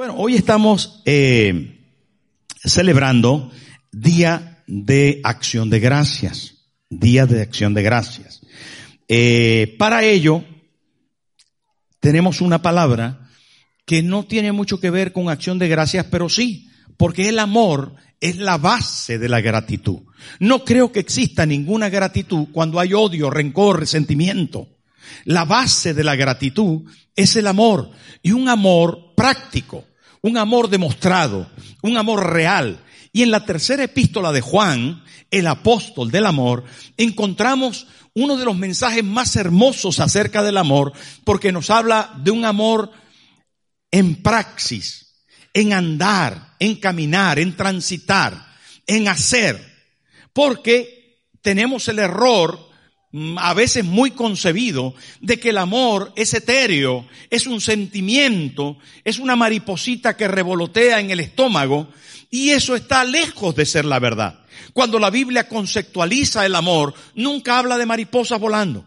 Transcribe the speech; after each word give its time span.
Bueno, 0.00 0.14
hoy 0.16 0.34
estamos 0.34 1.02
eh, 1.04 1.78
celebrando 2.64 3.50
Día 3.92 4.62
de 4.66 5.20
Acción 5.24 5.68
de 5.68 5.78
Gracias. 5.78 6.70
Día 6.88 7.26
de 7.26 7.42
Acción 7.42 7.74
de 7.74 7.82
Gracias. 7.82 8.40
Eh, 9.08 9.76
para 9.78 10.02
ello, 10.02 10.42
tenemos 12.00 12.40
una 12.40 12.62
palabra 12.62 13.28
que 13.84 14.02
no 14.02 14.24
tiene 14.24 14.52
mucho 14.52 14.80
que 14.80 14.88
ver 14.88 15.12
con 15.12 15.28
acción 15.28 15.58
de 15.58 15.68
gracias, 15.68 16.06
pero 16.10 16.30
sí, 16.30 16.70
porque 16.96 17.28
el 17.28 17.38
amor 17.38 17.94
es 18.20 18.38
la 18.38 18.56
base 18.56 19.18
de 19.18 19.28
la 19.28 19.42
gratitud. 19.42 19.98
No 20.38 20.64
creo 20.64 20.92
que 20.92 21.00
exista 21.00 21.44
ninguna 21.44 21.90
gratitud 21.90 22.46
cuando 22.52 22.80
hay 22.80 22.94
odio, 22.94 23.28
rencor, 23.28 23.78
resentimiento. 23.80 24.66
La 25.26 25.44
base 25.44 25.92
de 25.92 26.04
la 26.04 26.16
gratitud 26.16 26.90
es 27.14 27.36
el 27.36 27.46
amor 27.46 27.90
y 28.22 28.32
un 28.32 28.48
amor 28.48 29.12
práctico 29.14 29.89
un 30.22 30.36
amor 30.36 30.68
demostrado, 30.68 31.50
un 31.82 31.96
amor 31.96 32.32
real. 32.32 32.82
Y 33.12 33.22
en 33.22 33.30
la 33.30 33.44
tercera 33.44 33.84
epístola 33.84 34.32
de 34.32 34.40
Juan, 34.40 35.02
el 35.30 35.46
apóstol 35.46 36.10
del 36.10 36.26
amor, 36.26 36.64
encontramos 36.96 37.86
uno 38.14 38.36
de 38.36 38.44
los 38.44 38.56
mensajes 38.56 39.04
más 39.04 39.36
hermosos 39.36 40.00
acerca 40.00 40.42
del 40.42 40.56
amor, 40.56 40.92
porque 41.24 41.52
nos 41.52 41.70
habla 41.70 42.12
de 42.22 42.30
un 42.30 42.44
amor 42.44 42.90
en 43.90 44.22
praxis, 44.22 45.24
en 45.54 45.72
andar, 45.72 46.54
en 46.58 46.76
caminar, 46.76 47.38
en 47.38 47.56
transitar, 47.56 48.46
en 48.86 49.08
hacer. 49.08 49.68
Porque 50.32 51.20
tenemos 51.42 51.88
el 51.88 51.98
error 51.98 52.69
a 53.38 53.54
veces 53.54 53.84
muy 53.84 54.12
concebido 54.12 54.94
de 55.20 55.40
que 55.40 55.50
el 55.50 55.58
amor 55.58 56.12
es 56.14 56.32
etéreo, 56.32 57.06
es 57.28 57.46
un 57.46 57.60
sentimiento, 57.60 58.78
es 59.04 59.18
una 59.18 59.34
mariposita 59.34 60.16
que 60.16 60.28
revolotea 60.28 61.00
en 61.00 61.10
el 61.10 61.20
estómago 61.20 61.88
y 62.30 62.50
eso 62.50 62.76
está 62.76 63.02
lejos 63.04 63.56
de 63.56 63.66
ser 63.66 63.84
la 63.84 63.98
verdad. 63.98 64.44
Cuando 64.72 65.00
la 65.00 65.10
Biblia 65.10 65.48
conceptualiza 65.48 66.46
el 66.46 66.54
amor, 66.54 66.94
nunca 67.14 67.58
habla 67.58 67.76
de 67.78 67.86
mariposas 67.86 68.38
volando. 68.38 68.86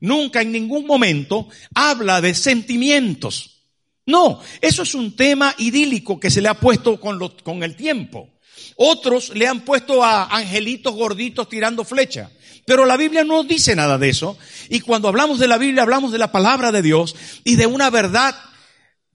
Nunca 0.00 0.40
en 0.40 0.52
ningún 0.52 0.86
momento 0.86 1.48
habla 1.74 2.20
de 2.20 2.34
sentimientos. 2.34 3.62
No, 4.06 4.40
eso 4.60 4.82
es 4.82 4.94
un 4.94 5.16
tema 5.16 5.54
idílico 5.58 6.18
que 6.18 6.30
se 6.30 6.40
le 6.40 6.48
ha 6.48 6.54
puesto 6.54 6.98
con, 7.00 7.18
con 7.42 7.62
el 7.62 7.76
tiempo. 7.76 8.33
Otros 8.76 9.30
le 9.34 9.46
han 9.46 9.60
puesto 9.60 10.02
a 10.02 10.24
angelitos 10.36 10.94
gorditos 10.94 11.48
tirando 11.48 11.84
flecha. 11.84 12.30
Pero 12.66 12.86
la 12.86 12.96
Biblia 12.96 13.24
no 13.24 13.44
dice 13.44 13.76
nada 13.76 13.98
de 13.98 14.08
eso. 14.08 14.38
Y 14.68 14.80
cuando 14.80 15.08
hablamos 15.08 15.38
de 15.38 15.48
la 15.48 15.58
Biblia, 15.58 15.82
hablamos 15.82 16.12
de 16.12 16.18
la 16.18 16.32
palabra 16.32 16.72
de 16.72 16.82
Dios 16.82 17.14
y 17.44 17.56
de 17.56 17.66
una 17.66 17.90
verdad 17.90 18.34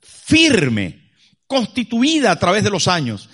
firme, 0.02 1.10
constituida 1.48 2.32
a 2.32 2.40
través 2.40 2.64
de 2.64 2.70
los 2.70 2.88
años. 2.88 3.30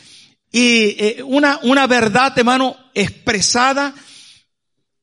Y 0.52 0.96
eh, 0.98 1.24
una, 1.26 1.60
una 1.64 1.86
verdad, 1.86 2.34
hermano, 2.38 2.78
expresada 2.94 3.94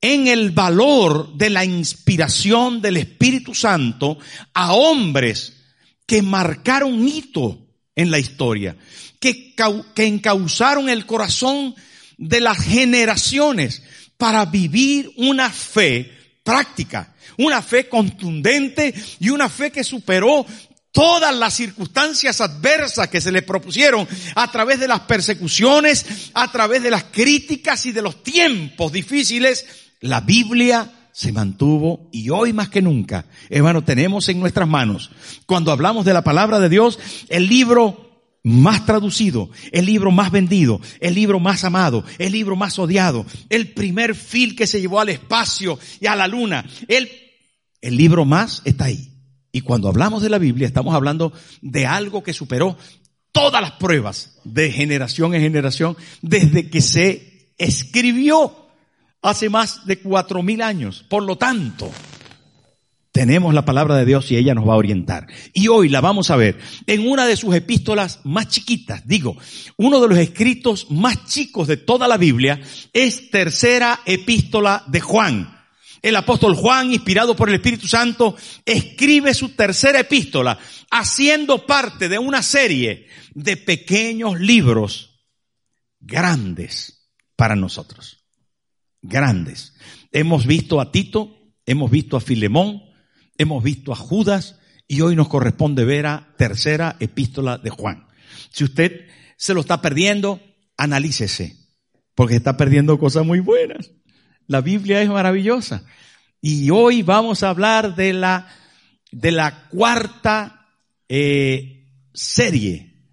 en 0.00 0.27
el 0.27 0.50
valor 0.50 1.34
de 1.34 1.50
la 1.50 1.64
inspiración 1.64 2.80
del 2.80 2.97
Espíritu 2.97 3.55
Santo 3.55 4.19
a 4.55 4.73
hombres 4.73 5.58
que 6.06 6.23
marcaron 6.23 7.06
hito 7.06 7.58
en 7.95 8.11
la 8.11 8.19
historia, 8.19 8.77
que, 9.22 9.54
que 9.94 10.04
encauzaron 10.04 10.88
el 10.88 11.06
corazón 11.06 11.76
de 12.18 12.40
las 12.40 12.58
generaciones 12.58 13.82
para 14.18 14.44
vivir 14.44 15.12
una 15.16 15.48
fe 15.48 16.12
práctica, 16.42 17.14
una 17.38 17.62
fe 17.62 17.88
contundente 17.88 18.92
y 19.20 19.30
una 19.30 19.48
fe 19.48 19.70
que 19.70 19.84
superó 19.84 20.44
todas 20.90 21.34
las 21.34 21.54
circunstancias 21.54 22.40
adversas 22.40 23.08
que 23.08 23.20
se 23.20 23.30
le 23.30 23.42
propusieron 23.42 24.08
a 24.34 24.50
través 24.50 24.80
de 24.80 24.88
las 24.88 25.00
persecuciones, 25.00 26.05
a 26.34 26.50
través 26.50 26.82
de 26.82 26.90
las 26.90 27.05
críticas 27.05 27.86
y 27.86 27.92
de 27.92 28.02
los 28.02 28.24
tiempos 28.24 28.90
difíciles, 28.92 29.64
la 30.00 30.20
Biblia 30.20 30.90
se 31.12 31.30
mantuvo 31.30 32.08
y 32.11 32.28
hoy 32.30 32.52
más 32.52 32.70
que 32.70 32.82
nunca, 32.82 33.27
hermano, 33.50 33.84
tenemos 33.84 34.28
en 34.28 34.40
nuestras 34.40 34.66
manos, 34.66 35.12
cuando 35.46 35.70
hablamos 35.70 36.05
de 36.05 36.12
la 36.12 36.24
palabra 36.24 36.58
de 36.58 36.68
Dios, 36.68 36.98
el 37.28 37.46
libro 37.48 38.11
más 38.45 38.85
traducido, 38.85 39.51
el 39.70 39.86
libro 39.86 40.11
más 40.11 40.33
vendido, 40.33 40.80
el 41.01 41.14
libro 41.14 41.39
más 41.39 41.64
amado, 41.64 42.05
el 42.19 42.33
libro 42.33 42.57
más 42.57 42.79
odiado, 42.79 43.25
el 43.48 43.69
primer 43.73 44.14
fil 44.14 44.57
que 44.57 44.67
se 44.67 44.80
llevó 44.80 45.01
al 45.01 45.11
espacio 45.11 45.79
y 46.01 46.07
a 46.07 46.17
la 46.17 46.27
luna, 46.27 46.64
el, 46.89 47.11
el 47.80 47.97
libro 47.97 48.25
más 48.25 48.63
está 48.64 48.86
ahí. 48.86 49.08
Y 49.53 49.61
cuando 49.61 49.89
hablamos 49.89 50.23
de 50.23 50.30
la 50.30 50.39
Biblia 50.39 50.67
estamos 50.67 50.95
hablando 50.95 51.33
de 51.61 51.86
algo 51.86 52.23
que 52.23 52.33
superó 52.33 52.77
todas 53.33 53.63
las 53.63 53.73
pruebas 53.73 54.39
de 54.45 54.73
generación 54.73 55.35
en 55.35 55.42
generación 55.42 55.97
desde 56.20 56.69
que 56.69 56.80
se 56.80 57.55
escribió 57.59 58.69
hace 59.20 59.48
más 59.48 59.86
de 59.86 60.01
cuatro 60.01 60.42
mil 60.42 60.63
años. 60.63 61.05
Por 61.09 61.23
lo 61.23 61.36
tanto, 61.36 61.91
tenemos 63.12 63.52
la 63.52 63.67
palabra 63.67 63.96
de 63.96 64.06
Dios 64.06 64.30
y 64.33 64.36
ella 64.36 64.55
nos 64.55 64.67
va 64.67 64.73
a 64.73 64.78
orientar. 64.78 65.27
Y 65.52 65.68
hoy 65.68 65.90
la 65.90 66.00
vamos 66.00 66.30
a 66.30 66.36
ver 66.36 66.58
en 66.86 67.06
una 67.06 67.27
de 67.27 67.36
sus 67.36 67.55
epístolas 67.55 68.20
más 68.24 68.48
chiquitas. 68.48 69.06
Digo, 69.06 69.36
uno 69.77 70.00
de 70.00 70.08
los 70.08 70.18
escritos 70.18 70.90
más 70.90 71.27
chicos 71.27 71.68
de 71.68 71.77
toda 71.77 72.08
la 72.08 72.17
Biblia 72.17 72.61
es 72.95 73.30
tercera 73.30 74.00
epístola 74.06 74.84
de 74.86 75.00
Juan. 75.00 75.58
El 76.00 76.17
apóstol 76.17 76.55
Juan, 76.55 76.90
inspirado 76.92 77.36
por 77.36 77.50
el 77.50 77.56
Espíritu 77.56 77.86
Santo, 77.86 78.34
escribe 78.64 79.34
su 79.34 79.50
tercera 79.50 80.00
epístola 80.00 80.58
haciendo 80.90 81.67
parte 81.67 82.08
de 82.08 82.18
una 82.18 82.42
serie 82.42 83.06
de 83.34 83.58
pequeños 83.58 84.40
libros 84.40 85.20
grandes 86.00 87.11
para 87.36 87.56
nosotros. 87.56 88.24
Grandes. 89.02 89.74
Hemos 90.11 90.46
visto 90.46 90.80
a 90.80 90.90
Tito, 90.90 91.36
hemos 91.67 91.90
visto 91.90 92.17
a 92.17 92.20
Filemón, 92.20 92.83
hemos 93.38 93.62
visto 93.62 93.92
a 93.92 93.96
Judas 93.96 94.58
y 94.86 95.00
hoy 95.00 95.16
nos 95.16 95.28
corresponde 95.28 95.84
ver 95.84 96.06
a 96.06 96.34
tercera 96.36 96.96
epístola 97.00 97.58
de 97.58 97.70
Juan. 97.70 98.06
Si 98.50 98.64
usted 98.64 99.06
se 99.36 99.54
lo 99.54 99.60
está 99.60 99.80
perdiendo, 99.80 100.40
analícese, 100.76 101.56
porque 102.14 102.36
está 102.36 102.56
perdiendo 102.56 102.98
cosas 102.98 103.24
muy 103.24 103.40
buenas. 103.40 103.90
La 104.46 104.60
Biblia 104.60 105.00
es 105.02 105.08
maravillosa. 105.08 105.84
Y 106.40 106.70
hoy 106.70 107.02
vamos 107.02 107.42
a 107.42 107.50
hablar 107.50 107.94
de 107.94 108.12
la, 108.12 108.48
de 109.10 109.30
la 109.30 109.68
cuarta 109.68 110.68
eh, 111.08 111.88
serie, 112.12 113.06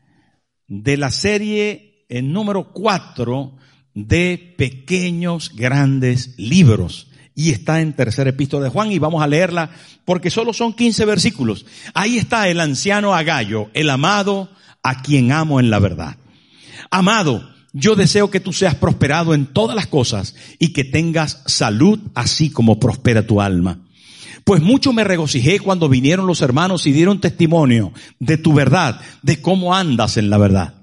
de 0.67 0.97
la 0.97 1.11
serie 1.11 2.05
en 2.09 2.25
eh, 2.25 2.29
número 2.29 2.73
cuatro 2.73 3.57
de 3.93 4.55
pequeños 4.57 5.55
grandes 5.55 6.37
libros 6.37 7.08
y 7.35 7.51
está 7.51 7.81
en 7.81 7.93
tercera 7.93 8.29
epístola 8.29 8.65
de 8.65 8.69
Juan 8.69 8.91
y 8.91 8.99
vamos 8.99 9.23
a 9.23 9.27
leerla 9.27 9.69
porque 10.05 10.29
solo 10.29 10.53
son 10.53 10.73
15 10.73 11.05
versículos. 11.05 11.65
Ahí 11.93 12.17
está 12.17 12.47
el 12.49 12.59
anciano 12.59 13.13
Agallo, 13.13 13.69
el 13.73 13.89
amado 13.89 14.49
a 14.83 15.01
quien 15.01 15.31
amo 15.31 15.59
en 15.59 15.69
la 15.69 15.79
verdad. 15.79 16.17
Amado, 16.91 17.49
yo 17.73 17.95
deseo 17.95 18.31
que 18.31 18.39
tú 18.39 18.53
seas 18.53 18.75
prosperado 18.75 19.33
en 19.33 19.45
todas 19.45 19.75
las 19.75 19.87
cosas 19.87 20.35
y 20.57 20.73
que 20.73 20.83
tengas 20.83 21.43
salud 21.45 21.99
así 22.15 22.49
como 22.49 22.79
prospera 22.79 23.25
tu 23.25 23.41
alma. 23.41 23.85
Pues 24.43 24.61
mucho 24.61 24.93
me 24.93 25.03
regocijé 25.03 25.59
cuando 25.59 25.89
vinieron 25.89 26.25
los 26.25 26.41
hermanos 26.41 26.87
y 26.87 26.91
dieron 26.91 27.21
testimonio 27.21 27.93
de 28.19 28.37
tu 28.37 28.53
verdad, 28.53 28.99
de 29.21 29.41
cómo 29.41 29.75
andas 29.75 30.17
en 30.17 30.29
la 30.29 30.37
verdad. 30.37 30.73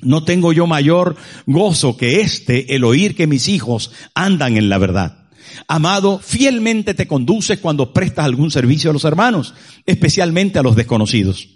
No 0.00 0.24
tengo 0.24 0.52
yo 0.52 0.66
mayor 0.66 1.16
gozo 1.46 1.96
que 1.96 2.20
este, 2.20 2.74
el 2.76 2.84
oír 2.84 3.14
que 3.16 3.26
mis 3.26 3.48
hijos 3.48 3.90
andan 4.14 4.56
en 4.56 4.68
la 4.68 4.78
verdad. 4.78 5.17
Amado, 5.66 6.20
fielmente 6.22 6.94
te 6.94 7.06
conduces 7.06 7.58
cuando 7.58 7.92
prestas 7.92 8.24
algún 8.24 8.50
servicio 8.50 8.90
a 8.90 8.92
los 8.92 9.04
hermanos, 9.04 9.54
especialmente 9.86 10.58
a 10.58 10.62
los 10.62 10.76
desconocidos, 10.76 11.48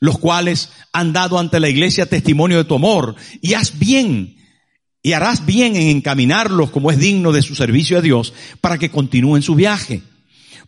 los 0.00 0.18
cuales 0.18 0.70
han 0.92 1.12
dado 1.12 1.38
ante 1.38 1.60
la 1.60 1.68
iglesia 1.68 2.06
testimonio 2.06 2.58
de 2.58 2.64
tu 2.64 2.74
amor 2.74 3.16
y 3.40 3.54
haz 3.54 3.78
bien 3.78 4.36
y 5.02 5.12
harás 5.12 5.44
bien 5.44 5.76
en 5.76 5.88
encaminarlos 5.88 6.70
como 6.70 6.90
es 6.90 6.98
digno 6.98 7.30
de 7.30 7.42
su 7.42 7.54
servicio 7.54 7.98
a 7.98 8.00
Dios 8.00 8.32
para 8.60 8.78
que 8.78 8.90
continúen 8.90 9.42
su 9.42 9.54
viaje. 9.54 10.02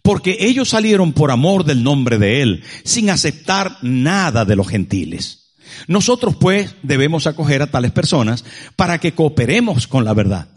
Porque 0.03 0.37
ellos 0.41 0.69
salieron 0.69 1.15
por 1.15 1.31
amor 1.31 1.65
del 1.65 1.83
nombre 1.83 2.19
de 2.19 2.43
Él, 2.43 2.63
sin 2.85 3.11
aceptar 3.11 3.79
nada 3.83 4.45
de 4.45 4.55
los 4.55 4.69
gentiles. 4.69 5.55
Nosotros 5.89 6.37
pues 6.37 6.75
debemos 6.83 7.27
acoger 7.27 7.63
a 7.63 7.71
tales 7.71 7.93
personas 7.93 8.45
para 8.77 8.99
que 8.99 9.15
cooperemos 9.15 9.87
con 9.87 10.05
la 10.05 10.15
verdad. 10.15 10.49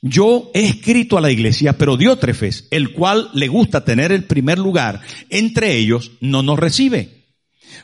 Yo 0.00 0.50
he 0.54 0.64
escrito 0.64 1.18
a 1.18 1.20
la 1.20 1.30
iglesia, 1.30 1.76
pero 1.76 1.96
Diótrefes, 1.96 2.68
el 2.70 2.92
cual 2.92 3.30
le 3.34 3.48
gusta 3.48 3.84
tener 3.84 4.12
el 4.12 4.24
primer 4.24 4.58
lugar 4.58 5.00
entre 5.28 5.76
ellos, 5.76 6.12
no 6.20 6.42
nos 6.42 6.58
recibe. 6.58 7.18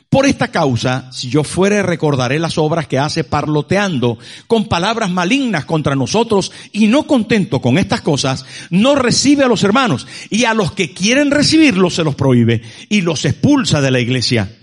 Por 0.09 0.25
esta 0.25 0.47
causa, 0.49 1.11
si 1.11 1.29
yo 1.29 1.43
fuere, 1.43 1.83
recordaré 1.83 2.39
las 2.39 2.57
obras 2.57 2.87
que 2.87 2.99
hace 2.99 3.23
parloteando 3.23 4.17
con 4.47 4.67
palabras 4.67 5.11
malignas 5.11 5.65
contra 5.65 5.95
nosotros 5.95 6.51
y 6.71 6.87
no 6.87 7.05
contento 7.05 7.61
con 7.61 7.77
estas 7.77 8.01
cosas, 8.01 8.45
no 8.69 8.95
recibe 8.95 9.43
a 9.43 9.47
los 9.47 9.63
hermanos 9.63 10.07
y 10.29 10.45
a 10.45 10.53
los 10.53 10.71
que 10.71 10.93
quieren 10.93 11.31
recibirlos 11.31 11.95
se 11.95 12.03
los 12.03 12.15
prohíbe 12.15 12.61
y 12.87 13.01
los 13.01 13.25
expulsa 13.25 13.81
de 13.81 13.91
la 13.91 13.99
iglesia. 13.99 14.55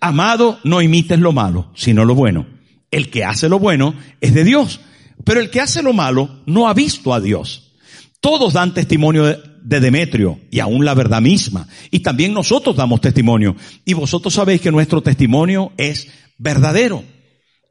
Amado, 0.00 0.60
no 0.64 0.80
imites 0.80 1.18
lo 1.18 1.32
malo, 1.32 1.70
sino 1.74 2.04
lo 2.04 2.14
bueno. 2.14 2.46
El 2.90 3.10
que 3.10 3.24
hace 3.24 3.48
lo 3.48 3.58
bueno 3.58 3.94
es 4.20 4.32
de 4.34 4.44
Dios, 4.44 4.80
pero 5.24 5.40
el 5.40 5.50
que 5.50 5.60
hace 5.60 5.82
lo 5.82 5.92
malo 5.92 6.42
no 6.46 6.68
ha 6.68 6.74
visto 6.74 7.14
a 7.14 7.20
Dios. 7.20 7.72
Todos 8.20 8.54
dan 8.54 8.74
testimonio 8.74 9.24
de 9.24 9.80
Demetrio 9.80 10.40
y 10.50 10.60
aún 10.60 10.84
la 10.84 10.94
verdad 10.94 11.20
misma. 11.20 11.68
Y 11.90 12.00
también 12.00 12.32
nosotros 12.32 12.76
damos 12.76 13.00
testimonio. 13.00 13.56
Y 13.84 13.94
vosotros 13.94 14.34
sabéis 14.34 14.60
que 14.60 14.70
nuestro 14.70 15.02
testimonio 15.02 15.72
es 15.76 16.08
verdadero. 16.38 17.04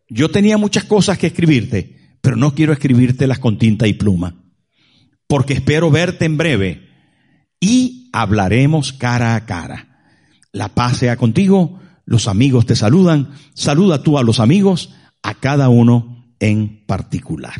Yo 0.09 0.29
tenía 0.29 0.57
muchas 0.57 0.83
cosas 0.83 1.17
que 1.17 1.27
escribirte, 1.27 2.17
pero 2.21 2.35
no 2.35 2.53
quiero 2.53 2.73
escribírtelas 2.73 3.39
con 3.39 3.57
tinta 3.57 3.87
y 3.87 3.93
pluma. 3.93 4.35
Porque 5.27 5.53
espero 5.53 5.89
verte 5.89 6.25
en 6.25 6.37
breve 6.37 6.89
y 7.59 8.09
hablaremos 8.13 8.93
cara 8.93 9.35
a 9.35 9.45
cara. 9.45 9.89
La 10.51 10.69
paz 10.69 10.97
sea 10.97 11.17
contigo 11.17 11.79
los 12.05 12.27
amigos 12.27 12.65
te 12.65 12.75
saludan, 12.75 13.29
saluda 13.53 14.03
tú 14.03 14.17
a 14.17 14.23
los 14.23 14.39
amigos, 14.39 14.93
a 15.21 15.35
cada 15.35 15.69
uno 15.69 16.12
en 16.43 16.83
particular. 16.85 17.53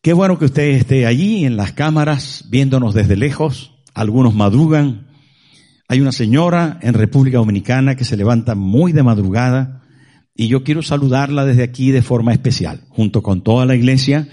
Qué 0.00 0.14
bueno 0.14 0.38
que 0.38 0.46
usted 0.46 0.70
esté 0.70 1.06
allí 1.06 1.44
en 1.44 1.58
las 1.58 1.72
cámaras, 1.72 2.46
viéndonos 2.48 2.94
desde 2.94 3.16
lejos, 3.16 3.74
algunos 3.92 4.34
madrugan. 4.34 5.08
Hay 5.88 6.00
una 6.00 6.12
señora 6.12 6.78
en 6.80 6.94
República 6.94 7.36
Dominicana 7.36 7.96
que 7.96 8.06
se 8.06 8.16
levanta 8.16 8.54
muy 8.54 8.92
de 8.92 9.02
madrugada 9.02 9.82
y 10.34 10.48
yo 10.48 10.64
quiero 10.64 10.80
saludarla 10.80 11.44
desde 11.44 11.62
aquí 11.62 11.90
de 11.90 12.00
forma 12.00 12.32
especial, 12.32 12.80
junto 12.88 13.22
con 13.22 13.42
toda 13.42 13.66
la 13.66 13.74
iglesia, 13.74 14.28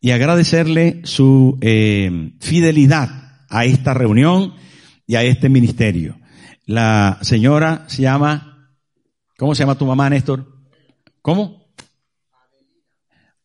y 0.00 0.12
agradecerle 0.12 1.02
su 1.04 1.58
eh, 1.60 2.32
fidelidad 2.40 3.42
a 3.50 3.66
esta 3.66 3.92
reunión 3.92 4.54
y 5.06 5.16
a 5.16 5.22
este 5.22 5.50
ministerio. 5.50 6.16
La 6.64 7.18
señora 7.20 7.84
se 7.88 8.00
llama, 8.00 8.70
¿cómo 9.36 9.54
se 9.54 9.62
llama 9.62 9.76
tu 9.76 9.84
mamá, 9.84 10.08
Néstor? 10.08 10.46
¿Cómo? 11.20 11.63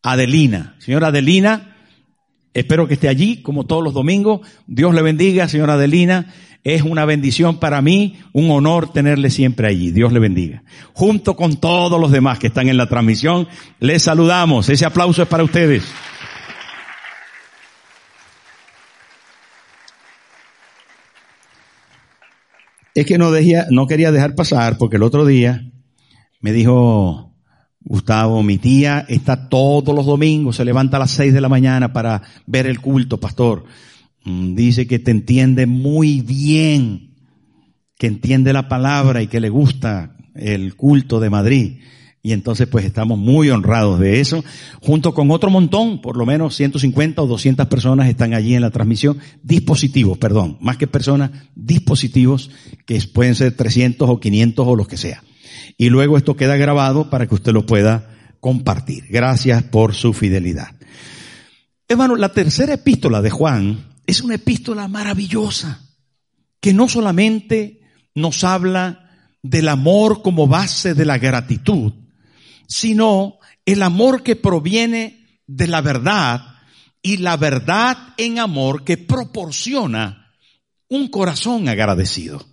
Adelina. 0.02 0.76
Señora 0.78 1.08
Adelina, 1.08 1.76
espero 2.54 2.88
que 2.88 2.94
esté 2.94 3.08
allí 3.08 3.42
como 3.42 3.66
todos 3.66 3.82
los 3.82 3.94
domingos. 3.94 4.40
Dios 4.66 4.94
le 4.94 5.02
bendiga, 5.02 5.48
señora 5.48 5.74
Adelina. 5.74 6.32
Es 6.62 6.82
una 6.82 7.06
bendición 7.06 7.58
para 7.58 7.80
mí, 7.80 8.18
un 8.32 8.50
honor 8.50 8.92
tenerle 8.92 9.30
siempre 9.30 9.66
allí. 9.66 9.92
Dios 9.92 10.12
le 10.12 10.20
bendiga. 10.20 10.62
Junto 10.92 11.34
con 11.34 11.56
todos 11.56 11.98
los 11.98 12.10
demás 12.10 12.38
que 12.38 12.48
están 12.48 12.68
en 12.68 12.76
la 12.76 12.86
transmisión, 12.88 13.48
les 13.78 14.02
saludamos. 14.02 14.68
Ese 14.68 14.84
aplauso 14.84 15.22
es 15.22 15.28
para 15.28 15.42
ustedes. 15.42 15.84
Es 22.94 23.06
que 23.06 23.16
no, 23.16 23.86
quería 23.86 24.12
dejar 24.12 24.34
pasar 24.34 24.76
porque 24.76 24.96
el 24.96 25.02
otro 25.02 25.24
día 25.24 25.64
me 26.40 26.52
dijo 26.52 27.29
Gustavo, 27.82 28.42
mi 28.42 28.58
tía 28.58 29.06
está 29.08 29.48
todos 29.48 29.94
los 29.94 30.04
domingos, 30.04 30.56
se 30.56 30.64
levanta 30.64 30.96
a 30.98 31.00
las 31.00 31.12
seis 31.12 31.32
de 31.32 31.40
la 31.40 31.48
mañana 31.48 31.92
para 31.92 32.22
ver 32.46 32.66
el 32.66 32.80
culto, 32.80 33.18
pastor. 33.18 33.64
Mm, 34.24 34.54
dice 34.54 34.86
que 34.86 34.98
te 34.98 35.10
entiende 35.10 35.66
muy 35.66 36.20
bien, 36.20 37.14
que 37.96 38.06
entiende 38.06 38.52
la 38.52 38.68
palabra 38.68 39.22
y 39.22 39.28
que 39.28 39.40
le 39.40 39.48
gusta 39.48 40.16
el 40.34 40.76
culto 40.76 41.20
de 41.20 41.30
Madrid. 41.30 41.78
Y 42.22 42.32
entonces 42.32 42.68
pues 42.68 42.84
estamos 42.84 43.18
muy 43.18 43.48
honrados 43.48 43.98
de 43.98 44.20
eso, 44.20 44.44
junto 44.82 45.14
con 45.14 45.30
otro 45.30 45.48
montón, 45.48 46.02
por 46.02 46.18
lo 46.18 46.26
menos 46.26 46.54
150 46.54 47.22
o 47.22 47.26
200 47.26 47.66
personas 47.68 48.10
están 48.10 48.34
allí 48.34 48.54
en 48.54 48.60
la 48.60 48.70
transmisión, 48.70 49.18
dispositivos, 49.42 50.18
perdón, 50.18 50.58
más 50.60 50.76
que 50.76 50.86
personas, 50.86 51.30
dispositivos 51.54 52.50
que 52.84 53.00
pueden 53.10 53.34
ser 53.34 53.56
300 53.56 54.06
o 54.06 54.20
500 54.20 54.66
o 54.68 54.76
los 54.76 54.86
que 54.86 54.98
sea. 54.98 55.22
Y 55.76 55.90
luego 55.90 56.16
esto 56.16 56.36
queda 56.36 56.56
grabado 56.56 57.10
para 57.10 57.26
que 57.26 57.34
usted 57.34 57.52
lo 57.52 57.66
pueda 57.66 58.10
compartir. 58.40 59.06
Gracias 59.08 59.62
por 59.62 59.94
su 59.94 60.12
fidelidad. 60.12 60.74
Hermano, 61.88 62.16
la 62.16 62.32
tercera 62.32 62.74
epístola 62.74 63.20
de 63.20 63.30
Juan 63.30 63.90
es 64.06 64.22
una 64.22 64.36
epístola 64.36 64.88
maravillosa, 64.88 65.80
que 66.60 66.72
no 66.72 66.88
solamente 66.88 67.80
nos 68.14 68.44
habla 68.44 69.10
del 69.42 69.68
amor 69.68 70.22
como 70.22 70.46
base 70.46 70.94
de 70.94 71.04
la 71.04 71.18
gratitud, 71.18 71.92
sino 72.66 73.38
el 73.64 73.82
amor 73.82 74.22
que 74.22 74.36
proviene 74.36 75.42
de 75.46 75.66
la 75.66 75.80
verdad 75.80 76.54
y 77.02 77.18
la 77.18 77.36
verdad 77.36 77.96
en 78.16 78.38
amor 78.38 78.84
que 78.84 78.98
proporciona 78.98 80.32
un 80.88 81.08
corazón 81.08 81.68
agradecido. 81.68 82.44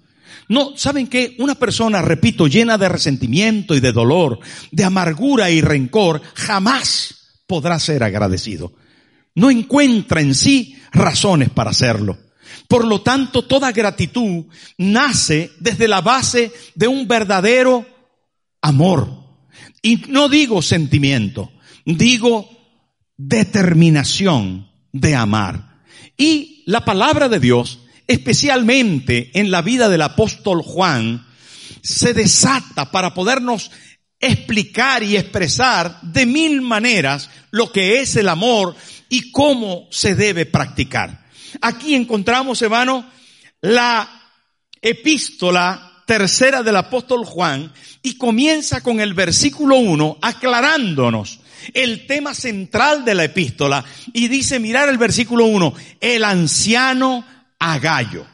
No, 0.50 0.75
¿saben 0.75 1.07
qué? 1.07 1.36
Una 1.39 1.56
persona, 1.56 2.01
repito, 2.01 2.48
llena 2.48 2.78
de 2.78 2.89
resentimiento 2.89 3.75
y 3.75 3.80
de 3.80 3.92
dolor, 3.92 4.39
de 4.72 4.84
amargura 4.84 5.50
y 5.50 5.62
rencor, 5.62 6.22
jamás 6.34 7.42
podrá 7.48 7.80
ser 7.80 8.04
agradecido. 8.04 8.74
No 9.36 9.50
encuentra 9.50 10.22
en 10.22 10.36
sí 10.36 10.78
razones 10.92 11.50
para 11.50 11.72
hacerlo. 11.72 12.18
Por 12.68 12.86
lo 12.86 13.01
tanto, 13.01 13.44
toda 13.44 13.72
gratitud 13.72 14.45
nace 14.78 15.51
desde 15.60 15.88
la 15.88 16.01
base 16.01 16.51
de 16.75 16.88
un 16.88 17.07
verdadero 17.07 17.86
amor. 18.62 19.10
Y 19.81 20.04
no 20.10 20.28
digo 20.28 20.62
sentimiento, 20.62 21.51
digo 21.86 22.50
determinación 23.16 24.69
de 24.92 25.16
amar. 25.16 25.81
Y 26.18 26.63
la 26.66 26.83
palabra 26.83 27.30
de 27.30 27.40
Dios, 27.40 27.80
especialmente 28.07 29.31
en 29.33 29.51
la 29.51 29.62
vida 29.62 29.89
del 29.89 30.01
apóstol 30.01 30.62
Juan, 30.62 31.25
se 31.81 32.13
desata 32.13 32.92
para 32.92 33.13
podernos 33.13 33.71
explicar 34.19 35.04
y 35.04 35.15
expresar 35.15 36.01
de 36.01 36.25
mil 36.25 36.62
maneras 36.62 37.30
lo 37.51 37.71
que 37.71 38.01
es 38.01 38.15
el 38.15 38.30
amor 38.30 38.75
y 39.09 39.31
cómo 39.31 39.88
se 39.92 40.15
debe 40.15 40.45
practicar. 40.45 41.25
Aquí 41.62 41.95
encontramos, 41.95 42.62
hermano, 42.62 43.09
la 43.62 44.09
epístola 44.81 46.04
tercera 46.06 46.63
del 46.63 46.77
apóstol 46.77 47.25
Juan 47.25 47.71
y 48.01 48.18
comienza 48.18 48.81
con 48.81 49.00
el 49.01 49.13
versículo 49.13 49.75
1 49.75 50.19
aclarándonos 50.21 51.39
el 51.74 52.07
tema 52.07 52.33
central 52.33 53.04
de 53.04 53.15
la 53.15 53.25
epístola 53.25 53.83
y 54.13 54.27
dice, 54.30 54.59
mirar 54.59 54.89
el 54.89 54.98
versículo 54.98 55.45
1, 55.45 55.74
el 56.00 56.24
anciano 56.24 57.25
a 57.59 57.80
Gallo. 57.80 58.25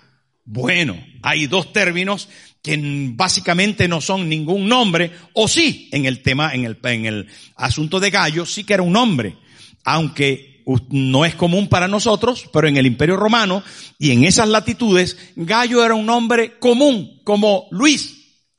Bueno, 0.46 0.98
hay 1.22 1.48
dos 1.48 1.72
términos 1.72 2.28
que 2.62 2.80
básicamente 3.14 3.88
no 3.88 4.02
son 4.02 4.30
ningún 4.30 4.68
nombre, 4.68 5.12
o 5.34 5.48
sí, 5.48 5.90
en 5.92 6.06
el 6.06 6.22
tema, 6.22 6.54
en 6.54 6.66
el, 6.66 6.78
en 6.84 7.06
el 7.06 7.28
asunto 7.56 8.00
de 8.00 8.10
Gallo, 8.10 8.46
sí 8.46 8.64
que 8.64 8.74
era 8.74 8.84
un 8.84 8.94
nombre, 8.94 9.38
aunque 9.84 10.64
no 10.90 11.26
es 11.26 11.36
común 11.36 11.68
para 11.68 11.90
nosotros, 11.90 12.50
pero 12.54 12.68
en 12.68 12.78
el 12.78 12.86
Imperio 12.86 13.18
Romano 13.18 13.64
y 14.00 14.12
en 14.12 14.24
esas 14.24 14.48
latitudes, 14.48 15.18
Gallo 15.36 15.84
era 15.84 15.94
un 15.94 16.06
nombre 16.06 16.58
común, 16.58 17.22
como 17.24 17.68
Luis 17.72 18.16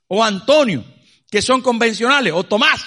o 0.06 0.22
Antonio 0.22 0.84
que 1.34 1.42
son 1.42 1.62
convencionales, 1.62 2.32
o 2.32 2.44
Tomás, 2.44 2.80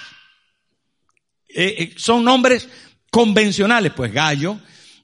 eh, 1.49 1.75
eh, 1.79 1.93
son 1.97 2.23
nombres 2.23 2.69
convencionales. 3.11 3.91
Pues 3.91 4.13
Gallo 4.13 4.57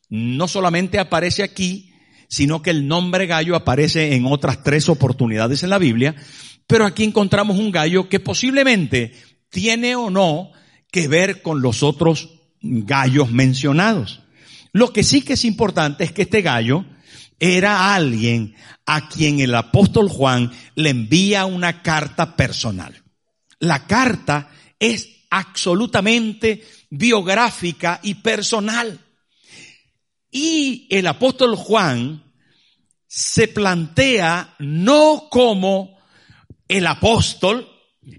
no 0.07 0.47
solamente 0.47 0.97
aparece 0.97 1.43
aquí, 1.43 1.92
sino 2.33 2.63
que 2.63 2.71
el 2.71 2.87
nombre 2.87 3.27
gallo 3.27 3.55
aparece 3.55 4.15
en 4.15 4.25
otras 4.25 4.63
tres 4.63 4.89
oportunidades 4.89 5.61
en 5.61 5.69
la 5.69 5.77
Biblia, 5.77 6.15
pero 6.65 6.83
aquí 6.83 7.03
encontramos 7.03 7.59
un 7.59 7.71
gallo 7.71 8.09
que 8.09 8.19
posiblemente 8.19 9.13
tiene 9.49 9.95
o 9.95 10.09
no 10.09 10.51
que 10.91 11.07
ver 11.07 11.43
con 11.43 11.61
los 11.61 11.83
otros 11.83 12.29
gallos 12.59 13.29
mencionados. 13.29 14.23
Lo 14.71 14.91
que 14.91 15.03
sí 15.03 15.21
que 15.21 15.33
es 15.33 15.45
importante 15.45 16.05
es 16.05 16.11
que 16.11 16.23
este 16.23 16.41
gallo 16.41 16.85
era 17.39 17.93
alguien 17.93 18.55
a 18.87 19.09
quien 19.09 19.39
el 19.39 19.53
apóstol 19.53 20.09
Juan 20.09 20.51
le 20.73 20.89
envía 20.89 21.45
una 21.45 21.83
carta 21.83 22.35
personal. 22.35 23.03
La 23.59 23.85
carta 23.85 24.49
es 24.79 25.07
absolutamente 25.29 26.63
biográfica 26.89 27.99
y 28.01 28.15
personal. 28.15 28.99
Y 30.33 30.87
el 30.89 31.05
apóstol 31.05 31.55
Juan 31.55 32.23
se 33.07 33.47
plantea 33.47 34.55
no 34.57 35.27
como 35.29 35.99
el 36.67 36.87
apóstol, 36.87 37.69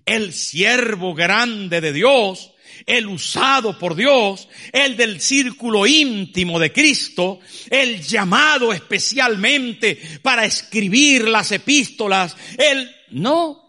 el 0.06 0.32
siervo 0.32 1.12
grande 1.12 1.80
de 1.80 1.92
Dios, 1.92 2.52
el 2.86 3.08
usado 3.08 3.76
por 3.80 3.96
Dios, 3.96 4.48
el 4.72 4.96
del 4.96 5.20
círculo 5.20 5.88
íntimo 5.88 6.60
de 6.60 6.72
Cristo, 6.72 7.40
el 7.68 8.00
llamado 8.00 8.72
especialmente 8.72 9.98
para 10.22 10.44
escribir 10.44 11.26
las 11.26 11.50
epístolas, 11.50 12.36
el 12.56 12.88
no, 13.10 13.60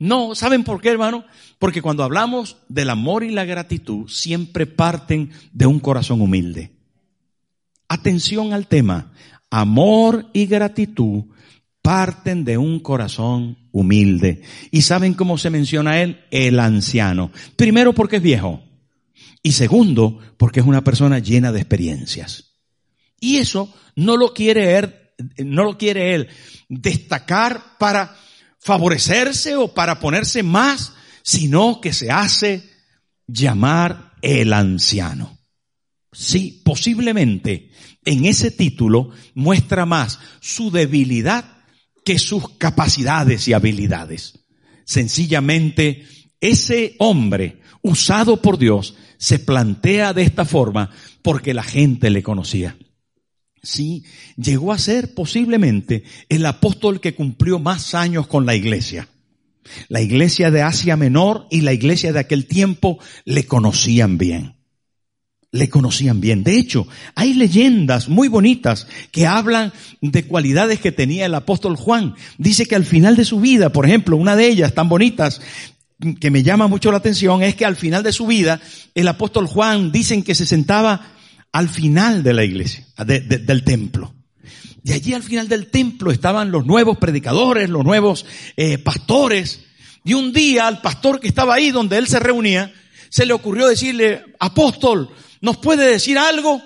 no, 0.00 0.34
¿saben 0.34 0.64
por 0.64 0.80
qué, 0.80 0.88
hermano? 0.88 1.24
Porque 1.60 1.82
cuando 1.82 2.02
hablamos 2.02 2.56
del 2.68 2.90
amor 2.90 3.22
y 3.22 3.30
la 3.30 3.44
gratitud, 3.44 4.08
siempre 4.08 4.66
parten 4.66 5.30
de 5.52 5.66
un 5.66 5.78
corazón 5.78 6.20
humilde. 6.20 6.81
Atención 7.92 8.54
al 8.54 8.68
tema. 8.68 9.12
Amor 9.50 10.30
y 10.32 10.46
gratitud 10.46 11.24
parten 11.82 12.42
de 12.42 12.56
un 12.56 12.80
corazón 12.80 13.68
humilde. 13.70 14.40
¿Y 14.70 14.80
saben 14.80 15.12
cómo 15.12 15.36
se 15.36 15.50
menciona 15.50 16.00
él? 16.00 16.24
El 16.30 16.58
anciano. 16.58 17.30
Primero 17.54 17.92
porque 17.92 18.16
es 18.16 18.22
viejo. 18.22 18.62
Y 19.42 19.52
segundo, 19.52 20.20
porque 20.38 20.60
es 20.60 20.66
una 20.66 20.82
persona 20.82 21.18
llena 21.18 21.52
de 21.52 21.60
experiencias. 21.60 22.54
Y 23.20 23.36
eso 23.36 23.70
no 23.94 24.16
lo 24.16 24.32
quiere 24.32 24.78
él, 24.78 24.94
no 25.44 25.62
lo 25.62 25.76
quiere 25.76 26.14
él 26.14 26.28
destacar 26.70 27.76
para 27.78 28.16
favorecerse 28.58 29.54
o 29.56 29.74
para 29.74 30.00
ponerse 30.00 30.42
más, 30.42 30.94
sino 31.22 31.78
que 31.82 31.92
se 31.92 32.10
hace 32.10 32.70
llamar 33.26 34.14
el 34.22 34.54
anciano. 34.54 35.41
Sí, 36.12 36.60
posiblemente 36.62 37.70
en 38.04 38.26
ese 38.26 38.50
título 38.50 39.10
muestra 39.34 39.86
más 39.86 40.18
su 40.40 40.70
debilidad 40.70 41.44
que 42.04 42.18
sus 42.18 42.50
capacidades 42.58 43.48
y 43.48 43.54
habilidades. 43.54 44.40
Sencillamente, 44.84 46.04
ese 46.40 46.96
hombre 46.98 47.60
usado 47.80 48.42
por 48.42 48.58
Dios 48.58 48.94
se 49.16 49.38
plantea 49.38 50.12
de 50.12 50.22
esta 50.22 50.44
forma 50.44 50.90
porque 51.22 51.54
la 51.54 51.62
gente 51.62 52.10
le 52.10 52.22
conocía. 52.22 52.76
Sí, 53.62 54.04
llegó 54.36 54.72
a 54.72 54.78
ser 54.78 55.14
posiblemente 55.14 56.02
el 56.28 56.44
apóstol 56.44 57.00
que 57.00 57.14
cumplió 57.14 57.58
más 57.58 57.94
años 57.94 58.26
con 58.26 58.44
la 58.44 58.54
iglesia. 58.54 59.08
La 59.88 60.02
iglesia 60.02 60.50
de 60.50 60.60
Asia 60.60 60.96
Menor 60.96 61.46
y 61.50 61.60
la 61.60 61.72
iglesia 61.72 62.12
de 62.12 62.18
aquel 62.18 62.46
tiempo 62.46 62.98
le 63.24 63.46
conocían 63.46 64.18
bien 64.18 64.61
le 65.52 65.68
conocían 65.68 66.20
bien. 66.20 66.42
De 66.42 66.58
hecho, 66.58 66.88
hay 67.14 67.34
leyendas 67.34 68.08
muy 68.08 68.28
bonitas 68.28 68.88
que 69.10 69.26
hablan 69.26 69.72
de 70.00 70.24
cualidades 70.24 70.80
que 70.80 70.92
tenía 70.92 71.26
el 71.26 71.34
apóstol 71.34 71.76
Juan. 71.76 72.14
Dice 72.38 72.64
que 72.64 72.74
al 72.74 72.86
final 72.86 73.16
de 73.16 73.26
su 73.26 73.38
vida, 73.38 73.70
por 73.70 73.86
ejemplo, 73.86 74.16
una 74.16 74.34
de 74.34 74.48
ellas 74.48 74.74
tan 74.74 74.88
bonitas 74.88 75.42
que 76.20 76.30
me 76.30 76.42
llama 76.42 76.66
mucho 76.66 76.90
la 76.90 76.96
atención 76.96 77.42
es 77.42 77.54
que 77.54 77.66
al 77.66 77.76
final 77.76 78.02
de 78.02 78.12
su 78.12 78.26
vida, 78.26 78.60
el 78.94 79.06
apóstol 79.06 79.46
Juan 79.46 79.92
dicen 79.92 80.22
que 80.22 80.34
se 80.34 80.46
sentaba 80.46 81.12
al 81.52 81.68
final 81.68 82.22
de 82.22 82.32
la 82.32 82.44
iglesia, 82.44 82.86
del 83.06 83.62
templo. 83.62 84.14
Y 84.84 84.92
allí 84.92 85.12
al 85.12 85.22
final 85.22 85.48
del 85.48 85.66
templo 85.66 86.10
estaban 86.10 86.50
los 86.50 86.66
nuevos 86.66 86.96
predicadores, 86.96 87.68
los 87.68 87.84
nuevos 87.84 88.24
eh, 88.56 88.78
pastores. 88.78 89.60
Y 90.02 90.14
un 90.14 90.32
día 90.32 90.66
al 90.66 90.80
pastor 90.80 91.20
que 91.20 91.28
estaba 91.28 91.54
ahí 91.54 91.70
donde 91.70 91.98
él 91.98 92.08
se 92.08 92.18
reunía, 92.18 92.72
se 93.10 93.26
le 93.26 93.34
ocurrió 93.34 93.68
decirle, 93.68 94.22
apóstol, 94.40 95.10
¿Nos 95.42 95.58
puede 95.58 95.90
decir 95.90 96.16
algo? 96.16 96.62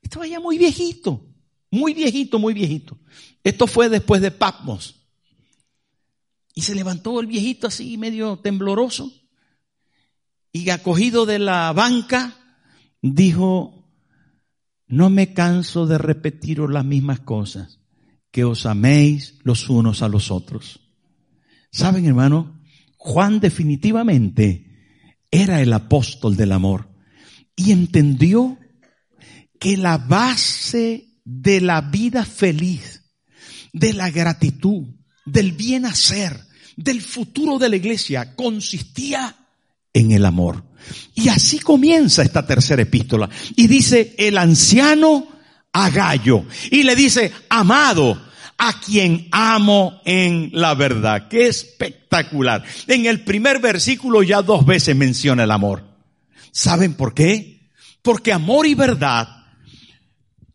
Estaba 0.00 0.26
ya 0.26 0.40
muy 0.40 0.56
viejito, 0.56 1.26
muy 1.70 1.92
viejito, 1.92 2.38
muy 2.38 2.54
viejito. 2.54 2.96
Esto 3.42 3.66
fue 3.66 3.88
después 3.88 4.22
de 4.22 4.30
Patmos. 4.30 4.94
Y 6.54 6.62
se 6.62 6.74
levantó 6.74 7.18
el 7.20 7.26
viejito 7.26 7.66
así 7.66 7.98
medio 7.98 8.38
tembloroso 8.38 9.12
y 10.52 10.70
acogido 10.70 11.26
de 11.26 11.40
la 11.40 11.72
banca 11.72 12.36
dijo, 13.00 13.88
no 14.86 15.10
me 15.10 15.34
canso 15.34 15.86
de 15.86 15.98
repetiros 15.98 16.70
las 16.70 16.84
mismas 16.84 17.20
cosas, 17.20 17.80
que 18.30 18.44
os 18.44 18.66
améis 18.66 19.40
los 19.42 19.68
unos 19.68 20.02
a 20.02 20.08
los 20.08 20.30
otros. 20.30 20.78
¿Saben, 21.72 22.06
hermano? 22.06 22.60
Juan 22.98 23.40
definitivamente 23.40 25.18
era 25.28 25.60
el 25.60 25.72
apóstol 25.72 26.36
del 26.36 26.52
amor 26.52 26.91
y 27.64 27.72
entendió 27.72 28.58
que 29.58 29.76
la 29.76 29.98
base 29.98 31.08
de 31.24 31.60
la 31.60 31.80
vida 31.80 32.24
feliz, 32.24 33.02
de 33.72 33.92
la 33.92 34.10
gratitud, 34.10 34.84
del 35.24 35.52
bien 35.52 35.86
hacer, 35.86 36.38
del 36.76 37.00
futuro 37.00 37.58
de 37.58 37.68
la 37.68 37.76
iglesia, 37.76 38.34
consistía 38.34 39.36
en 39.92 40.10
el 40.10 40.24
amor. 40.24 40.64
Y 41.14 41.28
así 41.28 41.60
comienza 41.60 42.22
esta 42.22 42.44
tercera 42.44 42.82
epístola. 42.82 43.28
Y 43.54 43.68
dice 43.68 44.14
el 44.18 44.36
anciano 44.38 45.28
a 45.72 45.90
Gallo. 45.90 46.44
Y 46.70 46.82
le 46.82 46.96
dice, 46.96 47.30
amado, 47.48 48.20
a 48.58 48.80
quien 48.80 49.28
amo 49.30 50.00
en 50.04 50.50
la 50.52 50.74
verdad. 50.74 51.28
Qué 51.28 51.46
espectacular. 51.46 52.64
En 52.88 53.06
el 53.06 53.22
primer 53.22 53.60
versículo 53.60 54.22
ya 54.22 54.42
dos 54.42 54.66
veces 54.66 54.96
menciona 54.96 55.44
el 55.44 55.50
amor. 55.50 55.84
¿Saben 56.50 56.94
por 56.94 57.14
qué? 57.14 57.51
Porque 58.02 58.32
amor 58.32 58.66
y 58.66 58.74
verdad 58.74 59.28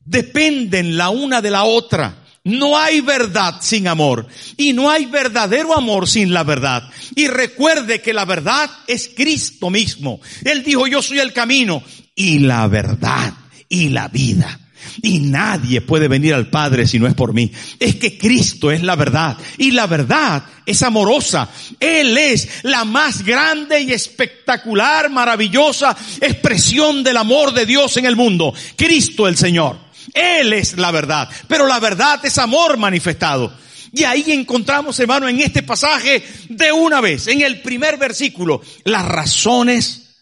dependen 0.07 0.97
la 0.97 1.09
una 1.09 1.41
de 1.41 1.51
la 1.51 1.63
otra. 1.63 2.23
No 2.43 2.77
hay 2.77 3.01
verdad 3.01 3.55
sin 3.61 3.89
amor 3.89 4.25
y 4.55 4.71
no 4.71 4.89
hay 4.89 5.05
verdadero 5.05 5.75
amor 5.75 6.07
sin 6.07 6.33
la 6.33 6.43
verdad. 6.43 6.83
Y 7.13 7.27
recuerde 7.27 8.01
que 8.01 8.13
la 8.13 8.23
verdad 8.23 8.69
es 8.87 9.11
Cristo 9.13 9.69
mismo. 9.69 10.21
Él 10.45 10.63
dijo, 10.63 10.87
yo 10.87 11.01
soy 11.01 11.19
el 11.19 11.33
camino 11.33 11.83
y 12.15 12.39
la 12.39 12.67
verdad 12.67 13.33
y 13.67 13.89
la 13.89 14.07
vida. 14.07 14.61
Y 15.01 15.19
nadie 15.19 15.81
puede 15.81 16.07
venir 16.07 16.33
al 16.33 16.49
Padre 16.49 16.87
si 16.87 16.99
no 16.99 17.07
es 17.07 17.13
por 17.13 17.33
mí. 17.33 17.51
Es 17.79 17.95
que 17.95 18.17
Cristo 18.17 18.71
es 18.71 18.83
la 18.83 18.95
verdad. 18.95 19.37
Y 19.57 19.71
la 19.71 19.87
verdad 19.87 20.43
es 20.65 20.81
amorosa. 20.83 21.49
Él 21.79 22.17
es 22.17 22.63
la 22.63 22.85
más 22.85 23.23
grande 23.23 23.81
y 23.81 23.93
espectacular, 23.93 25.09
maravillosa 25.09 25.95
expresión 26.21 27.03
del 27.03 27.17
amor 27.17 27.53
de 27.53 27.65
Dios 27.65 27.97
en 27.97 28.05
el 28.05 28.15
mundo. 28.15 28.53
Cristo 28.75 29.27
el 29.27 29.37
Señor. 29.37 29.79
Él 30.13 30.53
es 30.53 30.77
la 30.77 30.91
verdad. 30.91 31.29
Pero 31.47 31.67
la 31.67 31.79
verdad 31.79 32.19
es 32.23 32.37
amor 32.37 32.77
manifestado. 32.77 33.53
Y 33.93 34.03
ahí 34.03 34.25
encontramos, 34.27 34.99
hermano, 34.99 35.27
en 35.27 35.39
este 35.39 35.63
pasaje 35.63 36.23
de 36.49 36.71
una 36.71 37.01
vez, 37.01 37.27
en 37.27 37.41
el 37.41 37.61
primer 37.61 37.97
versículo, 37.97 38.61
las 38.83 39.05
razones 39.05 40.17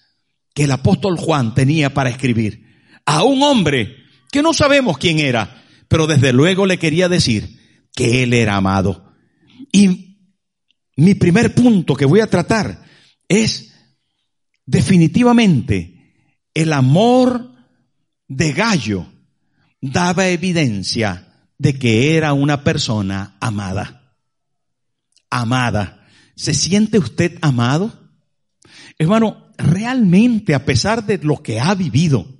que 0.53 0.63
el 0.63 0.71
apóstol 0.71 1.17
Juan 1.17 1.53
tenía 1.53 1.93
para 1.93 2.09
escribir 2.09 2.63
a 3.05 3.23
un 3.23 3.43
hombre 3.43 4.04
que 4.35 4.43
no 4.43 4.53
sabemos 4.53 4.97
quién 4.97 5.19
era, 5.19 5.63
pero 5.87 6.07
desde 6.07 6.33
luego 6.33 6.65
le 6.65 6.77
quería 6.77 7.07
decir 7.07 7.57
que 7.95 8.21
él 8.21 8.33
era 8.33 8.57
amado. 8.57 9.13
Y 9.71 10.17
mi 10.97 11.15
primer 11.15 11.55
punto 11.55 11.95
que 11.95 12.03
voy 12.03 12.19
a 12.19 12.29
tratar 12.29 12.83
es 13.29 13.73
definitivamente 14.65 16.13
el 16.53 16.73
amor 16.73 17.49
de 18.27 18.51
Gallo 18.51 19.07
daba 19.79 20.27
evidencia 20.27 21.49
de 21.57 21.79
que 21.79 22.17
era 22.17 22.33
una 22.33 22.65
persona 22.65 23.37
amada. 23.39 24.17
Amada. 25.29 26.05
¿Se 26.35 26.53
siente 26.53 26.99
usted 26.99 27.37
amado? 27.41 28.11
Hermano, 28.99 29.53
realmente 29.57 30.53
a 30.53 30.65
pesar 30.65 31.05
de 31.05 31.19
lo 31.19 31.41
que 31.41 31.61
ha 31.61 31.73
vivido, 31.73 32.34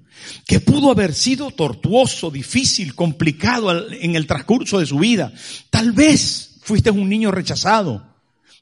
que 0.46 0.60
pudo 0.60 0.92
haber 0.92 1.14
sido 1.14 1.52
tortuoso, 1.52 2.32
difícil, 2.32 2.96
complicado 2.96 3.92
en 3.92 4.16
el 4.16 4.28
transcurso 4.28 4.80
de 4.80 4.86
su 4.86 5.00
vida. 5.00 5.34
Tal 5.70 5.92
vez 5.92 6.58
fuiste 6.62 6.92
un 6.92 7.10
niño 7.10 7.32
rechazado, 7.32 8.16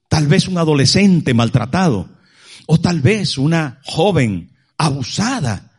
tal 0.09 0.27
vez 0.27 0.47
un 0.47 0.57
adolescente 0.57 1.33
maltratado, 1.33 2.09
o 2.65 2.79
tal 2.79 3.01
vez 3.01 3.37
una 3.37 3.79
joven 3.83 4.51
abusada. 4.77 5.71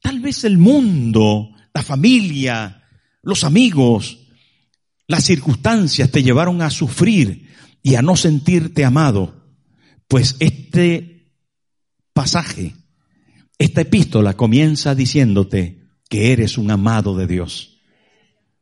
Tal 0.00 0.20
vez 0.20 0.44
el 0.44 0.58
mundo, 0.58 1.50
la 1.74 1.82
familia, 1.82 2.84
los 3.22 3.44
amigos, 3.44 4.18
las 5.06 5.24
circunstancias 5.24 6.10
te 6.10 6.22
llevaron 6.22 6.62
a 6.62 6.70
sufrir 6.70 7.50
y 7.82 7.96
a 7.96 8.02
no 8.02 8.16
sentirte 8.16 8.84
amado. 8.84 9.44
Pues 10.08 10.36
este 10.40 11.34
pasaje 12.12 12.74
esta 13.60 13.82
epístola 13.82 14.38
comienza 14.38 14.94
diciéndote 14.94 15.90
que 16.08 16.32
eres 16.32 16.56
un 16.56 16.70
amado 16.70 17.14
de 17.14 17.26
Dios. 17.26 17.82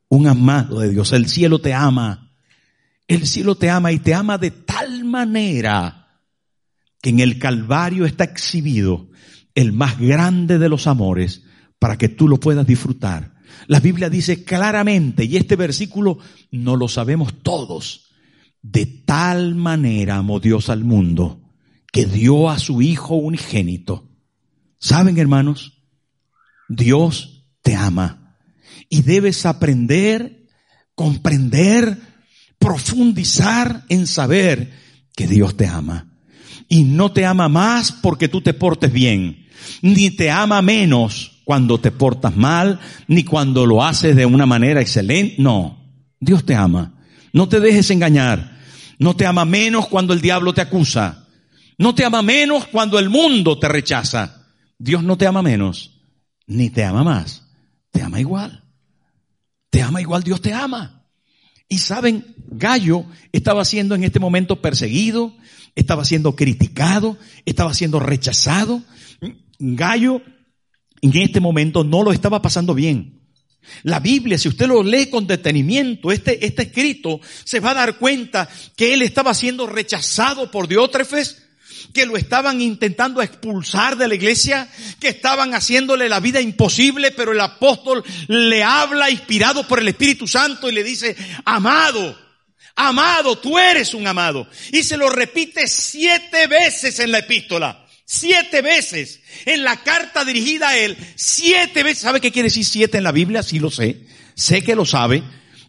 Un 0.09 0.27
amado 0.27 0.81
de 0.81 0.91
Dios. 0.91 1.13
El 1.13 1.29
cielo 1.29 1.61
te 1.61 1.73
ama. 1.73 2.33
El 3.07 3.25
cielo 3.29 3.55
te 3.55 3.71
ama 3.71 3.93
y 3.93 4.01
te 4.01 4.13
ama 4.13 4.39
de 4.39 4.51
tal 4.51 5.05
manera 5.05 6.19
que 7.01 7.11
en 7.11 7.21
el 7.21 7.39
Calvario 7.39 8.07
está 8.07 8.25
exhibido 8.25 9.09
el 9.55 9.73
más 9.73 10.01
grande 10.01 10.59
de 10.59 10.69
los 10.69 10.89
amores 10.89 11.45
para 11.79 11.97
que 11.97 12.09
tú 12.09 12.27
lo 12.27 12.41
puedas 12.41 12.67
disfrutar. 12.67 13.37
La 13.69 13.79
Biblia 13.79 14.11
dice 14.11 14.43
claramente, 14.43 15.25
y 15.25 15.37
este 15.37 15.55
versículo 15.55 16.19
no 16.51 16.75
lo 16.75 16.89
sabemos 16.89 17.35
todos, 17.45 18.11
de 18.63 18.85
tal 18.85 19.55
manera 19.55 20.17
amó 20.17 20.41
Dios 20.41 20.69
al 20.69 20.83
mundo 20.83 21.41
que 21.93 22.05
dio 22.05 22.51
a 22.51 22.59
su 22.59 22.83
Hijo 22.83 23.15
unigénito 23.15 24.08
¿Saben, 24.79 25.19
hermanos? 25.19 25.73
Dios 26.69 27.45
te 27.63 27.75
ama 27.75 28.37
y 28.89 29.03
debes 29.03 29.47
aprender, 29.47 30.47
comprender, 30.95 31.99
profundizar 32.59 33.85
en 33.89 34.07
saber 34.07 34.73
que 35.17 35.27
Dios 35.27 35.57
te 35.57 35.67
ama. 35.67 36.07
Y 36.69 36.85
no 36.85 37.13
te 37.13 37.25
ama 37.25 37.49
más 37.49 37.93
porque 37.93 38.29
tú 38.29 38.41
te 38.41 38.55
portes 38.55 38.93
bien, 38.93 39.49
ni 39.83 40.11
te 40.11 40.31
ama 40.31 40.61
menos 40.63 41.41
cuando 41.45 41.81
te 41.81 41.91
portas 41.91 42.37
mal, 42.37 42.79
ni 43.07 43.25
cuando 43.25 43.65
lo 43.65 43.83
haces 43.83 44.15
de 44.15 44.27
una 44.27 44.45
manera 44.45 44.83
excelente. 44.83 45.37
No, 45.39 45.79
Dios 46.21 46.45
te 46.45 46.55
ama. 46.55 46.95
No 47.33 47.49
te 47.49 47.61
dejes 47.61 47.91
engañar. 47.91 48.59
No 48.99 49.17
te 49.17 49.25
ama 49.27 49.45
menos 49.45 49.89
cuando 49.89 50.13
el 50.13 50.21
diablo 50.21 50.53
te 50.53 50.61
acusa. 50.61 51.27
No 51.79 51.95
te 51.95 52.05
ama 52.05 52.21
menos 52.21 52.67
cuando 52.67 52.99
el 52.99 53.09
mundo 53.09 53.59
te 53.59 53.69
rechaza. 53.69 54.38
Dios 54.79 55.03
no 55.03 55.19
te 55.19 55.27
ama 55.27 55.43
menos, 55.43 56.01
ni 56.47 56.71
te 56.71 56.85
ama 56.85 57.05
más. 57.05 57.45
Te 57.91 58.03
ama 58.03 58.21
igual. 58.21 58.65
Te 59.71 59.83
ama 59.83 60.01
igual, 60.01 60.23
Dios 60.23 60.41
te 60.41 60.53
ama. 60.53 61.07
Y 61.69 61.79
saben, 61.79 62.35
Gallo 62.47 63.05
estaba 63.33 63.65
siendo 63.65 63.95
en 63.95 64.05
este 64.05 64.21
momento 64.21 64.63
perseguido, 64.63 65.35
estaba 65.75 66.05
siendo 66.05 66.35
criticado, 66.35 67.19
estaba 67.45 67.75
siendo 67.75 68.01
rechazado. 68.01 68.83
Gallo 69.59 70.23
en 71.03 71.17
este 71.17 71.41
momento 71.41 71.85
no 71.85 72.03
lo 72.03 72.13
estaba 72.13 72.41
pasando 72.41 72.75
bien. 72.75 73.19
La 73.83 74.01
Biblia, 74.01 74.39
si 74.39 74.49
usted 74.49 74.67
lo 74.67 74.83
lee 74.83 75.11
con 75.11 75.27
detenimiento, 75.27 76.11
este, 76.11 76.47
este 76.47 76.63
escrito, 76.63 77.21
se 77.45 77.61
va 77.61 77.73
a 77.73 77.75
dar 77.75 77.99
cuenta 77.99 78.49
que 78.77 78.95
él 78.95 79.03
estaba 79.03 79.35
siendo 79.35 79.67
rechazado 79.67 80.51
por 80.51 80.69
Diótrefes, 80.69 81.48
que 81.93 82.07
lo 82.07 82.17
estaban 82.17 82.61
intentando 82.61 83.23
expulsar 83.23 83.97
de 83.97 84.09
la 84.09 84.15
iglesia, 84.15 84.69
que 85.01 85.09
estaban 85.09 85.55
haciéndole 85.55 86.09
la 86.09 86.21
vida 86.21 86.41
imposible, 86.41 87.11
pero 87.11 87.33
el 87.33 87.41
apóstol 87.41 88.05
le 88.29 88.63
habla 88.63 89.11
inspirado 89.11 89.67
por 89.67 89.79
el 89.79 89.89
Espíritu 89.89 90.27
Santo 90.27 90.69
y 90.69 90.73
le 90.73 90.85
dice, 90.85 91.17
amado, 91.45 92.19
amado, 92.77 93.39
tú 93.39 93.59
eres 93.59 93.95
un 93.95 94.07
amado. 94.07 94.49
Y 94.73 94.83
se 94.83 94.97
lo 94.97 95.11
repite 95.11 95.69
siete 95.69 96.47
veces 96.47 96.99
en 97.01 97.13
la 97.13 97.19
epístola. 97.19 97.85
Siete 98.05 98.63
veces. 98.63 99.21
En 99.45 99.65
la 99.65 99.83
carta 99.83 100.25
dirigida 100.25 100.71
a 100.71 100.79
él, 100.79 100.97
siete 101.15 101.83
veces. 101.83 102.03
¿Sabe 102.03 102.21
qué 102.21 102.33
quiere 102.33 102.49
decir 102.49 102.65
siete 102.65 102.99
en 102.99 103.05
la 103.05 103.13
Biblia? 103.13 103.43
Sí 103.43 103.59
lo 103.59 103.71
sé. 103.71 104.01
Sé 104.35 104.63
que 104.63 104.75
lo 104.75 104.87
sabe. 104.87 105.23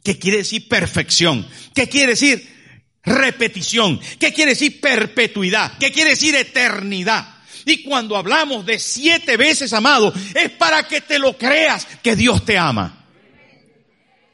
¿Qué 0.03 0.17
quiere 0.17 0.37
decir 0.37 0.69
perfección? 0.69 1.45
¿Qué 1.75 1.89
quiere 1.89 2.11
decir 2.11 2.58
repetición? 3.03 3.99
¿Qué 4.19 4.33
quiere 4.33 4.51
decir 4.51 4.79
perpetuidad? 4.79 5.77
¿Qué 5.79 5.91
quiere 5.91 6.11
decir 6.11 6.35
eternidad? 6.35 7.35
Y 7.65 7.83
cuando 7.83 8.17
hablamos 8.17 8.65
de 8.65 8.79
siete 8.79 9.37
veces 9.37 9.73
amado, 9.73 10.13
es 10.33 10.49
para 10.51 10.87
que 10.87 11.01
te 11.01 11.19
lo 11.19 11.37
creas 11.37 11.85
que 12.01 12.15
Dios 12.15 12.45
te 12.45 12.57
ama. 12.57 13.05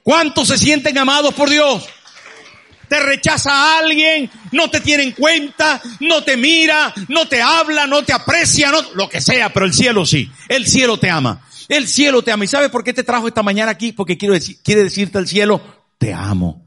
¿Cuántos 0.03 0.47
se 0.47 0.57
sienten 0.57 0.97
amados 0.97 1.33
por 1.33 1.49
Dios? 1.49 1.87
te 2.87 2.99
rechaza 2.99 3.77
alguien, 3.77 4.29
no 4.51 4.69
te 4.69 4.79
tiene 4.79 5.03
en 5.03 5.11
cuenta, 5.11 5.81
no 5.99 6.23
te 6.23 6.37
mira, 6.37 6.93
no 7.07 7.27
te 7.27 7.41
habla, 7.41 7.87
no 7.87 8.03
te 8.03 8.13
aprecia, 8.13 8.71
no, 8.71 8.81
lo 8.93 9.09
que 9.09 9.21
sea, 9.21 9.51
pero 9.51 9.65
el 9.65 9.73
cielo 9.73 10.05
sí. 10.05 10.29
El 10.47 10.67
cielo 10.67 10.97
te 10.97 11.09
ama. 11.09 11.41
El 11.67 11.87
cielo 11.87 12.21
te 12.21 12.31
ama. 12.31 12.45
¿Y 12.45 12.47
sabes 12.47 12.69
por 12.69 12.83
qué 12.83 12.93
te 12.93 13.03
trajo 13.03 13.27
esta 13.27 13.43
mañana 13.43 13.71
aquí? 13.71 13.91
Porque 13.91 14.17
quiero 14.17 14.33
decir, 14.33 14.57
quiere 14.63 14.83
decirte 14.83 15.17
el 15.17 15.27
cielo, 15.27 15.61
te 15.97 16.13
amo. 16.13 16.64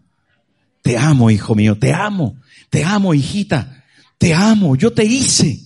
Te 0.89 0.97
amo, 0.97 1.31
hijo 1.31 1.55
mío, 1.55 1.79
te 1.79 1.93
amo. 1.93 2.41
Te 2.71 2.83
amo, 2.83 3.13
hijita. 3.13 3.85
Te 4.17 4.33
amo. 4.33 4.75
Yo 4.75 4.91
te 4.91 5.05
hice. 5.05 5.61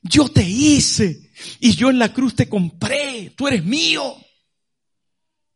Yo 0.00 0.28
te 0.28 0.48
hice. 0.48 1.28
Y 1.58 1.74
yo 1.74 1.90
en 1.90 1.98
la 1.98 2.12
cruz 2.12 2.36
te 2.36 2.48
compré. 2.48 3.32
Tú 3.36 3.48
eres 3.48 3.64
mío. 3.64 4.14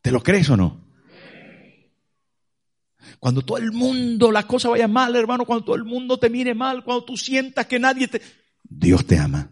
¿Te 0.02 0.10
lo 0.10 0.20
crees 0.20 0.50
o 0.50 0.56
no? 0.56 0.84
Cuando 3.20 3.42
todo 3.42 3.58
el 3.58 3.70
mundo, 3.70 4.32
las 4.32 4.46
cosas 4.46 4.72
vayan 4.72 4.92
mal, 4.92 5.14
hermano, 5.14 5.44
cuando 5.44 5.64
todo 5.64 5.76
el 5.76 5.84
mundo 5.84 6.18
te 6.18 6.28
mire 6.28 6.52
mal, 6.52 6.82
cuando 6.82 7.04
tú 7.04 7.16
sientas 7.16 7.66
que 7.66 7.78
nadie 7.78 8.08
te... 8.08 8.20
Dios 8.64 9.06
te 9.06 9.16
ama. 9.16 9.48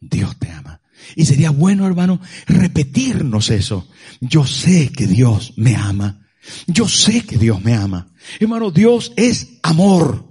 Dios 0.00 0.34
te 0.38 0.50
ama. 0.50 0.80
Y 1.14 1.26
sería 1.26 1.50
bueno, 1.50 1.86
hermano, 1.86 2.22
repetirnos 2.46 3.50
eso. 3.50 3.86
Yo 4.22 4.46
sé 4.46 4.92
que 4.92 5.06
Dios 5.06 5.52
me 5.58 5.76
ama. 5.76 6.25
Yo 6.66 6.88
sé 6.88 7.22
que 7.22 7.36
Dios 7.36 7.62
me 7.62 7.74
ama. 7.74 8.08
Hermano, 8.40 8.70
Dios 8.70 9.12
es 9.16 9.58
amor. 9.62 10.24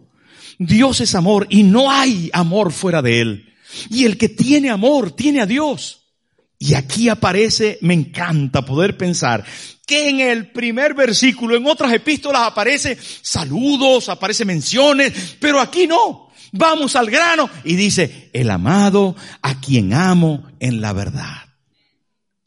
Dios 0.57 1.01
es 1.01 1.15
amor 1.15 1.47
y 1.49 1.63
no 1.63 1.91
hay 1.91 2.29
amor 2.33 2.71
fuera 2.71 3.01
de 3.01 3.21
Él. 3.21 3.53
Y 3.89 4.05
el 4.05 4.17
que 4.17 4.29
tiene 4.29 4.69
amor 4.69 5.11
tiene 5.11 5.41
a 5.41 5.45
Dios. 5.45 6.01
Y 6.57 6.73
aquí 6.73 7.09
aparece, 7.09 7.77
me 7.81 7.93
encanta 7.93 8.63
poder 8.63 8.97
pensar 8.97 9.43
que 9.85 10.09
en 10.09 10.19
el 10.21 10.51
primer 10.51 10.93
versículo, 10.93 11.55
en 11.55 11.67
otras 11.67 11.93
epístolas 11.93 12.43
aparece 12.43 12.97
saludos, 13.21 14.09
aparece 14.09 14.45
menciones, 14.45 15.37
pero 15.39 15.59
aquí 15.59 15.85
no. 15.85 16.29
Vamos 16.51 16.95
al 16.95 17.09
grano 17.09 17.49
y 17.65 17.75
dice, 17.75 18.29
el 18.31 18.49
amado 18.49 19.15
a 19.41 19.59
quien 19.59 19.93
amo 19.93 20.47
en 20.59 20.79
la 20.79 20.93
verdad. 20.93 21.43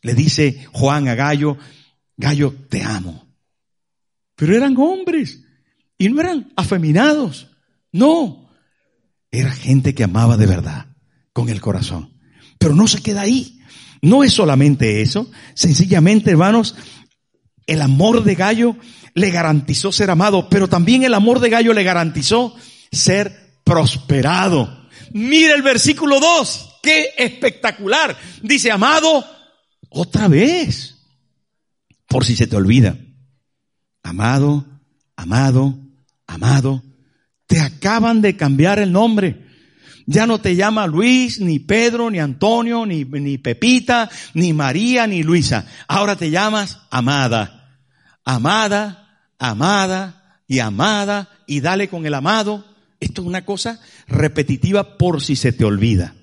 Le 0.01 0.14
dice 0.14 0.66
Juan 0.73 1.09
a 1.09 1.14
Gallo, 1.14 1.59
Gallo, 2.16 2.55
te 2.71 2.83
amo. 2.83 3.28
Pero 4.38 4.57
eran 4.57 4.77
hombres 4.77 5.40
y 5.98 6.09
no 6.09 6.20
eran 6.20 6.53
afeminados. 6.55 7.48
No, 7.90 8.48
era 9.33 9.51
gente 9.51 9.96
que 9.96 10.05
amaba 10.05 10.37
de 10.37 10.46
verdad, 10.46 10.87
con 11.33 11.48
el 11.48 11.61
corazón. 11.61 12.14
Pero 12.57 12.77
no 12.77 12.87
se 12.87 13.03
queda 13.03 13.22
ahí. 13.22 13.59
No 14.01 14.22
es 14.22 14.33
solamente 14.33 15.03
eso. 15.03 15.29
Sencillamente, 15.55 16.31
hermanos, 16.31 16.77
el 17.66 17.83
amor 17.83 18.22
de 18.22 18.37
Gallo 18.37 18.77
le 19.12 19.33
garantizó 19.33 19.90
ser 19.90 20.09
amado, 20.09 20.48
pero 20.48 20.68
también 20.68 21.03
el 21.03 21.14
amor 21.14 21.40
de 21.40 21.51
Gallo 21.51 21.72
le 21.72 21.83
garantizó 21.83 22.55
ser 22.92 23.61
prosperado. 23.64 24.88
Mira 25.11 25.57
el 25.57 25.62
versículo 25.62 26.20
2, 26.20 26.77
qué 26.81 27.09
espectacular. 27.18 28.16
Dice, 28.40 28.70
amado, 28.70 29.24
otra 29.88 30.29
vez, 30.29 30.94
por 32.07 32.24
si 32.24 32.37
se 32.37 32.46
te 32.46 32.55
olvida. 32.55 32.96
Amado, 34.09 34.64
amado, 35.16 35.79
amado, 36.27 36.83
te 37.47 37.61
acaban 37.61 38.21
de 38.23 38.37
cambiar 38.37 38.79
el 38.79 38.92
nombre. 38.92 39.47
Ya 40.07 40.27
no 40.27 40.40
te 40.40 40.57
llama 40.57 40.87
Luis, 40.87 41.40
ni 41.40 41.59
Pedro, 41.59 42.11
ni 42.11 42.18
Antonio, 42.18 42.87
ni, 42.87 43.05
ni 43.05 43.38
Pepita, 43.38 44.09
ni 44.35 44.53
María, 44.53 45.07
ni 45.07 45.23
Luisa. 45.23 45.66
Ahora 45.87 46.16
te 46.16 46.31
llamas 46.31 46.79
amada 46.90 47.59
amada, 48.29 49.33
amada 49.38 50.42
y 50.47 50.59
amada 50.59 51.31
y 51.47 51.61
dale 51.61 51.88
con 51.88 52.05
el 52.05 52.12
amado. 52.12 52.66
Esto 53.01 53.23
es 53.23 53.27
una 53.27 53.47
cosa 53.47 53.81
repetitiva 54.07 54.99
por 54.99 55.23
si 55.23 55.35
se 55.35 55.53
te 55.53 55.64
olvida. 55.64 56.14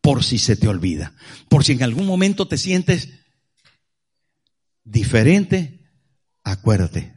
Por 0.00 0.24
si 0.24 0.38
se 0.38 0.56
te 0.56 0.66
olvida. 0.66 1.12
Por 1.48 1.62
si 1.62 1.72
en 1.72 1.84
algún 1.84 2.06
momento 2.06 2.48
te 2.48 2.58
sientes 2.58 3.10
diferente, 4.82 5.79
acuérdate. 6.44 7.14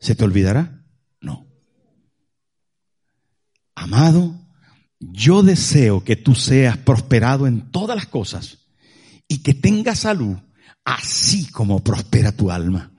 ¿Se 0.00 0.14
te 0.14 0.24
olvidará? 0.24 0.84
No. 1.20 1.46
Amado, 3.74 4.42
yo 4.98 5.42
deseo 5.42 6.04
que 6.04 6.16
tú 6.16 6.34
seas 6.34 6.76
prosperado 6.76 7.46
en 7.46 7.70
todas 7.70 7.96
las 7.96 8.06
cosas 8.06 8.58
y 9.28 9.38
que 9.38 9.54
tengas 9.54 10.00
salud, 10.00 10.36
así 10.84 11.46
como 11.46 11.82
prospera 11.82 12.32
tu 12.32 12.50
alma. 12.50 12.92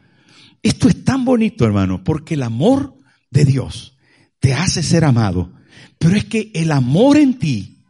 Esto 0.62 0.88
es 0.88 1.04
tan 1.04 1.26
bonito, 1.26 1.66
hermano, 1.66 2.04
porque 2.04 2.36
el 2.36 2.44
amor 2.44 2.98
de 3.30 3.46
Dios 3.46 3.98
te 4.40 4.54
hace 4.54 4.82
ser 4.82 5.06
amado, 5.06 5.54
pero 5.98 6.16
es 6.16 6.26
que 6.26 6.52
el 6.54 6.72
amor 6.72 7.18
en 7.18 7.38
ti, 7.38 7.86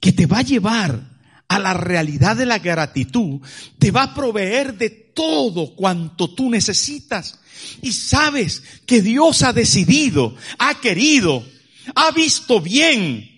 que 0.00 0.12
te 0.12 0.26
va 0.26 0.38
a 0.38 0.42
llevar 0.42 1.10
a 1.48 1.58
la 1.58 1.74
realidad 1.74 2.36
de 2.36 2.46
la 2.46 2.58
gratitud, 2.58 3.40
te 3.78 3.90
va 3.90 4.04
a 4.04 4.14
proveer 4.14 4.78
de 4.78 5.01
todo 5.14 5.74
cuanto 5.74 6.34
tú 6.34 6.50
necesitas. 6.50 7.40
Y 7.80 7.92
sabes 7.92 8.62
que 8.86 9.02
Dios 9.02 9.42
ha 9.42 9.52
decidido, 9.52 10.34
ha 10.58 10.80
querido, 10.80 11.46
ha 11.94 12.10
visto 12.12 12.60
bien 12.60 13.28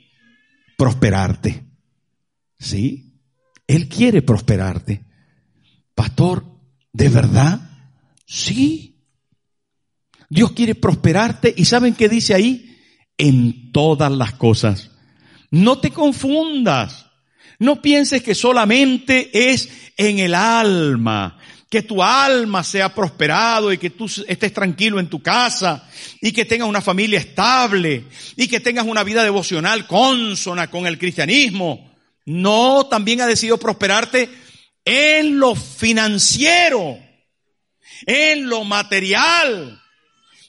prosperarte. 0.76 1.64
¿Sí? 2.58 3.20
Él 3.66 3.88
quiere 3.88 4.22
prosperarte. 4.22 5.04
Pastor, 5.94 6.44
¿de 6.92 7.08
verdad? 7.08 7.60
Sí. 8.26 9.02
Dios 10.28 10.52
quiere 10.52 10.74
prosperarte 10.74 11.54
y 11.56 11.64
¿saben 11.64 11.94
qué 11.94 12.08
dice 12.08 12.34
ahí? 12.34 12.76
En 13.16 13.72
todas 13.72 14.10
las 14.10 14.34
cosas. 14.34 14.90
No 15.50 15.78
te 15.78 15.90
confundas. 15.90 17.06
No 17.58 17.80
pienses 17.80 18.22
que 18.22 18.34
solamente 18.34 19.52
es 19.52 19.68
en 19.96 20.18
el 20.18 20.34
alma, 20.34 21.38
que 21.74 21.82
tu 21.82 22.00
alma 22.00 22.62
sea 22.62 22.94
prosperado 22.94 23.72
y 23.72 23.78
que 23.78 23.90
tú 23.90 24.08
estés 24.28 24.52
tranquilo 24.52 25.00
en 25.00 25.10
tu 25.10 25.20
casa 25.20 25.90
y 26.20 26.30
que 26.30 26.44
tengas 26.44 26.68
una 26.68 26.80
familia 26.80 27.18
estable 27.18 28.04
y 28.36 28.46
que 28.46 28.60
tengas 28.60 28.86
una 28.86 29.02
vida 29.02 29.24
devocional 29.24 29.88
consona 29.88 30.70
con 30.70 30.86
el 30.86 31.00
cristianismo. 31.00 31.92
No, 32.26 32.86
también 32.86 33.22
ha 33.22 33.26
decidido 33.26 33.58
prosperarte 33.58 34.30
en 34.84 35.40
lo 35.40 35.56
financiero 35.56 36.96
en 38.06 38.48
lo 38.48 38.62
material. 38.62 39.82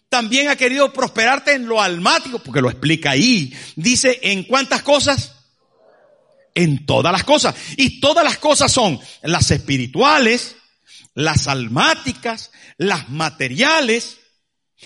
También 0.10 0.50
ha 0.50 0.56
querido 0.56 0.94
prosperarte 0.94 1.54
en 1.54 1.66
lo 1.66 1.82
almático, 1.82 2.38
porque 2.38 2.62
lo 2.62 2.70
explica 2.70 3.12
ahí. 3.12 3.52
Dice, 3.76 4.20
¿en 4.22 4.44
cuántas 4.44 4.84
cosas? 4.84 5.34
En 6.54 6.86
todas 6.86 7.12
las 7.12 7.24
cosas. 7.24 7.56
Y 7.78 8.00
todas 8.00 8.24
las 8.24 8.38
cosas 8.38 8.72
son 8.72 9.00
las 9.24 9.50
espirituales, 9.50 10.56
las 11.16 11.48
almáticas, 11.48 12.52
las 12.78 13.10
materiales 13.10 14.20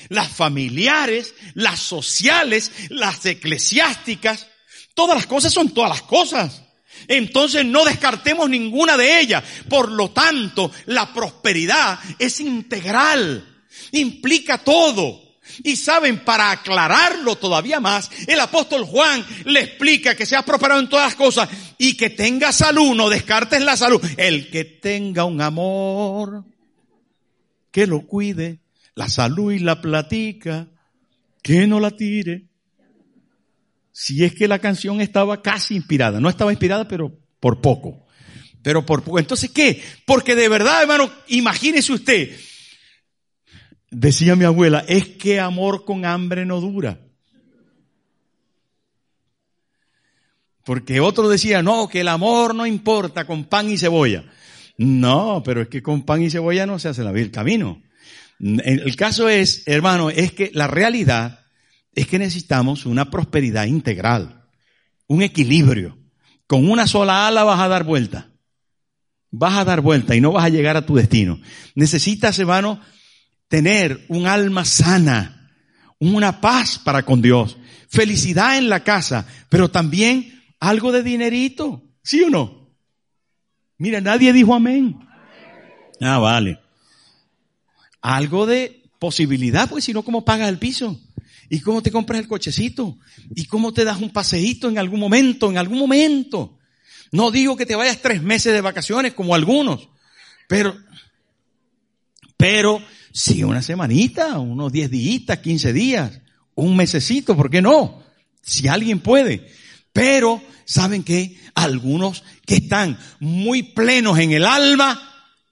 las 0.10 0.30
familiares, 0.30 1.34
las 1.56 1.80
sociales, 1.80 2.72
las 2.90 3.26
eclesiásticas. 3.26 4.48
Todas 4.94 5.16
las 5.18 5.26
cosas 5.26 5.54
son 5.54 5.70
todas 5.72 5.90
las 5.90 6.02
cosas. 6.04 6.62
Entonces 7.08 7.66
no 7.66 7.86
descartemos 7.86 8.50
ninguna 8.50 8.98
de 8.98 9.20
ellas. 9.20 9.44
Por 9.68 9.92
lo 9.92 10.12
tanto, 10.12 10.72
la 10.86 11.14
prosperidad 11.14 12.00
es 12.18 12.40
integral. 12.40 13.64
Implica 13.92 14.58
todo. 14.60 15.28
Y 15.64 15.76
saben, 15.76 16.24
para 16.24 16.52
aclararlo 16.52 17.36
todavía 17.36 17.80
más, 17.80 18.10
el 18.28 18.40
apóstol 18.40 18.86
Juan 18.86 19.26
le 19.46 19.62
explica 19.62 20.16
que 20.16 20.28
seas 20.28 20.44
prosperado 20.44 20.80
en 20.80 20.90
todas 20.90 21.08
las 21.08 21.16
cosas 21.16 21.50
y 21.80 21.98
que 21.98 22.12
tenga 22.12 22.52
salud, 22.52 22.94
no 22.94 23.10
descartes 23.10 23.64
la 23.64 23.76
salud. 23.76 24.00
El 24.18 24.52
que 24.52 24.66
tenga 24.66 25.24
un 25.24 25.42
amor, 25.42 26.46
que 27.72 27.88
lo 27.88 28.06
cuide, 28.06 28.60
la 28.94 29.10
salud 29.10 29.52
y 29.52 29.60
la 29.60 29.82
platica, 29.82 30.68
que 31.42 31.66
no 31.66 31.80
la 31.80 31.90
tire. 31.92 32.50
Si 33.92 34.24
es 34.24 34.36
que 34.36 34.48
la 34.48 34.60
canción 34.60 35.02
estaba 35.02 35.42
casi 35.42 35.76
inspirada, 35.76 36.20
no 36.20 36.30
estaba 36.30 36.52
inspirada, 36.52 36.88
pero 36.88 37.18
por 37.40 37.62
poco. 37.62 38.06
Pero 38.62 38.86
por 38.86 39.02
poco. 39.02 39.18
Entonces, 39.18 39.50
¿qué? 39.50 39.82
Porque 40.06 40.36
de 40.36 40.50
verdad, 40.50 40.82
hermano, 40.82 41.10
imagínese 41.28 41.94
usted, 41.94 42.38
Decía 43.92 44.36
mi 44.36 44.46
abuela, 44.46 44.86
es 44.88 45.08
que 45.08 45.40
amor 45.40 45.84
con 45.84 46.06
hambre 46.06 46.46
no 46.46 46.62
dura. 46.62 47.00
Porque 50.70 51.00
otro 51.00 51.28
decía, 51.28 51.64
no, 51.64 51.90
que 51.90 52.02
el 52.02 52.08
amor 52.08 52.54
no 52.54 52.68
importa 52.68 53.26
con 53.26 53.46
pan 53.46 53.72
y 53.72 53.80
cebolla. 53.80 54.26
No, 54.78 55.42
pero 55.44 55.64
es 55.64 55.68
que 55.68 55.82
con 55.82 56.04
pan 56.04 56.22
y 56.22 56.30
cebolla 56.30 56.68
no 56.68 56.78
se 56.78 56.90
hace 56.90 57.04
la 57.04 57.12
vida 57.12 57.26
el 57.26 57.32
camino. 57.32 57.82
El 58.40 58.96
caso 58.96 59.28
es, 59.30 59.64
hermano, 59.66 60.12
es 60.12 60.32
que 60.32 60.52
la 60.54 60.68
realidad 60.68 61.40
es 61.96 62.06
que 62.06 62.20
necesitamos 62.20 62.86
una 62.86 63.10
prosperidad 63.10 63.66
integral, 63.66 64.46
un 65.08 65.24
equilibrio. 65.24 65.98
Con 66.46 66.70
una 66.70 66.86
sola 66.86 67.26
ala 67.26 67.44
vas 67.44 67.62
a 67.62 67.68
dar 67.68 67.84
vuelta. 67.84 68.30
Vas 69.32 69.58
a 69.58 69.66
dar 69.66 69.82
vuelta 69.82 70.16
y 70.16 70.22
no 70.22 70.34
vas 70.34 70.46
a 70.46 70.50
llegar 70.50 70.78
a 70.78 70.86
tu 70.86 70.94
destino. 70.94 71.42
Necesitas, 71.74 72.38
hermano, 72.38 72.80
tener 73.48 74.06
un 74.08 74.28
alma 74.28 74.66
sana, 74.66 75.52
una 75.98 76.42
paz 76.42 76.78
para 76.78 77.06
con 77.06 77.24
Dios, 77.24 77.58
felicidad 77.88 78.60
en 78.60 78.70
la 78.70 78.84
casa, 78.84 79.26
pero 79.50 79.72
también 79.72 80.38
algo 80.60 80.92
de 80.92 81.04
dinerito, 81.04 81.84
¿sí 82.04 82.22
o 82.24 82.30
no? 82.30 82.70
Mira, 83.78 84.02
nadie 84.02 84.34
dijo 84.34 84.54
amén. 84.54 85.00
Ah, 86.02 86.20
vale. 86.20 86.60
Algo 88.02 88.46
de 88.46 88.84
posibilidad, 89.00 89.70
pues 89.70 89.86
si 89.86 89.94
no, 89.94 90.04
¿cómo 90.04 90.26
pagas 90.26 90.50
el 90.50 90.60
piso? 90.60 91.00
¿Y 91.50 91.62
cómo 91.62 91.82
te 91.82 91.92
compras 91.92 92.20
el 92.20 92.28
cochecito? 92.28 92.98
¿Y 93.36 93.46
cómo 93.46 93.74
te 93.74 93.84
das 93.84 94.00
un 94.02 94.12
paseíto 94.12 94.70
en 94.70 94.78
algún 94.78 95.00
momento? 95.00 95.50
En 95.50 95.58
algún 95.58 95.80
momento. 95.80 96.58
No 97.12 97.32
digo 97.32 97.58
que 97.58 97.66
te 97.66 97.76
vayas 97.76 98.02
tres 98.02 98.22
meses 98.22 98.54
de 98.54 98.62
vacaciones 98.62 99.14
como 99.14 99.34
algunos, 99.34 99.90
pero, 100.48 100.78
pero 102.38 102.82
Sí, 103.12 103.44
una 103.44 103.62
semanita, 103.62 104.40
unos 104.40 104.72
10 104.72 104.92
días, 104.92 105.40
15 105.40 105.74
días, 105.74 106.22
un 106.56 106.76
mesecito, 106.76 107.36
¿por 107.36 107.50
qué 107.50 107.62
no? 107.62 108.04
Si 108.42 108.68
alguien 108.68 109.00
puede. 109.00 109.48
Pero, 109.94 110.42
¿saben 110.66 111.04
qué? 111.04 111.38
Algunos 111.56 112.24
que 112.46 112.56
están 112.56 112.98
muy 113.20 113.64
plenos 113.64 114.18
en 114.20 114.32
el 114.32 114.46
alma 114.46 115.02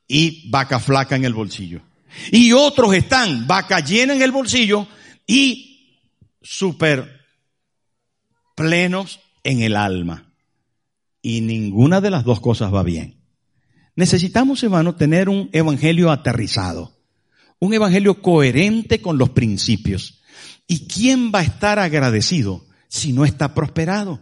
y 0.07 0.49
vaca 0.49 0.79
flaca 0.79 1.15
en 1.15 1.25
el 1.25 1.33
bolsillo. 1.33 1.81
Y 2.31 2.53
otros 2.53 2.93
están 2.93 3.47
vaca 3.47 3.79
llena 3.79 4.13
en 4.13 4.21
el 4.21 4.31
bolsillo 4.31 4.87
y 5.25 6.01
súper 6.41 7.25
plenos 8.55 9.19
en 9.43 9.61
el 9.61 9.75
alma. 9.75 10.31
Y 11.21 11.41
ninguna 11.41 12.01
de 12.01 12.09
las 12.09 12.23
dos 12.23 12.39
cosas 12.39 12.73
va 12.73 12.83
bien. 12.83 13.17
Necesitamos, 13.95 14.63
hermano, 14.63 14.95
tener 14.95 15.27
un 15.27 15.49
evangelio 15.51 16.11
aterrizado. 16.11 16.95
Un 17.59 17.73
evangelio 17.73 18.21
coherente 18.21 19.01
con 19.01 19.17
los 19.17 19.31
principios. 19.31 20.21
¿Y 20.67 20.87
quién 20.87 21.31
va 21.33 21.39
a 21.39 21.43
estar 21.43 21.79
agradecido 21.79 22.65
si 22.87 23.11
no 23.11 23.25
está 23.25 23.53
prosperado? 23.53 24.21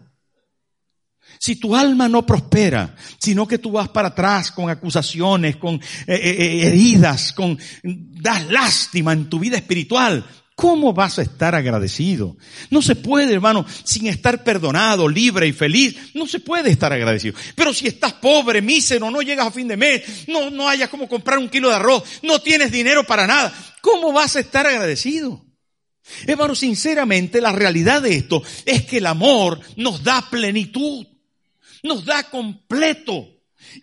Si 1.45 1.58
tu 1.58 1.75
alma 1.75 2.10
no 2.10 2.25
prospera, 2.25 2.95
sino 3.19 3.47
que 3.47 3.60
tú 3.60 3.73
vas 3.73 3.89
para 3.89 4.08
atrás 4.08 4.49
con 4.49 4.67
acusaciones, 4.67 5.58
con 5.58 5.75
eh, 5.75 5.79
eh, 6.08 6.36
eh, 6.39 6.67
heridas, 6.67 7.34
con 7.34 7.55
das 7.84 8.49
lástima 8.49 9.13
en 9.13 9.29
tu 9.29 9.38
vida 9.38 9.55
espiritual, 9.55 10.25
¿Cómo 10.55 10.91
vas 10.91 11.19
a 11.19 11.21
estar 11.21 11.53
agradecido? 11.53 12.36
No 12.71 12.81
se 12.81 12.95
puede, 12.95 13.34
hermano, 13.34 13.63
sin 13.84 14.08
estar 14.08 14.43
perdonado, 14.43 15.08
libre 15.08 15.45
y 15.47 15.53
feliz. 15.53 15.97
No 16.15 16.25
se 16.25 16.39
puede 16.39 16.71
estar 16.71 16.91
agradecido. 16.93 17.36
Pero 17.55 17.73
si 17.73 17.88
estás 17.88 18.13
pobre, 18.13 18.62
mísero, 18.62 19.12
no 19.12 19.21
llegas 19.21 19.47
a 19.47 19.51
fin 19.51 19.67
de 19.67 19.77
mes, 19.77 20.01
no, 20.27 20.49
no 20.49 20.67
hayas 20.67 20.89
como 20.89 21.08
comprar 21.08 21.38
un 21.38 21.49
kilo 21.49 21.69
de 21.69 21.75
arroz, 21.75 22.03
no 22.23 22.39
tienes 22.39 22.71
dinero 22.71 23.03
para 23.03 23.27
nada, 23.27 23.53
¿cómo 23.81 24.13
vas 24.13 24.38
a 24.38 24.39
estar 24.39 24.65
agradecido? 24.65 25.45
Hermano, 26.25 26.55
sinceramente, 26.55 27.39
la 27.39 27.51
realidad 27.51 28.01
de 28.01 28.15
esto 28.15 28.41
es 28.65 28.86
que 28.86 28.97
el 28.97 29.05
amor 29.05 29.60
nos 29.75 30.03
da 30.03 30.25
plenitud, 30.31 31.05
nos 31.86 32.06
da 32.06 32.24
completo. 32.24 33.30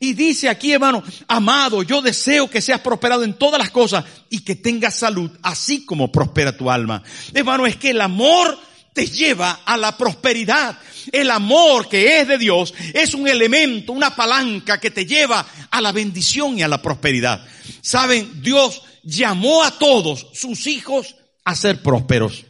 Y 0.00 0.14
dice 0.14 0.48
aquí, 0.48 0.72
hermano, 0.72 1.02
amado, 1.28 1.82
yo 1.82 2.02
deseo 2.02 2.48
que 2.48 2.60
seas 2.60 2.80
prosperado 2.80 3.24
en 3.24 3.34
todas 3.34 3.58
las 3.58 3.70
cosas 3.70 4.04
y 4.30 4.40
que 4.40 4.56
tengas 4.56 4.94
salud, 4.96 5.30
así 5.42 5.84
como 5.84 6.12
prospera 6.12 6.56
tu 6.56 6.70
alma. 6.70 7.02
Hermano, 7.34 7.66
es 7.66 7.76
que 7.76 7.90
el 7.90 8.00
amor 8.00 8.58
te 8.92 9.06
lleva 9.06 9.60
a 9.64 9.76
la 9.76 9.96
prosperidad. 9.96 10.78
El 11.10 11.30
amor 11.30 11.88
que 11.88 12.20
es 12.20 12.28
de 12.28 12.38
Dios 12.38 12.74
es 12.94 13.14
un 13.14 13.26
elemento, 13.26 13.92
una 13.92 14.14
palanca 14.14 14.78
que 14.78 14.90
te 14.90 15.06
lleva 15.06 15.46
a 15.70 15.80
la 15.80 15.92
bendición 15.92 16.58
y 16.58 16.62
a 16.62 16.68
la 16.68 16.80
prosperidad. 16.80 17.44
Saben, 17.80 18.42
Dios 18.42 18.82
llamó 19.02 19.64
a 19.64 19.78
todos 19.78 20.28
sus 20.32 20.66
hijos 20.66 21.16
a 21.44 21.54
ser 21.54 21.82
prósperos. 21.82 22.44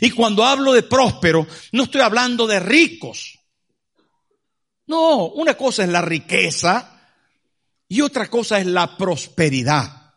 Y 0.00 0.10
cuando 0.10 0.44
hablo 0.44 0.72
de 0.72 0.82
próspero, 0.82 1.46
no 1.72 1.84
estoy 1.84 2.00
hablando 2.00 2.46
de 2.46 2.60
ricos. 2.60 3.38
No, 4.86 5.28
una 5.28 5.54
cosa 5.54 5.84
es 5.84 5.88
la 5.88 6.02
riqueza 6.02 7.00
y 7.88 8.00
otra 8.00 8.28
cosa 8.28 8.58
es 8.58 8.66
la 8.66 8.96
prosperidad. 8.96 10.14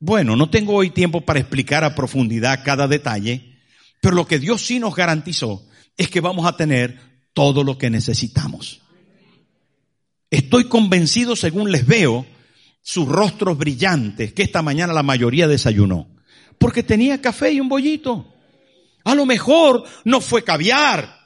Bueno, 0.00 0.36
no 0.36 0.48
tengo 0.48 0.74
hoy 0.74 0.90
tiempo 0.90 1.22
para 1.22 1.40
explicar 1.40 1.84
a 1.84 1.94
profundidad 1.94 2.62
cada 2.64 2.86
detalle, 2.86 3.58
pero 4.00 4.14
lo 4.14 4.26
que 4.26 4.38
Dios 4.38 4.64
sí 4.64 4.78
nos 4.78 4.94
garantizó 4.94 5.66
es 5.96 6.08
que 6.08 6.20
vamos 6.20 6.46
a 6.46 6.56
tener 6.56 7.00
todo 7.32 7.64
lo 7.64 7.76
que 7.78 7.90
necesitamos. 7.90 8.80
Estoy 10.30 10.64
convencido, 10.64 11.34
según 11.34 11.72
les 11.72 11.86
veo, 11.86 12.26
sus 12.82 13.08
rostros 13.08 13.58
brillantes, 13.58 14.32
que 14.32 14.42
esta 14.42 14.62
mañana 14.62 14.92
la 14.92 15.02
mayoría 15.02 15.48
desayunó, 15.48 16.08
porque 16.58 16.82
tenía 16.82 17.20
café 17.20 17.52
y 17.52 17.60
un 17.60 17.68
bollito. 17.68 18.32
A 19.04 19.14
lo 19.14 19.26
mejor 19.26 19.84
no 20.04 20.20
fue 20.20 20.44
caviar, 20.44 21.17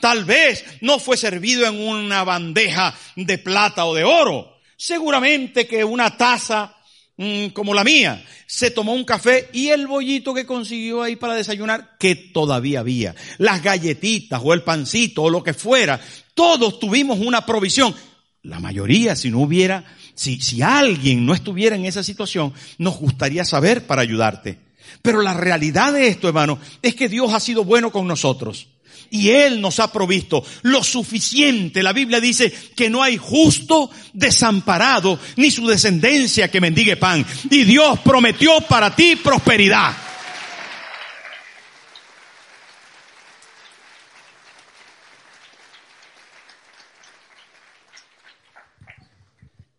Tal 0.00 0.24
vez 0.24 0.64
no 0.80 0.98
fue 0.98 1.16
servido 1.16 1.66
en 1.66 1.80
una 1.80 2.22
bandeja 2.22 2.94
de 3.16 3.38
plata 3.38 3.84
o 3.84 3.94
de 3.94 4.04
oro. 4.04 4.58
Seguramente 4.76 5.66
que 5.66 5.82
una 5.82 6.16
taza 6.16 6.76
mm, 7.16 7.48
como 7.48 7.74
la 7.74 7.82
mía. 7.82 8.24
Se 8.46 8.70
tomó 8.70 8.94
un 8.94 9.04
café 9.04 9.50
y 9.52 9.68
el 9.68 9.88
bollito 9.88 10.32
que 10.32 10.46
consiguió 10.46 11.02
ahí 11.02 11.16
para 11.16 11.34
desayunar, 11.34 11.96
que 11.98 12.14
todavía 12.14 12.80
había. 12.80 13.14
Las 13.38 13.62
galletitas 13.62 14.40
o 14.42 14.54
el 14.54 14.62
pancito 14.62 15.24
o 15.24 15.30
lo 15.30 15.42
que 15.42 15.52
fuera. 15.52 16.00
Todos 16.32 16.78
tuvimos 16.78 17.18
una 17.18 17.44
provisión. 17.44 17.94
La 18.42 18.60
mayoría, 18.60 19.16
si 19.16 19.30
no 19.30 19.40
hubiera, 19.40 19.84
si, 20.14 20.40
si 20.40 20.62
alguien 20.62 21.26
no 21.26 21.34
estuviera 21.34 21.74
en 21.74 21.86
esa 21.86 22.04
situación, 22.04 22.54
nos 22.78 22.98
gustaría 22.98 23.44
saber 23.44 23.84
para 23.86 24.02
ayudarte. 24.02 24.60
Pero 25.02 25.22
la 25.22 25.34
realidad 25.34 25.92
de 25.92 26.06
esto, 26.06 26.28
hermano, 26.28 26.58
es 26.82 26.94
que 26.94 27.08
Dios 27.08 27.34
ha 27.34 27.40
sido 27.40 27.64
bueno 27.64 27.90
con 27.90 28.06
nosotros 28.06 28.68
y 29.10 29.30
Él 29.30 29.60
nos 29.60 29.80
ha 29.80 29.92
provisto 29.92 30.44
lo 30.62 30.82
suficiente. 30.82 31.82
La 31.82 31.92
Biblia 31.92 32.20
dice 32.20 32.52
que 32.74 32.90
no 32.90 33.02
hay 33.02 33.16
justo 33.16 33.90
desamparado 34.12 35.18
ni 35.36 35.50
su 35.50 35.66
descendencia 35.66 36.50
que 36.50 36.60
mendigue 36.60 36.96
pan. 36.96 37.24
Y 37.50 37.64
Dios 37.64 37.98
prometió 38.00 38.60
para 38.62 38.94
ti 38.94 39.16
prosperidad. 39.16 39.96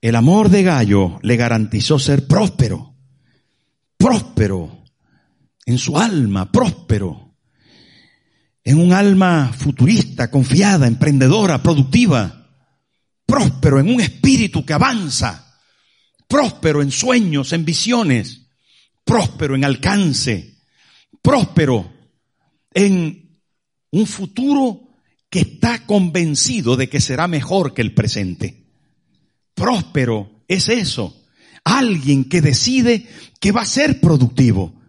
El 0.01 0.15
amor 0.15 0.49
de 0.49 0.63
Gallo 0.63 1.19
le 1.23 1.35
garantizó 1.35 1.99
ser 1.99 2.25
próspero, 2.25 2.95
próspero 3.97 4.85
en 5.65 5.77
su 5.77 5.97
alma, 5.97 6.49
próspero 6.49 7.28
en 8.69 8.77
un 8.77 8.93
alma 8.93 9.51
futurista, 9.51 10.29
confiada, 10.29 10.85
emprendedora, 10.85 11.63
productiva, 11.63 12.51
próspero 13.25 13.79
en 13.79 13.89
un 13.89 13.99
espíritu 13.99 14.63
que 14.63 14.73
avanza, 14.73 15.57
próspero 16.27 16.83
en 16.83 16.91
sueños, 16.91 17.51
en 17.51 17.65
visiones, 17.65 18.45
próspero 19.03 19.55
en 19.55 19.65
alcance, 19.65 20.59
próspero 21.19 21.91
en 22.71 23.41
un 23.89 24.05
futuro 24.05 24.99
que 25.31 25.39
está 25.39 25.87
convencido 25.87 26.75
de 26.75 26.89
que 26.89 27.01
será 27.01 27.27
mejor 27.27 27.73
que 27.73 27.81
el 27.81 27.95
presente. 27.95 28.67
Próspero 29.55 30.43
es 30.47 30.69
eso. 30.69 31.25
Alguien 31.63 32.25
que 32.25 32.41
decide 32.41 33.07
que 33.39 33.51
va 33.51 33.61
a 33.61 33.65
ser 33.65 33.99
productivo, 33.99 34.79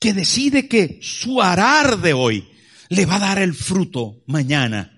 que 0.00 0.14
decide 0.14 0.66
que 0.66 0.98
su 1.02 1.42
arar 1.42 2.00
de 2.00 2.14
hoy 2.14 2.48
le 2.88 3.06
va 3.06 3.16
a 3.16 3.20
dar 3.20 3.38
el 3.38 3.54
fruto 3.54 4.22
mañana. 4.26 4.94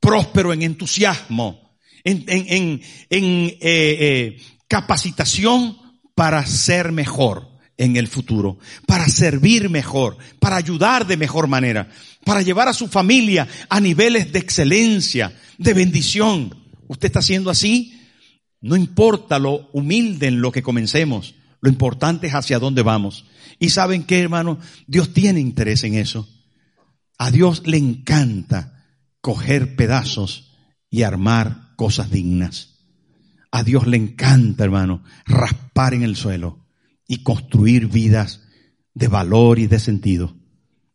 Próspero 0.00 0.52
en 0.52 0.62
entusiasmo, 0.62 1.76
en, 2.04 2.24
en, 2.28 2.80
eh, 3.10 3.58
eh, 3.60 4.36
capacitación 4.68 5.76
para 6.14 6.44
ser 6.46 6.92
mejor 6.92 7.48
en 7.76 7.96
el 7.96 8.08
futuro, 8.08 8.58
para 8.86 9.08
servir 9.08 9.70
mejor, 9.70 10.18
para 10.40 10.56
ayudar 10.56 11.06
de 11.06 11.16
mejor 11.16 11.46
manera, 11.46 11.88
para 12.24 12.42
llevar 12.42 12.68
a 12.68 12.74
su 12.74 12.88
familia 12.88 13.48
a 13.68 13.80
niveles 13.80 14.32
de 14.32 14.38
excelencia, 14.38 15.32
de 15.58 15.74
bendición. 15.74 16.54
¿Usted 16.88 17.06
está 17.06 17.20
haciendo 17.20 17.50
así? 17.50 18.00
No 18.60 18.76
importa 18.76 19.38
lo 19.38 19.68
humilde 19.72 20.26
en 20.26 20.40
lo 20.40 20.50
que 20.50 20.62
comencemos, 20.62 21.34
lo 21.60 21.70
importante 21.70 22.26
es 22.26 22.34
hacia 22.34 22.58
dónde 22.58 22.82
vamos. 22.82 23.24
Y 23.58 23.70
saben 23.70 24.04
qué, 24.04 24.20
hermano, 24.20 24.58
Dios 24.86 25.12
tiene 25.12 25.40
interés 25.40 25.82
en 25.84 25.94
eso. 25.94 26.28
A 27.18 27.30
Dios 27.32 27.66
le 27.66 27.76
encanta 27.76 28.86
coger 29.20 29.74
pedazos 29.74 30.56
y 30.88 31.02
armar 31.02 31.74
cosas 31.76 32.10
dignas. 32.10 32.78
A 33.50 33.64
Dios 33.64 33.86
le 33.86 33.96
encanta, 33.96 34.64
hermano, 34.64 35.02
raspar 35.26 35.94
en 35.94 36.02
el 36.04 36.16
suelo 36.16 36.66
y 37.08 37.22
construir 37.22 37.88
vidas 37.88 38.42
de 38.94 39.08
valor 39.08 39.58
y 39.58 39.66
de 39.66 39.80
sentido, 39.80 40.36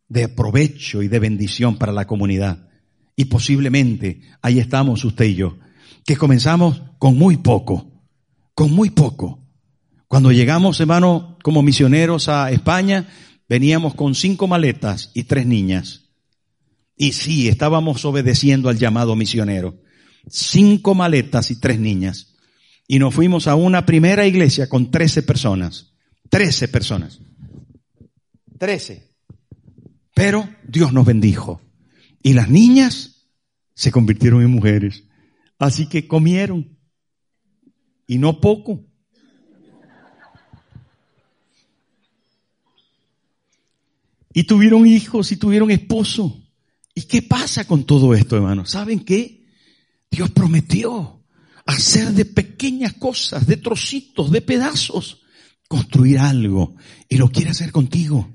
de 0.08 0.28
provecho 0.28 1.02
y 1.02 1.08
de 1.08 1.18
bendición 1.18 1.76
para 1.76 1.92
la 1.92 2.06
comunidad. 2.06 2.68
Y 3.16 3.26
posiblemente 3.26 4.22
ahí 4.40 4.60
estamos 4.60 5.04
usted 5.04 5.26
y 5.26 5.34
yo, 5.34 5.58
que 6.06 6.16
comenzamos 6.16 6.82
con 6.98 7.18
muy 7.18 7.36
poco, 7.36 8.02
con 8.54 8.72
muy 8.72 8.90
poco. 8.90 9.46
Cuando 10.08 10.32
llegamos, 10.32 10.80
hermano, 10.80 11.38
como 11.42 11.62
misioneros 11.62 12.28
a 12.28 12.50
España, 12.50 13.08
veníamos 13.48 13.94
con 13.94 14.14
cinco 14.14 14.46
maletas 14.46 15.10
y 15.12 15.24
tres 15.24 15.46
niñas. 15.46 16.03
Y 16.96 17.12
sí, 17.12 17.48
estábamos 17.48 18.04
obedeciendo 18.04 18.68
al 18.68 18.78
llamado 18.78 19.16
misionero. 19.16 19.80
Cinco 20.28 20.94
maletas 20.94 21.50
y 21.50 21.60
tres 21.60 21.78
niñas. 21.78 22.34
Y 22.86 22.98
nos 22.98 23.14
fuimos 23.14 23.46
a 23.46 23.54
una 23.54 23.86
primera 23.86 24.26
iglesia 24.26 24.68
con 24.68 24.90
trece 24.90 25.22
personas. 25.22 25.94
Trece 26.28 26.68
personas. 26.68 27.20
Trece. 28.58 29.10
Pero 30.14 30.48
Dios 30.66 30.92
nos 30.92 31.04
bendijo. 31.04 31.60
Y 32.22 32.34
las 32.34 32.48
niñas 32.48 33.28
se 33.74 33.90
convirtieron 33.90 34.42
en 34.42 34.50
mujeres. 34.50 35.04
Así 35.58 35.88
que 35.88 36.06
comieron. 36.06 36.78
Y 38.06 38.18
no 38.18 38.40
poco. 38.40 38.84
Y 44.32 44.44
tuvieron 44.44 44.86
hijos 44.86 45.30
y 45.32 45.36
tuvieron 45.36 45.70
esposo. 45.70 46.43
¿Y 46.94 47.02
qué 47.02 47.22
pasa 47.22 47.66
con 47.66 47.84
todo 47.84 48.14
esto, 48.14 48.36
hermano? 48.36 48.64
¿Saben 48.66 49.00
qué? 49.00 49.44
Dios 50.10 50.30
prometió 50.30 51.24
hacer 51.66 52.12
de 52.12 52.24
pequeñas 52.24 52.94
cosas, 52.94 53.46
de 53.46 53.56
trocitos, 53.56 54.30
de 54.30 54.40
pedazos, 54.40 55.22
construir 55.68 56.18
algo. 56.18 56.76
Y 57.08 57.16
lo 57.16 57.30
quiere 57.30 57.50
hacer 57.50 57.72
contigo. 57.72 58.30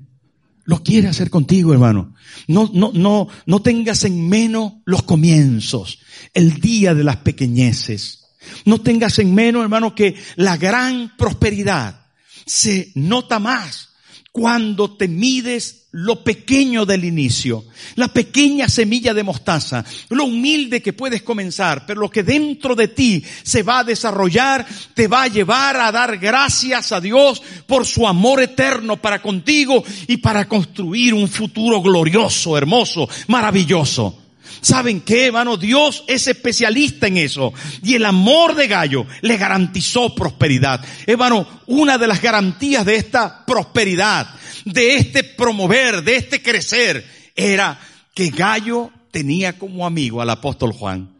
Lo 0.64 0.82
quiere 0.82 1.08
hacer 1.08 1.30
contigo, 1.30 1.72
hermano. 1.72 2.14
No, 2.46 2.70
no, 2.74 2.92
no, 2.92 3.28
no 3.46 3.62
tengas 3.62 4.04
en 4.04 4.28
menos 4.28 4.74
los 4.84 5.02
comienzos, 5.04 6.00
el 6.34 6.60
día 6.60 6.94
de 6.94 7.02
las 7.02 7.16
pequeñeces. 7.18 8.26
No 8.66 8.80
tengas 8.80 9.18
en 9.18 9.34
menos, 9.34 9.62
hermano, 9.62 9.94
que 9.94 10.16
la 10.36 10.56
gran 10.58 11.16
prosperidad 11.16 12.06
se 12.44 12.92
nota 12.94 13.38
más 13.38 13.89
cuando 14.32 14.96
te 14.96 15.08
mides 15.08 15.88
lo 15.92 16.22
pequeño 16.22 16.86
del 16.86 17.04
inicio, 17.04 17.64
la 17.96 18.08
pequeña 18.08 18.68
semilla 18.68 19.12
de 19.12 19.24
mostaza, 19.24 19.84
lo 20.08 20.24
humilde 20.24 20.80
que 20.80 20.92
puedes 20.92 21.22
comenzar, 21.22 21.84
pero 21.84 22.00
lo 22.00 22.10
que 22.10 22.22
dentro 22.22 22.76
de 22.76 22.88
ti 22.88 23.24
se 23.42 23.64
va 23.64 23.80
a 23.80 23.84
desarrollar, 23.84 24.64
te 24.94 25.08
va 25.08 25.24
a 25.24 25.28
llevar 25.28 25.76
a 25.76 25.90
dar 25.90 26.18
gracias 26.18 26.92
a 26.92 27.00
Dios 27.00 27.42
por 27.66 27.84
su 27.84 28.06
amor 28.06 28.40
eterno 28.40 28.98
para 28.98 29.20
contigo 29.20 29.82
y 30.06 30.18
para 30.18 30.46
construir 30.46 31.12
un 31.12 31.26
futuro 31.26 31.82
glorioso, 31.82 32.56
hermoso, 32.56 33.08
maravilloso. 33.26 34.29
¿Saben 34.60 35.00
qué, 35.00 35.26
hermano? 35.26 35.56
Dios 35.56 36.04
es 36.06 36.26
especialista 36.26 37.06
en 37.06 37.16
eso. 37.16 37.52
Y 37.82 37.94
el 37.94 38.04
amor 38.04 38.54
de 38.54 38.68
Gallo 38.68 39.06
le 39.22 39.36
garantizó 39.36 40.14
prosperidad. 40.14 40.84
Hermano, 41.06 41.46
una 41.66 41.98
de 41.98 42.06
las 42.06 42.20
garantías 42.20 42.84
de 42.84 42.96
esta 42.96 43.44
prosperidad, 43.46 44.28
de 44.64 44.96
este 44.96 45.24
promover, 45.24 46.02
de 46.02 46.16
este 46.16 46.42
crecer, 46.42 47.06
era 47.34 47.80
que 48.14 48.30
Gallo 48.30 48.90
tenía 49.10 49.58
como 49.58 49.86
amigo 49.86 50.20
al 50.20 50.30
apóstol 50.30 50.72
Juan. 50.72 51.16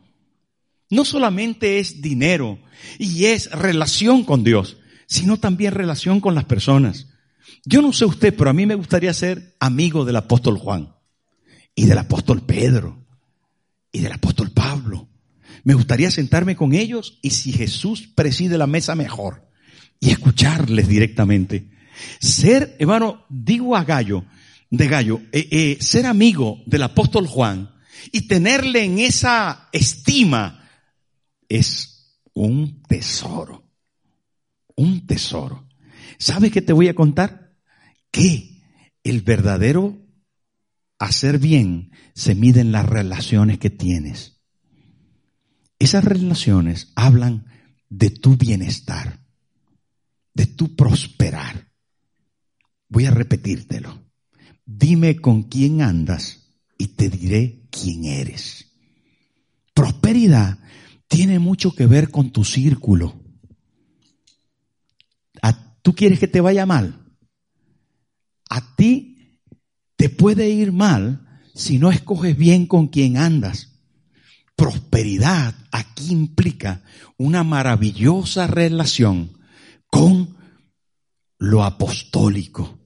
No 0.91 1.05
solamente 1.05 1.79
es 1.79 2.03
dinero 2.03 2.59
y 2.99 3.27
es 3.27 3.51
relación 3.53 4.25
con 4.25 4.45
Dios, 4.45 4.77
sino 5.07 5.39
también 5.39 5.73
relación 5.73 6.21
con 6.21 6.35
las 6.35 6.45
personas. 6.45 7.07
Yo 7.65 7.83
no 7.83 7.93
sé 7.93 8.05
usted, 8.05 8.35
pero 8.37 8.51
a 8.51 8.55
mí 8.55 8.67
me 8.67 8.75
gustaría 8.75 9.13
ser 9.15 9.55
amigo 9.61 10.05
del 10.05 10.17
apóstol 10.17 10.59
Juan 10.59 10.95
y 11.75 11.87
del 11.87 11.99
apóstol 11.99 12.43
Pedro 12.43 13.01
y 13.93 14.01
del 14.01 14.13
apóstol 14.13 14.51
Pablo. 14.51 15.09
Me 15.65 15.75
gustaría 15.75 16.11
sentarme 16.11 16.57
con 16.57 16.75
ellos 16.75 17.19
y 17.23 17.31
si 17.31 17.53
Jesús 17.53 18.09
preside 18.15 18.59
la 18.59 18.67
mesa 18.67 18.95
mejor 18.95 19.49
y 19.99 20.11
escucharles 20.11 20.89
directamente. 20.89 21.71
Ser, 22.19 22.77
hermano, 22.79 23.27
digo 23.29 23.77
a 23.77 23.85
Gallo, 23.85 24.25
de 24.71 24.89
Gallo, 24.89 25.21
eh, 25.33 25.49
eh, 25.51 25.79
ser 25.81 26.07
amigo 26.07 26.63
del 26.67 26.85
apóstol 26.85 27.27
Juan 27.27 27.75
y 28.13 28.23
tenerle 28.23 28.85
en 28.85 28.99
esa 29.01 29.69
estima 29.73 30.69
es 31.49 32.23
un 32.33 32.83
tesoro. 32.83 33.69
Un 34.77 35.07
tesoro. 35.07 35.69
¿Sabes 36.19 36.53
qué 36.53 36.63
te 36.63 36.73
voy 36.73 36.89
a 36.89 36.95
contar? 36.95 37.53
Que 38.11 38.63
el 39.05 39.21
verdadero 39.21 39.99
hacer 41.01 41.41
bien 41.41 41.91
se 42.15 42.37
mide 42.37 42.61
en 42.61 42.71
las 42.71 42.87
relaciones 42.89 43.59
que 43.59 43.71
tienes. 43.71 44.41
Esas 45.81 46.05
relaciones 46.05 46.93
hablan 46.95 47.47
de 47.89 48.11
tu 48.11 48.37
bienestar, 48.37 49.19
de 50.35 50.47
tu 50.47 50.77
prosperar. 50.77 51.73
Voy 52.89 53.07
a 53.07 53.11
repetírtelo. 53.11 54.01
Dime 54.65 55.17
con 55.17 55.45
quién 55.45 55.83
andas 55.83 56.55
y 56.79 56.89
te 56.89 57.11
diré 57.11 57.67
quién 57.73 58.05
eres. 58.05 58.77
Prosperidad 59.75 60.59
tiene 61.09 61.41
mucho 61.41 61.75
que 61.75 61.87
ver 61.87 62.11
con 62.11 62.31
tu 62.31 62.45
círculo. 62.45 63.21
¿Tú 65.83 65.95
quieres 65.95 66.19
que 66.19 66.29
te 66.29 66.41
vaya 66.41 66.67
mal? 66.67 67.05
A 68.49 68.75
ti 68.77 69.10
te 70.01 70.09
puede 70.09 70.49
ir 70.49 70.73
mal 70.73 71.29
si 71.55 71.79
no 71.79 71.91
escoges 71.91 72.35
bien 72.35 72.65
con 72.65 72.89
quién 72.89 73.19
andas. 73.19 73.83
Prosperidad 74.57 75.55
aquí 75.73 76.11
implica 76.11 76.83
una 77.19 77.45
maravillosa 77.45 78.47
relación 78.47 79.37
con 79.91 80.39
lo 81.39 81.65
apostólico. 81.65 82.79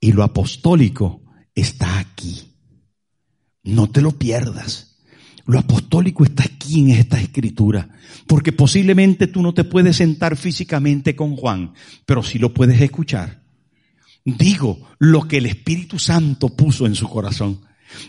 Y 0.00 0.10
lo 0.10 0.24
apostólico 0.24 1.22
está 1.54 2.00
aquí. 2.00 2.56
No 3.62 3.88
te 3.88 4.00
lo 4.00 4.18
pierdas. 4.18 4.96
Lo 5.46 5.60
apostólico 5.60 6.24
está 6.24 6.42
aquí 6.42 6.80
en 6.80 6.90
esta 6.90 7.20
escritura. 7.20 7.88
Porque 8.26 8.50
posiblemente 8.50 9.28
tú 9.28 9.42
no 9.42 9.54
te 9.54 9.62
puedes 9.62 9.98
sentar 9.98 10.36
físicamente 10.36 11.14
con 11.14 11.36
Juan, 11.36 11.72
pero 12.04 12.24
sí 12.24 12.40
lo 12.40 12.52
puedes 12.52 12.80
escuchar. 12.80 13.39
Digo 14.24 14.78
lo 14.98 15.26
que 15.26 15.38
el 15.38 15.46
Espíritu 15.46 15.98
Santo 15.98 16.50
puso 16.50 16.86
en 16.86 16.94
su 16.94 17.08
corazón. 17.08 17.60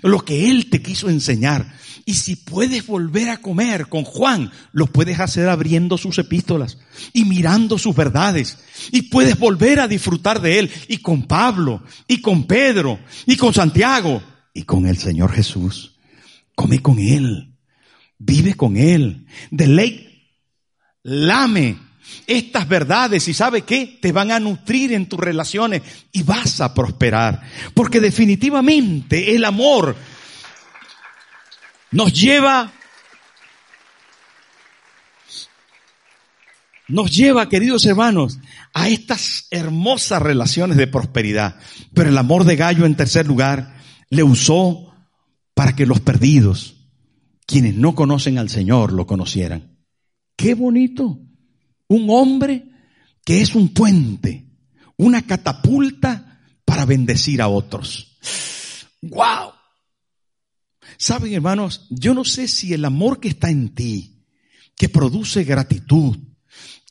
Lo 0.02 0.24
que 0.24 0.50
Él 0.50 0.70
te 0.70 0.82
quiso 0.82 1.10
enseñar. 1.10 1.74
Y 2.06 2.16
si 2.16 2.36
puedes 2.36 2.86
volver 2.86 3.30
a 3.30 3.38
comer 3.38 3.88
con 3.88 4.04
Juan, 4.04 4.52
lo 4.74 4.88
puedes 4.88 5.20
hacer 5.20 5.48
abriendo 5.50 5.98
sus 5.98 6.18
epístolas 6.20 6.78
y 7.14 7.26
mirando 7.26 7.78
sus 7.78 7.96
verdades. 7.96 8.58
Y 8.92 9.04
puedes 9.04 9.38
volver 9.40 9.80
a 9.80 9.88
disfrutar 9.88 10.42
de 10.42 10.60
Él. 10.60 10.72
Y 10.88 10.98
con 10.98 11.24
Pablo, 11.24 11.84
y 12.08 12.22
con 12.22 12.46
Pedro, 12.46 13.00
y 13.26 13.38
con 13.38 13.54
Santiago, 13.54 14.22
y 14.54 14.64
con 14.64 14.86
el 14.86 14.98
Señor 14.98 15.32
Jesús. 15.32 15.94
Come 16.56 16.82
con 16.82 17.00
Él. 17.00 17.56
Vive 18.18 18.54
con 18.56 18.78
Él. 18.78 19.26
De 19.50 19.68
ley, 19.68 20.28
lame 21.04 21.78
estas 22.28 22.68
verdades 22.68 23.28
y 23.28 23.34
sabe 23.34 23.62
qué, 23.64 24.00
te 24.02 24.12
van 24.12 24.32
a 24.32 24.40
nutrir 24.40 24.94
en 24.94 25.08
tus 25.08 25.20
relaciones 25.20 25.82
y 26.12 26.24
vas 26.24 26.62
a 26.62 26.74
prosperar. 26.74 27.42
Porque 27.74 28.00
definitivamente 28.00 29.36
el 29.36 29.46
amor 29.46 29.96
nos 31.92 32.14
lleva, 32.14 32.72
nos 36.88 37.16
lleva, 37.16 37.50
queridos 37.50 37.86
hermanos, 37.86 38.40
a 38.74 38.88
estas 38.88 39.48
hermosas 39.52 40.22
relaciones 40.22 40.78
de 40.78 40.88
prosperidad. 40.88 41.58
Pero 41.94 42.10
el 42.10 42.18
amor 42.18 42.46
de 42.46 42.56
Gallo, 42.56 42.86
en 42.86 42.96
tercer 42.96 43.28
lugar, 43.28 43.76
le 44.10 44.24
usó 44.24 44.94
para 45.54 45.76
que 45.76 45.86
los 45.86 46.00
perdidos, 46.00 46.76
quienes 47.46 47.76
no 47.76 47.96
conocen 47.96 48.38
al 48.38 48.50
Señor, 48.50 48.94
lo 48.94 49.06
conocieran. 49.06 49.78
Qué 50.36 50.56
bonito. 50.56 51.20
Un 51.92 52.10
hombre 52.10 52.64
que 53.26 53.42
es 53.42 53.54
un 53.54 53.74
puente, 53.74 54.46
una 54.96 55.28
catapulta 55.28 56.40
para 56.64 56.86
bendecir 56.86 57.42
a 57.42 57.50
otros. 57.50 58.18
¡Wow! 59.02 59.52
Saben, 60.98 61.34
hermanos, 61.34 61.88
yo 61.90 62.14
no 62.14 62.24
sé 62.24 62.48
si 62.48 62.74
el 62.74 62.86
amor 62.86 63.20
que 63.20 63.28
está 63.28 63.50
en 63.50 63.76
ti, 63.76 64.24
que 64.78 64.88
produce 64.88 65.44
gratitud, 65.44 66.18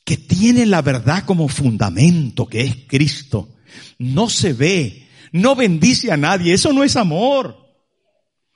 que 0.05 0.17
tiene 0.17 0.67
la 0.67 0.83
verdad 0.83 1.25
como 1.25 1.47
fundamento, 1.47 2.45
que 2.45 2.61
es 2.61 2.75
Cristo, 2.87 3.55
no 3.97 4.29
se 4.29 4.53
ve, 4.53 5.07
no 5.31 5.55
bendice 5.55 6.11
a 6.11 6.17
nadie. 6.17 6.53
Eso 6.53 6.73
no 6.73 6.83
es 6.83 6.95
amor. 6.95 7.57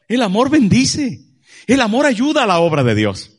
El 0.08 0.22
amor 0.22 0.52
bendice. 0.52 1.26
El 1.66 1.82
amor 1.82 2.06
ayuda 2.06 2.44
a 2.44 2.48
la 2.48 2.60
obra 2.60 2.84
de 2.84 2.94
Dios. 2.94 3.35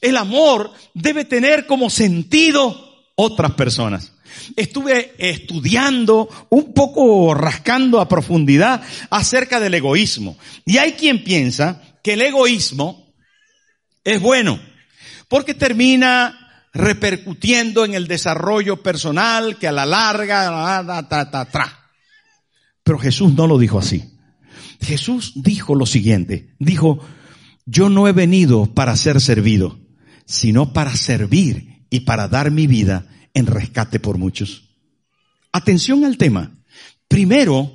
El 0.00 0.16
amor 0.16 0.72
debe 0.94 1.24
tener 1.24 1.66
como 1.66 1.90
sentido 1.90 3.04
otras 3.16 3.52
personas. 3.52 4.12
Estuve 4.56 5.14
estudiando, 5.18 6.28
un 6.50 6.72
poco 6.72 7.34
rascando 7.34 8.00
a 8.00 8.08
profundidad 8.08 8.82
acerca 9.10 9.60
del 9.60 9.74
egoísmo. 9.74 10.36
Y 10.64 10.78
hay 10.78 10.92
quien 10.92 11.24
piensa 11.24 11.82
que 12.02 12.14
el 12.14 12.22
egoísmo 12.22 13.12
es 14.04 14.20
bueno, 14.20 14.60
porque 15.28 15.54
termina 15.54 16.48
repercutiendo 16.72 17.84
en 17.84 17.94
el 17.94 18.06
desarrollo 18.06 18.82
personal 18.82 19.58
que 19.58 19.68
a 19.68 19.72
la 19.72 19.86
larga, 19.86 20.82
Pero 22.82 22.98
Jesús 22.98 23.34
no 23.34 23.46
lo 23.46 23.58
dijo 23.58 23.78
así. 23.78 24.14
Jesús 24.80 25.32
dijo 25.34 25.74
lo 25.74 25.86
siguiente, 25.86 26.54
dijo, 26.58 27.00
yo 27.68 27.88
no 27.88 28.08
he 28.08 28.12
venido 28.12 28.66
para 28.66 28.96
ser 28.96 29.20
servido, 29.20 29.78
sino 30.24 30.72
para 30.72 30.94
servir 30.96 31.84
y 31.90 32.00
para 32.00 32.28
dar 32.28 32.50
mi 32.50 32.66
vida 32.66 33.06
en 33.34 33.46
rescate 33.46 34.00
por 34.00 34.18
muchos. 34.18 34.70
Atención 35.52 36.04
al 36.04 36.16
tema. 36.16 36.58
Primero, 37.08 37.72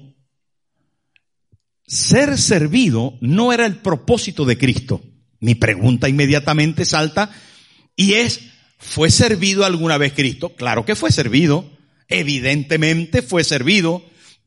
ser 1.85 2.37
servido 2.37 3.17
no 3.21 3.53
era 3.53 3.65
el 3.65 3.77
propósito 3.77 4.45
de 4.45 4.57
Cristo. 4.57 5.01
Mi 5.39 5.55
pregunta 5.55 6.09
inmediatamente 6.09 6.85
salta 6.85 7.29
y 7.95 8.13
es, 8.13 8.53
¿Fue 8.83 9.09
servido 9.09 9.63
alguna 9.65 9.97
vez 9.97 10.13
Cristo? 10.13 10.49
Claro 10.49 10.85
que 10.85 10.95
fue 10.95 11.11
servido. 11.11 11.65
Evidentemente 12.09 13.21
fue 13.21 13.43
servido. 13.43 14.03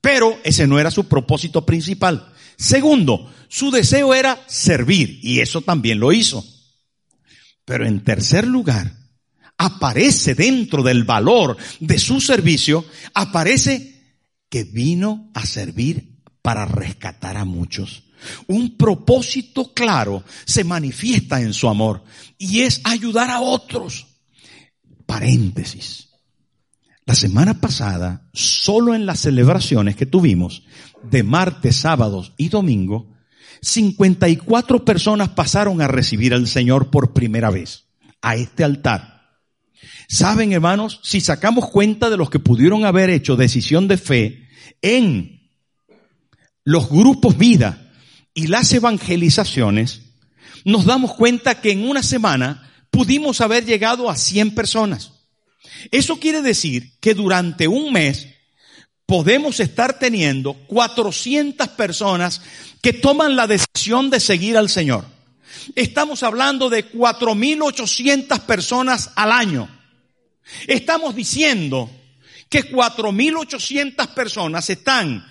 Pero 0.06 0.38
ese 0.44 0.68
no 0.68 0.78
era 0.78 0.92
su 0.92 1.08
propósito 1.08 1.66
principal. 1.66 2.32
Segundo, 2.56 3.28
su 3.48 3.72
deseo 3.72 4.14
era 4.14 4.40
servir. 4.46 5.18
Y 5.20 5.40
eso 5.40 5.62
también 5.62 5.98
lo 5.98 6.12
hizo. 6.12 6.46
Pero 7.64 7.84
en 7.84 8.04
tercer 8.04 8.46
lugar, 8.46 8.96
aparece 9.58 10.36
dentro 10.36 10.84
del 10.84 11.02
valor 11.02 11.56
de 11.80 11.98
su 11.98 12.20
servicio, 12.20 12.84
aparece 13.14 14.20
que 14.48 14.62
vino 14.62 15.28
a 15.34 15.44
servir 15.44 16.20
para 16.40 16.66
rescatar 16.66 17.36
a 17.36 17.44
muchos. 17.44 18.04
Un 18.46 18.76
propósito 18.76 19.74
claro 19.74 20.22
se 20.44 20.62
manifiesta 20.62 21.40
en 21.40 21.52
su 21.52 21.68
amor 21.68 22.04
y 22.38 22.60
es 22.60 22.80
ayudar 22.84 23.28
a 23.28 23.40
otros. 23.40 24.06
Paréntesis. 25.04 26.05
La 27.06 27.14
semana 27.14 27.60
pasada, 27.60 28.28
solo 28.32 28.92
en 28.92 29.06
las 29.06 29.20
celebraciones 29.20 29.94
que 29.94 30.06
tuvimos 30.06 30.64
de 31.04 31.22
martes, 31.22 31.76
sábados 31.76 32.32
y 32.36 32.48
domingo, 32.48 33.14
54 33.62 34.84
personas 34.84 35.28
pasaron 35.28 35.80
a 35.80 35.86
recibir 35.86 36.34
al 36.34 36.48
Señor 36.48 36.90
por 36.90 37.12
primera 37.12 37.50
vez 37.50 37.84
a 38.22 38.34
este 38.34 38.64
altar. 38.64 39.38
Saben, 40.08 40.52
hermanos, 40.52 40.98
si 41.04 41.20
sacamos 41.20 41.70
cuenta 41.70 42.10
de 42.10 42.16
los 42.16 42.28
que 42.28 42.40
pudieron 42.40 42.84
haber 42.84 43.08
hecho 43.08 43.36
decisión 43.36 43.86
de 43.86 43.98
fe 43.98 44.48
en 44.82 45.48
los 46.64 46.88
grupos 46.88 47.38
vida 47.38 47.92
y 48.34 48.48
las 48.48 48.72
evangelizaciones, 48.72 50.02
nos 50.64 50.84
damos 50.84 51.14
cuenta 51.14 51.60
que 51.60 51.70
en 51.70 51.88
una 51.88 52.02
semana 52.02 52.68
pudimos 52.90 53.40
haber 53.40 53.64
llegado 53.64 54.10
a 54.10 54.16
100 54.16 54.56
personas. 54.56 55.15
Eso 55.90 56.18
quiere 56.18 56.42
decir 56.42 56.92
que 57.00 57.14
durante 57.14 57.68
un 57.68 57.92
mes 57.92 58.28
podemos 59.06 59.60
estar 59.60 59.98
teniendo 59.98 60.54
400 60.66 61.68
personas 61.68 62.42
que 62.82 62.92
toman 62.92 63.36
la 63.36 63.46
decisión 63.46 64.10
de 64.10 64.20
seguir 64.20 64.56
al 64.56 64.68
Señor. 64.68 65.04
Estamos 65.74 66.22
hablando 66.22 66.68
de 66.68 66.90
4.800 66.90 68.40
personas 68.40 69.10
al 69.16 69.32
año. 69.32 69.68
Estamos 70.66 71.14
diciendo 71.14 71.90
que 72.48 72.70
4.800 72.70 74.14
personas 74.14 74.70
están 74.70 75.26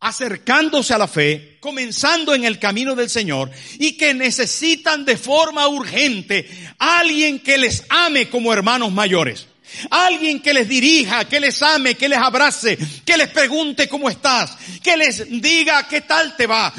acercándose 0.00 0.94
a 0.94 0.98
la 0.98 1.08
fe, 1.08 1.58
comenzando 1.60 2.34
en 2.34 2.44
el 2.44 2.58
camino 2.58 2.94
del 2.94 3.10
Señor 3.10 3.50
y 3.78 3.96
que 3.98 4.14
necesitan 4.14 5.04
de 5.04 5.18
forma 5.18 5.68
urgente 5.68 6.48
alguien 6.78 7.38
que 7.38 7.58
les 7.58 7.84
ame 7.90 8.30
como 8.30 8.52
hermanos 8.52 8.92
mayores. 8.92 9.46
Alguien 9.90 10.40
que 10.40 10.54
les 10.54 10.68
dirija, 10.68 11.24
que 11.26 11.40
les 11.40 11.60
ame, 11.62 11.94
que 11.94 12.08
les 12.08 12.18
abrace, 12.18 12.78
que 13.04 13.16
les 13.16 13.28
pregunte 13.28 13.88
cómo 13.88 14.08
estás, 14.10 14.56
que 14.82 14.96
les 14.96 15.28
diga 15.40 15.86
qué 15.88 16.02
tal 16.02 16.36
te 16.36 16.46
va. 16.46 16.72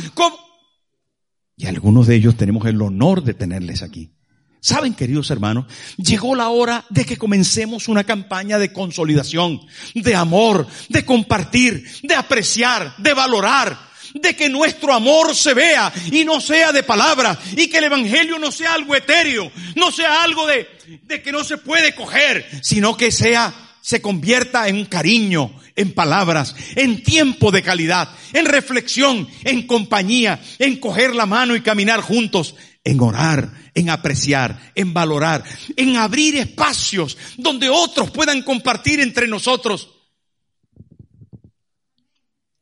Y 1.56 1.68
algunos 1.68 2.08
de 2.08 2.16
ellos 2.16 2.38
tenemos 2.38 2.66
el 2.66 2.82
honor 2.82 3.24
de 3.24 3.34
tenerles 3.34 3.84
aquí. 3.84 4.12
Saben, 4.64 4.94
queridos 4.94 5.32
hermanos, 5.32 5.66
llegó 5.98 6.36
la 6.36 6.50
hora 6.50 6.86
de 6.92 7.04
que 7.04 7.18
comencemos 7.18 7.88
una 7.88 8.04
campaña 8.04 8.60
de 8.60 8.72
consolidación, 8.72 9.60
de 9.96 10.16
amor, 10.16 10.68
de 10.88 11.04
compartir, 11.04 11.84
de 12.04 12.14
apreciar, 12.14 12.96
de 12.98 13.16
valorar, 13.16 13.91
de 14.14 14.36
que 14.36 14.50
nuestro 14.50 14.94
amor 14.94 15.36
se 15.36 15.54
vea 15.54 15.92
y 16.12 16.26
no 16.26 16.42
sea 16.42 16.72
de 16.72 16.84
palabras 16.84 17.38
y 17.56 17.68
que 17.68 17.78
el 17.78 17.86
evangelio 17.86 18.40
no 18.40 18.52
sea 18.52 18.74
algo 18.74 18.96
etéreo, 18.96 19.52
no 19.76 19.92
sea 19.92 20.24
algo 20.24 20.46
de, 20.48 20.68
de 21.04 21.22
que 21.22 21.32
no 21.32 21.44
se 21.44 21.58
puede 21.58 21.96
coger, 21.96 22.46
sino 22.62 22.98
que 22.98 23.12
sea, 23.12 23.54
se 23.82 24.02
convierta 24.02 24.68
en 24.68 24.86
cariño, 24.86 25.54
en 25.76 25.94
palabras, 25.94 26.56
en 26.76 27.04
tiempo 27.04 27.52
de 27.52 27.64
calidad, 27.64 28.10
en 28.34 28.46
reflexión, 28.46 29.28
en 29.44 29.66
compañía, 29.68 30.42
en 30.60 30.80
coger 30.80 31.16
la 31.16 31.26
mano 31.26 31.56
y 31.56 31.62
caminar 31.62 32.02
juntos, 32.02 32.56
en 32.84 33.00
orar, 33.00 33.52
en 33.74 33.90
apreciar, 33.90 34.72
en 34.76 34.94
valorar, 34.94 35.44
en 35.76 35.98
abrir 35.98 36.36
espacios 36.38 37.18
donde 37.38 37.70
otros 37.70 38.12
puedan 38.12 38.42
compartir 38.44 39.00
entre 39.00 39.28
nosotros. 39.28 39.90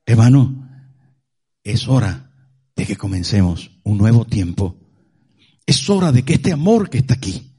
Hermano, 0.06 0.69
es 1.72 1.88
hora 1.88 2.32
de 2.76 2.86
que 2.86 2.96
comencemos 2.96 3.72
un 3.84 3.98
nuevo 3.98 4.26
tiempo. 4.26 4.78
Es 5.66 5.90
hora 5.90 6.12
de 6.12 6.24
que 6.24 6.34
este 6.34 6.52
amor 6.52 6.90
que 6.90 7.00
está 7.00 7.14
aquí, 7.14 7.52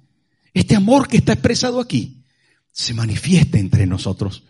este 0.52 0.74
amor 0.74 1.08
que 1.08 1.18
está 1.18 1.32
expresado 1.32 1.80
aquí, 1.80 2.24
se 2.72 2.94
manifieste 2.94 3.58
entre 3.58 3.86
nosotros 3.86 4.44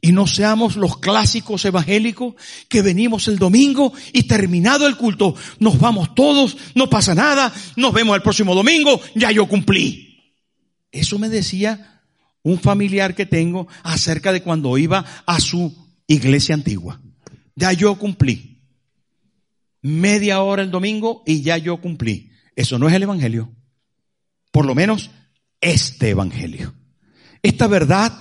y 0.00 0.12
no 0.12 0.26
seamos 0.26 0.76
los 0.76 0.98
clásicos 0.98 1.64
evangélicos 1.64 2.34
que 2.68 2.82
venimos 2.82 3.28
el 3.28 3.38
domingo 3.38 3.92
y 4.12 4.24
terminado 4.24 4.86
el 4.86 4.96
culto, 4.96 5.34
nos 5.58 5.78
vamos 5.78 6.14
todos, 6.14 6.56
no 6.74 6.88
pasa 6.88 7.14
nada, 7.14 7.52
nos 7.76 7.92
vemos 7.92 8.14
el 8.14 8.22
próximo 8.22 8.54
domingo, 8.54 9.00
ya 9.14 9.30
yo 9.32 9.48
cumplí. 9.48 10.34
Eso 10.92 11.18
me 11.18 11.28
decía 11.28 12.02
un 12.42 12.58
familiar 12.58 13.14
que 13.14 13.26
tengo 13.26 13.68
acerca 13.82 14.32
de 14.32 14.42
cuando 14.42 14.78
iba 14.78 15.04
a 15.26 15.40
su 15.40 15.74
iglesia 16.06 16.54
antigua. 16.54 17.00
Ya 17.56 17.72
yo 17.72 17.98
cumplí. 17.98 18.57
Media 19.82 20.40
hora 20.40 20.62
el 20.62 20.70
domingo 20.70 21.22
y 21.26 21.42
ya 21.42 21.58
yo 21.58 21.80
cumplí. 21.80 22.30
Eso 22.56 22.78
no 22.78 22.88
es 22.88 22.94
el 22.94 23.04
evangelio. 23.04 23.52
Por 24.50 24.66
lo 24.66 24.74
menos 24.74 25.10
este 25.60 26.10
evangelio. 26.10 26.74
Esta 27.42 27.66
verdad 27.66 28.12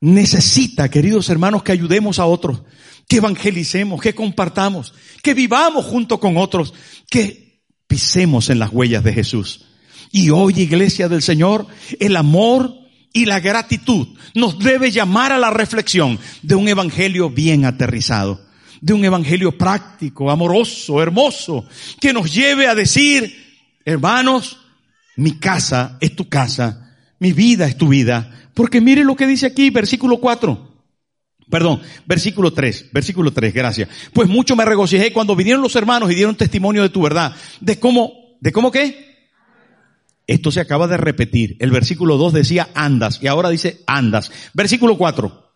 necesita, 0.00 0.88
queridos 0.88 1.28
hermanos, 1.28 1.62
que 1.62 1.72
ayudemos 1.72 2.18
a 2.18 2.26
otros, 2.26 2.62
que 3.08 3.16
evangelicemos, 3.16 4.00
que 4.00 4.14
compartamos, 4.14 4.94
que 5.22 5.34
vivamos 5.34 5.84
junto 5.84 6.20
con 6.20 6.36
otros, 6.36 6.72
que 7.10 7.62
pisemos 7.86 8.50
en 8.50 8.58
las 8.58 8.70
huellas 8.70 9.02
de 9.02 9.12
Jesús. 9.12 9.66
Y 10.12 10.30
hoy, 10.30 10.54
iglesia 10.60 11.08
del 11.08 11.22
Señor, 11.22 11.66
el 11.98 12.16
amor 12.16 12.74
y 13.12 13.24
la 13.24 13.40
gratitud 13.40 14.08
nos 14.34 14.58
debe 14.58 14.90
llamar 14.90 15.32
a 15.32 15.38
la 15.38 15.50
reflexión 15.50 16.18
de 16.42 16.54
un 16.54 16.68
evangelio 16.68 17.30
bien 17.30 17.64
aterrizado, 17.64 18.40
de 18.80 18.92
un 18.92 19.04
evangelio 19.04 19.56
práctico, 19.56 20.30
amoroso, 20.30 21.02
hermoso, 21.02 21.66
que 22.00 22.12
nos 22.12 22.32
lleve 22.32 22.66
a 22.66 22.74
decir, 22.74 23.34
hermanos, 23.84 24.58
mi 25.16 25.38
casa 25.38 25.98
es 26.00 26.16
tu 26.16 26.28
casa, 26.28 26.96
mi 27.18 27.32
vida 27.32 27.66
es 27.66 27.76
tu 27.76 27.88
vida, 27.88 28.48
porque 28.54 28.80
mire 28.80 29.04
lo 29.04 29.16
que 29.16 29.26
dice 29.26 29.46
aquí, 29.46 29.70
versículo 29.70 30.18
4. 30.18 30.68
Perdón, 31.50 31.82
versículo 32.06 32.52
3, 32.52 32.90
versículo 32.92 33.32
3, 33.32 33.52
gracias. 33.52 33.88
Pues 34.12 34.28
mucho 34.28 34.54
me 34.54 34.64
regocijé 34.64 35.12
cuando 35.12 35.34
vinieron 35.34 35.62
los 35.62 35.74
hermanos 35.74 36.10
y 36.10 36.14
dieron 36.14 36.36
testimonio 36.36 36.82
de 36.82 36.90
tu 36.90 37.02
verdad, 37.02 37.34
de 37.60 37.78
cómo, 37.78 38.12
de 38.40 38.52
cómo 38.52 38.70
qué? 38.70 39.10
Esto 40.28 40.52
se 40.52 40.60
acaba 40.60 40.86
de 40.86 40.96
repetir. 40.96 41.56
El 41.58 41.72
versículo 41.72 42.16
2 42.16 42.32
decía 42.32 42.68
andas 42.74 43.18
y 43.20 43.26
ahora 43.26 43.50
dice 43.50 43.80
andas. 43.88 44.30
Versículo 44.54 44.96
4. 44.96 45.52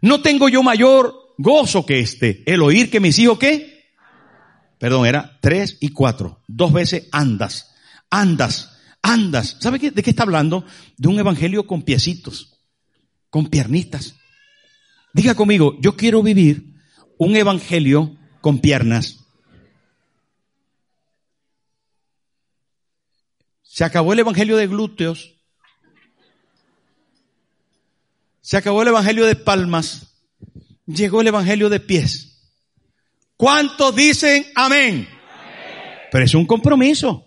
No 0.00 0.22
tengo 0.22 0.48
yo 0.48 0.62
mayor 0.62 1.21
gozo 1.38 1.86
que 1.86 2.00
este, 2.00 2.42
el 2.46 2.62
oír 2.62 2.90
que 2.90 3.00
mis 3.00 3.18
hijos 3.18 3.38
qué? 3.38 3.72
Perdón, 4.78 5.06
era 5.06 5.38
3 5.40 5.78
y 5.80 5.90
4. 5.90 6.42
Dos 6.48 6.72
veces 6.72 7.08
andas, 7.12 7.72
andas, 8.10 8.76
andas. 9.00 9.56
¿Sabe 9.60 9.78
de 9.78 10.02
qué 10.02 10.10
está 10.10 10.24
hablando? 10.24 10.64
De 10.96 11.08
un 11.08 11.18
evangelio 11.18 11.66
con 11.66 11.82
piecitos, 11.82 12.58
con 13.30 13.46
piernitas. 13.46 14.16
Diga 15.14 15.34
conmigo, 15.34 15.76
yo 15.80 15.96
quiero 15.96 16.22
vivir 16.22 16.74
un 17.18 17.36
evangelio 17.36 18.16
con 18.40 18.58
piernas. 18.58 19.20
Se 23.62 23.84
acabó 23.84 24.12
el 24.12 24.18
evangelio 24.18 24.56
de 24.56 24.66
glúteos. 24.66 25.38
Se 28.40 28.56
acabó 28.56 28.82
el 28.82 28.88
evangelio 28.88 29.24
de 29.24 29.36
palmas. 29.36 30.11
Llegó 30.86 31.20
el 31.20 31.28
evangelio 31.28 31.68
de 31.68 31.80
pies. 31.80 32.32
¿Cuántos 33.36 33.94
dicen 33.94 34.46
amén? 34.54 35.08
Pero 36.10 36.24
es 36.24 36.34
un 36.34 36.46
compromiso. 36.46 37.24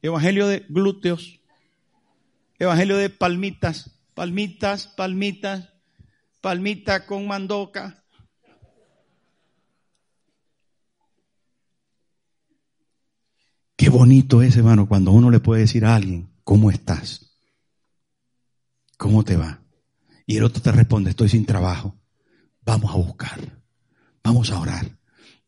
Evangelio 0.00 0.46
de 0.48 0.66
glúteos. 0.68 1.40
Evangelio 2.58 2.96
de 2.96 3.10
palmitas. 3.10 3.98
Palmitas, 4.14 4.88
palmitas. 4.88 5.68
Palmita 6.40 7.06
con 7.06 7.26
mandoca. 7.26 8.04
Qué 13.76 13.88
bonito 13.88 14.42
es, 14.42 14.56
hermano, 14.56 14.86
cuando 14.86 15.10
uno 15.10 15.30
le 15.30 15.40
puede 15.40 15.62
decir 15.62 15.84
a 15.84 15.96
alguien, 15.96 16.30
¿cómo 16.44 16.70
estás? 16.70 17.36
¿Cómo 18.96 19.24
te 19.24 19.36
va? 19.36 19.60
Y 20.24 20.36
el 20.36 20.44
otro 20.44 20.62
te 20.62 20.70
responde, 20.70 21.10
estoy 21.10 21.28
sin 21.28 21.46
trabajo. 21.46 22.01
Vamos 22.64 22.90
a 22.92 22.96
buscar. 22.96 23.62
Vamos 24.22 24.50
a 24.50 24.60
orar. 24.60 24.98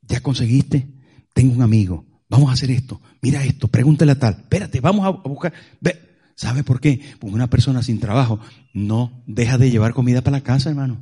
¿Ya 0.03 0.21
conseguiste? 0.21 0.89
Tengo 1.33 1.55
un 1.55 1.63
amigo. 1.63 2.07
Vamos 2.29 2.51
a 2.51 2.55
hacer 2.55 2.71
esto. 2.71 3.01
Mira 3.23 3.45
esto. 3.45 3.69
Pregúntale 3.69 4.13
a 4.13 4.19
tal. 4.19 4.35
Espérate, 4.35 4.81
vamos 4.81 5.07
a 5.07 5.11
buscar. 5.11 5.53
Ve. 5.81 6.01
¿Sabe 6.37 6.65
por 6.65 6.81
qué? 6.81 7.01
Porque 7.21 7.35
una 7.35 7.49
persona 7.49 7.83
sin 7.83 8.01
trabajo 8.01 8.41
no 8.73 9.23
deja 9.27 9.57
de 9.57 9.71
llevar 9.71 9.95
comida 9.95 10.21
para 10.23 10.39
la 10.39 10.43
casa, 10.43 10.69
hermano. 10.69 11.01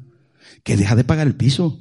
Que 0.62 0.76
deja 0.76 0.94
de 0.94 1.04
pagar 1.04 1.26
el 1.26 1.36
piso. 1.36 1.80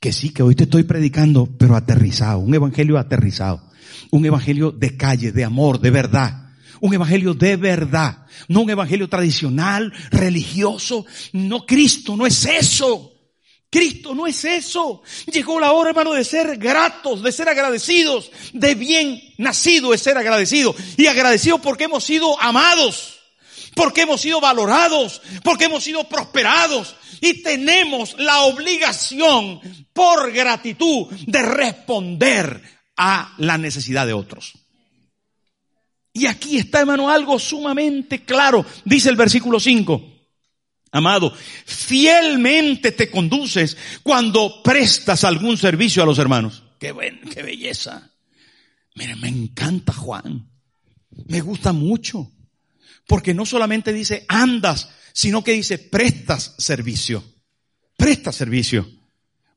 Que 0.00 0.12
sí, 0.12 0.30
que 0.30 0.44
hoy 0.44 0.54
te 0.54 0.64
estoy 0.64 0.84
predicando, 0.84 1.46
pero 1.46 1.74
aterrizado. 1.74 2.38
Un 2.38 2.54
evangelio 2.54 2.98
aterrizado 2.98 3.70
un 4.10 4.24
evangelio 4.24 4.72
de 4.72 4.96
calle, 4.96 5.32
de 5.32 5.44
amor, 5.44 5.80
de 5.80 5.90
verdad. 5.90 6.39
Un 6.80 6.94
evangelio 6.94 7.34
de 7.34 7.56
verdad. 7.56 8.26
No 8.48 8.62
un 8.62 8.70
evangelio 8.70 9.08
tradicional, 9.08 9.92
religioso. 10.10 11.06
No, 11.32 11.66
Cristo 11.66 12.16
no 12.16 12.26
es 12.26 12.44
eso. 12.44 13.10
Cristo 13.70 14.14
no 14.14 14.26
es 14.26 14.44
eso. 14.44 15.02
Llegó 15.32 15.60
la 15.60 15.72
hora, 15.72 15.90
hermano, 15.90 16.12
de 16.12 16.24
ser 16.24 16.56
gratos, 16.56 17.22
de 17.22 17.30
ser 17.30 17.48
agradecidos, 17.48 18.30
de 18.52 18.74
bien 18.74 19.22
nacido 19.38 19.92
de 19.92 19.98
ser 19.98 20.18
agradecido. 20.18 20.74
Y 20.96 21.06
agradecido 21.06 21.62
porque 21.62 21.84
hemos 21.84 22.02
sido 22.02 22.40
amados, 22.40 23.20
porque 23.76 24.02
hemos 24.02 24.20
sido 24.20 24.40
valorados, 24.40 25.22
porque 25.44 25.66
hemos 25.66 25.84
sido 25.84 26.08
prosperados. 26.08 26.96
Y 27.20 27.42
tenemos 27.42 28.16
la 28.18 28.40
obligación, 28.40 29.60
por 29.92 30.32
gratitud, 30.32 31.06
de 31.26 31.42
responder 31.42 32.62
a 32.96 33.34
la 33.38 33.56
necesidad 33.56 34.06
de 34.06 34.14
otros. 34.14 34.54
Y 36.12 36.26
aquí 36.26 36.58
está, 36.58 36.80
hermano, 36.80 37.08
algo 37.08 37.38
sumamente 37.38 38.24
claro. 38.24 38.64
Dice 38.84 39.08
el 39.08 39.16
versículo 39.16 39.60
5. 39.60 40.10
Amado, 40.92 41.32
fielmente 41.64 42.90
te 42.92 43.10
conduces 43.10 43.76
cuando 44.02 44.62
prestas 44.62 45.22
algún 45.22 45.56
servicio 45.56 46.02
a 46.02 46.06
los 46.06 46.18
hermanos. 46.18 46.64
Qué, 46.80 46.90
buen, 46.90 47.20
qué 47.20 47.42
belleza. 47.42 48.10
Mira, 48.96 49.14
me 49.16 49.28
encanta 49.28 49.92
Juan. 49.92 50.50
Me 51.26 51.40
gusta 51.40 51.72
mucho. 51.72 52.32
Porque 53.06 53.34
no 53.34 53.46
solamente 53.46 53.92
dice 53.92 54.24
andas, 54.28 54.90
sino 55.12 55.44
que 55.44 55.52
dice 55.52 55.78
prestas 55.78 56.54
servicio. 56.58 57.22
Prestas 57.96 58.34
servicio. 58.34 58.88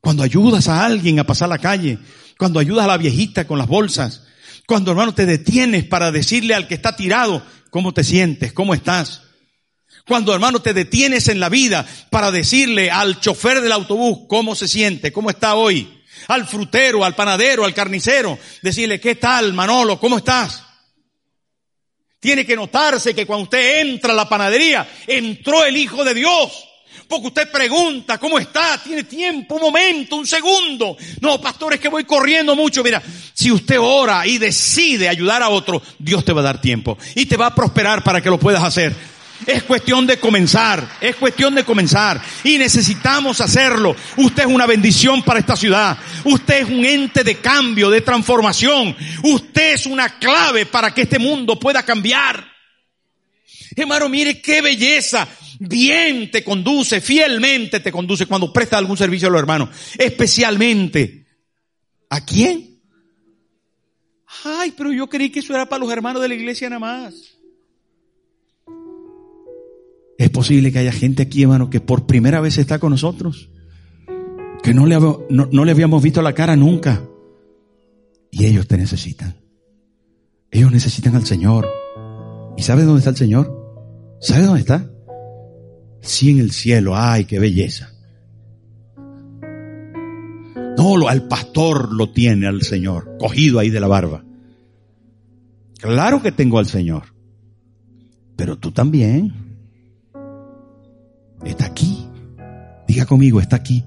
Cuando 0.02 0.22
ayudas 0.22 0.68
a 0.68 0.86
alguien 0.86 1.20
a 1.20 1.24
pasar 1.24 1.50
la 1.50 1.58
calle, 1.58 1.98
cuando 2.38 2.60
ayudas 2.60 2.86
a 2.86 2.90
la 2.90 2.98
viejita 2.98 3.48
con 3.48 3.58
las 3.58 3.68
bolsas, 3.68 4.23
cuando 4.68 4.92
hermano 4.92 5.14
te 5.14 5.26
detienes 5.26 5.86
para 5.86 6.12
decirle 6.12 6.56
al 6.56 6.68
que 6.68 6.76
está 6.76 6.96
tirado, 6.96 7.46
¿cómo 7.70 7.94
te 7.94 8.04
sientes? 8.04 8.54
¿Cómo 8.54 8.74
estás? 8.74 9.22
Cuando 10.06 10.34
hermano 10.34 10.62
te 10.62 10.74
detienes 10.74 11.28
en 11.28 11.40
la 11.40 11.50
vida 11.50 11.86
para 12.10 12.32
decirle 12.32 12.92
al 12.92 13.20
chofer 13.20 13.62
del 13.62 13.72
autobús 13.72 14.26
cómo 14.28 14.56
se 14.56 14.68
siente, 14.68 15.14
cómo 15.14 15.30
está 15.30 15.56
hoy, 15.56 16.04
al 16.28 16.46
frutero, 16.46 17.06
al 17.06 17.16
panadero, 17.16 17.66
al 17.66 17.74
carnicero, 17.74 18.38
decirle, 18.62 19.00
¿qué 19.00 19.16
tal 19.16 19.54
Manolo? 19.54 20.00
¿Cómo 20.00 20.18
estás? 20.18 20.64
Tiene 22.20 22.46
que 22.46 22.56
notarse 22.56 23.14
que 23.14 23.26
cuando 23.26 23.44
usted 23.44 23.82
entra 23.82 24.14
a 24.14 24.16
la 24.16 24.30
panadería, 24.30 24.90
entró 25.08 25.66
el 25.66 25.76
Hijo 25.76 26.06
de 26.06 26.14
Dios. 26.14 26.70
Porque 27.08 27.28
usted 27.28 27.52
pregunta, 27.52 28.18
¿cómo 28.18 28.40
está? 28.40 28.78
¿Tiene 28.84 29.04
tiempo? 29.04 29.56
Un 29.56 29.62
momento, 29.62 30.16
un 30.16 30.28
segundo. 30.28 30.98
No, 31.22 31.40
pastor, 31.40 31.74
es 31.74 31.80
que 31.80 31.90
voy 31.90 32.04
corriendo 32.06 32.56
mucho. 32.56 32.84
Mira, 32.84 33.02
si 33.34 33.52
usted 33.52 33.78
ora 33.80 34.26
y 34.26 34.38
decide 34.38 35.10
ayudar 35.10 35.44
a 35.44 35.50
otro, 35.50 35.82
Dios 36.00 36.24
te 36.24 36.34
va 36.34 36.42
a 36.42 36.46
dar 36.46 36.62
tiempo. 36.62 36.98
Y 37.16 37.26
te 37.26 37.38
va 37.38 37.48
a 37.48 37.56
prosperar 37.56 38.04
para 38.04 38.22
que 38.22 38.30
lo 38.30 38.40
puedas 38.40 38.64
hacer. 38.64 38.96
Es 39.46 39.64
cuestión 39.64 40.08
de 40.08 40.20
comenzar, 40.20 40.88
es 41.02 41.16
cuestión 41.18 41.54
de 41.56 41.66
comenzar. 41.66 42.22
Y 42.44 42.58
necesitamos 42.58 43.42
hacerlo. 43.42 43.96
Usted 44.18 44.44
es 44.44 44.50
una 44.50 44.66
bendición 44.66 45.22
para 45.24 45.40
esta 45.40 45.56
ciudad. 45.56 45.98
Usted 46.24 46.64
es 46.64 46.70
un 46.70 46.86
ente 46.86 47.24
de 47.24 47.40
cambio, 47.40 47.90
de 47.90 48.02
transformación. 48.02 48.96
Usted 49.24 49.74
es 49.74 49.86
una 49.86 50.18
clave 50.18 50.66
para 50.66 50.94
que 50.94 51.02
este 51.02 51.20
mundo 51.20 51.60
pueda 51.60 51.84
cambiar. 51.84 52.52
Hermano, 53.76 54.08
mire 54.08 54.40
qué 54.40 54.62
belleza 54.62 55.28
bien 55.60 56.32
te 56.32 56.44
conduce, 56.44 57.02
fielmente 57.02 57.80
te 57.80 57.92
conduce 57.92 58.26
cuando 58.26 58.52
presta 58.52 58.78
algún 58.78 58.98
servicio 58.98 59.28
a 59.28 59.32
los 59.32 59.40
hermanos. 59.40 59.70
Especialmente. 59.98 61.26
¿A 62.10 62.22
quién? 62.24 62.80
Ay, 64.44 64.74
pero 64.78 64.92
yo 64.92 65.08
creí 65.08 65.30
que 65.30 65.40
eso 65.40 65.54
era 65.54 65.68
para 65.68 65.84
los 65.84 65.92
hermanos 65.92 66.22
de 66.22 66.28
la 66.28 66.36
iglesia 66.36 66.70
nada 66.70 66.80
más. 66.80 67.14
Es 70.18 70.30
posible 70.30 70.72
que 70.72 70.80
haya 70.80 70.92
gente 70.92 71.24
aquí, 71.24 71.44
hermano, 71.44 71.70
que 71.70 71.80
por 71.82 72.06
primera 72.06 72.40
vez 72.40 72.58
está 72.58 72.80
con 72.80 72.92
nosotros. 72.92 73.50
Que 74.62 74.74
no 74.74 74.86
le, 74.86 74.98
no 75.30 75.66
le 75.66 75.72
habíamos 75.72 76.02
visto 76.02 76.22
la 76.22 76.34
cara 76.34 76.56
nunca. 76.56 77.04
Y 78.32 78.46
ellos 78.46 78.68
te 78.68 78.78
necesitan. 78.78 79.36
Ellos 80.52 80.72
necesitan 80.72 81.16
al 81.16 81.26
Señor. 81.26 81.68
¿Y 82.58 82.62
sabes 82.64 82.86
dónde 82.86 83.00
está 83.00 83.10
el 83.10 83.18
Señor? 83.18 84.18
¿Sabe 84.22 84.44
dónde 84.44 84.62
está? 84.62 84.93
Sí 86.04 86.32
en 86.32 86.40
el 86.40 86.52
cielo, 86.52 86.96
ay, 86.96 87.26
qué 87.26 87.40
belleza. 87.40 87.90
No, 90.78 91.08
al 91.08 91.28
pastor 91.28 91.94
lo 91.94 92.12
tiene 92.12 92.46
al 92.46 92.62
Señor, 92.62 93.16
cogido 93.18 93.60
ahí 93.60 93.70
de 93.70 93.80
la 93.80 93.88
barba. 93.88 94.24
Claro 95.80 96.22
que 96.22 96.34
tengo 96.34 96.60
al 96.60 96.66
Señor, 96.66 97.04
pero 98.36 98.58
tú 98.58 98.72
también. 98.72 99.34
Está 101.46 101.66
aquí. 101.66 102.06
Diga 102.88 103.06
conmigo, 103.06 103.40
está 103.40 103.56
aquí. 103.56 103.86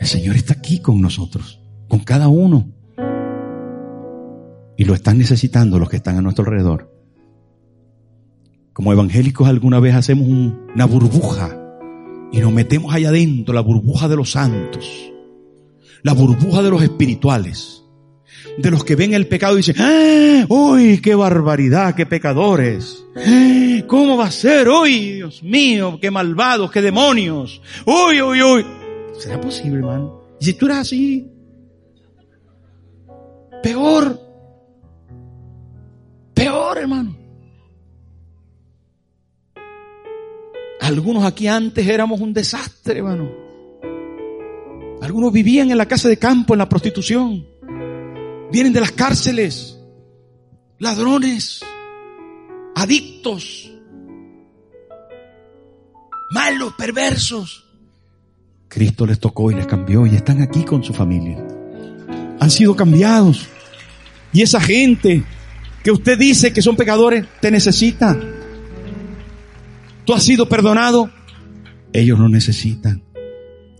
El 0.00 0.06
Señor 0.06 0.36
está 0.36 0.54
aquí 0.54 0.80
con 0.80 1.00
nosotros, 1.00 1.60
con 1.88 2.00
cada 2.00 2.28
uno. 2.28 2.68
Y 4.76 4.84
lo 4.84 4.94
están 4.94 5.18
necesitando 5.18 5.78
los 5.78 5.88
que 5.88 5.96
están 5.96 6.16
a 6.16 6.22
nuestro 6.22 6.44
alrededor. 6.44 6.93
Como 8.74 8.92
evangélicos 8.92 9.48
alguna 9.48 9.78
vez 9.78 9.94
hacemos 9.94 10.26
una 10.26 10.84
burbuja 10.84 11.56
y 12.32 12.40
nos 12.40 12.52
metemos 12.52 12.92
allá 12.92 13.10
adentro, 13.10 13.54
la 13.54 13.60
burbuja 13.60 14.08
de 14.08 14.16
los 14.16 14.32
santos, 14.32 15.12
la 16.02 16.12
burbuja 16.12 16.60
de 16.60 16.70
los 16.70 16.82
espirituales. 16.82 17.80
de 18.58 18.70
los 18.70 18.84
que 18.84 18.96
ven 18.96 19.14
el 19.14 19.26
pecado 19.26 19.54
y 19.54 19.58
dicen, 19.58 19.76
¡Ah! 19.78 20.44
¡Uy, 20.48 21.00
qué 21.00 21.14
barbaridad, 21.14 21.94
qué 21.94 22.04
pecadores! 22.04 23.04
¡Ah! 23.16 23.80
¿Cómo 23.86 24.16
va 24.16 24.26
a 24.26 24.30
ser? 24.30 24.68
¡Uy, 24.68 25.12
Dios 25.12 25.42
mío, 25.42 25.98
qué 26.00 26.10
malvados, 26.10 26.70
qué 26.70 26.82
demonios! 26.82 27.62
¡Uy, 27.86 28.20
uy, 28.22 28.42
uy! 28.42 28.66
¿Será 29.18 29.40
posible, 29.40 29.78
hermano? 29.78 30.20
Y 30.40 30.46
si 30.46 30.54
tú 30.54 30.66
eras 30.66 30.78
así, 30.78 31.28
peor, 33.62 34.20
peor, 36.34 36.78
hermano. 36.78 37.13
Algunos 40.84 41.24
aquí 41.24 41.48
antes 41.48 41.86
éramos 41.88 42.20
un 42.20 42.34
desastre, 42.34 42.98
hermano. 42.98 43.30
Algunos 45.00 45.32
vivían 45.32 45.70
en 45.70 45.78
la 45.78 45.86
casa 45.86 46.10
de 46.10 46.18
campo, 46.18 46.52
en 46.52 46.58
la 46.58 46.68
prostitución. 46.68 47.46
Vienen 48.52 48.74
de 48.74 48.80
las 48.80 48.92
cárceles. 48.92 49.78
Ladrones. 50.78 51.62
Adictos. 52.74 53.72
Malos, 56.32 56.74
perversos. 56.76 57.64
Cristo 58.68 59.06
les 59.06 59.18
tocó 59.18 59.50
y 59.50 59.54
les 59.54 59.66
cambió 59.66 60.04
y 60.04 60.14
están 60.14 60.42
aquí 60.42 60.64
con 60.64 60.84
su 60.84 60.92
familia. 60.92 61.42
Han 62.40 62.50
sido 62.50 62.76
cambiados. 62.76 63.48
Y 64.34 64.42
esa 64.42 64.60
gente 64.60 65.24
que 65.82 65.90
usted 65.90 66.18
dice 66.18 66.52
que 66.52 66.60
son 66.60 66.76
pecadores, 66.76 67.24
te 67.40 67.50
necesita. 67.50 68.33
Tú 70.04 70.12
has 70.12 70.22
sido 70.22 70.48
perdonado. 70.48 71.10
Ellos 71.92 72.18
lo 72.18 72.28
necesitan. 72.28 73.02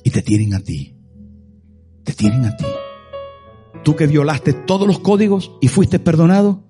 Y 0.03 0.11
te 0.11 0.23
tienen 0.23 0.55
a 0.55 0.61
ti. 0.61 0.97
Te 2.05 2.13
tienen 2.13 2.45
a 2.45 2.57
ti. 2.57 2.65
Tú 3.83 3.97
que 3.97 4.07
violaste 4.07 4.53
todos 4.53 4.87
los 4.87 5.01
códigos 5.01 5.53
y 5.61 5.69
fuiste 5.69 5.99
perdonado, 5.99 6.65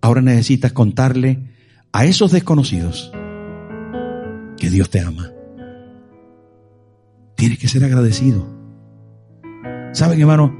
ahora 0.00 0.20
necesitas 0.20 0.72
contarle 0.72 1.54
a 1.92 2.04
esos 2.04 2.32
desconocidos 2.32 3.12
que 4.56 4.70
Dios 4.70 4.90
te 4.90 5.00
ama. 5.00 5.30
Tienes 7.36 7.58
que 7.58 7.68
ser 7.68 7.84
agradecido. 7.84 8.48
¿Saben, 9.92 10.20
hermano? 10.20 10.56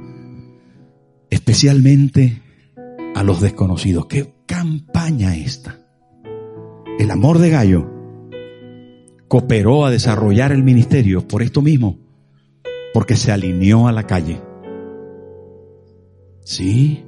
Especialmente 1.31 2.43
a 3.15 3.23
los 3.25 3.41
desconocidos. 3.41 4.07
¿Qué 4.07 4.33
campaña 4.47 5.35
esta? 5.35 5.81
El 6.99 7.11
amor 7.11 7.39
de 7.39 7.51
Gallo 7.51 7.96
cooperó 9.29 9.85
a 9.85 9.91
desarrollar 9.91 10.53
el 10.53 10.63
ministerio 10.63 11.27
por 11.27 11.43
esto 11.43 11.63
mismo, 11.63 11.99
porque 12.93 13.17
se 13.17 13.33
alineó 13.33 13.89
a 13.89 13.93
la 13.93 14.05
calle. 14.05 14.41
Sí. 16.45 17.05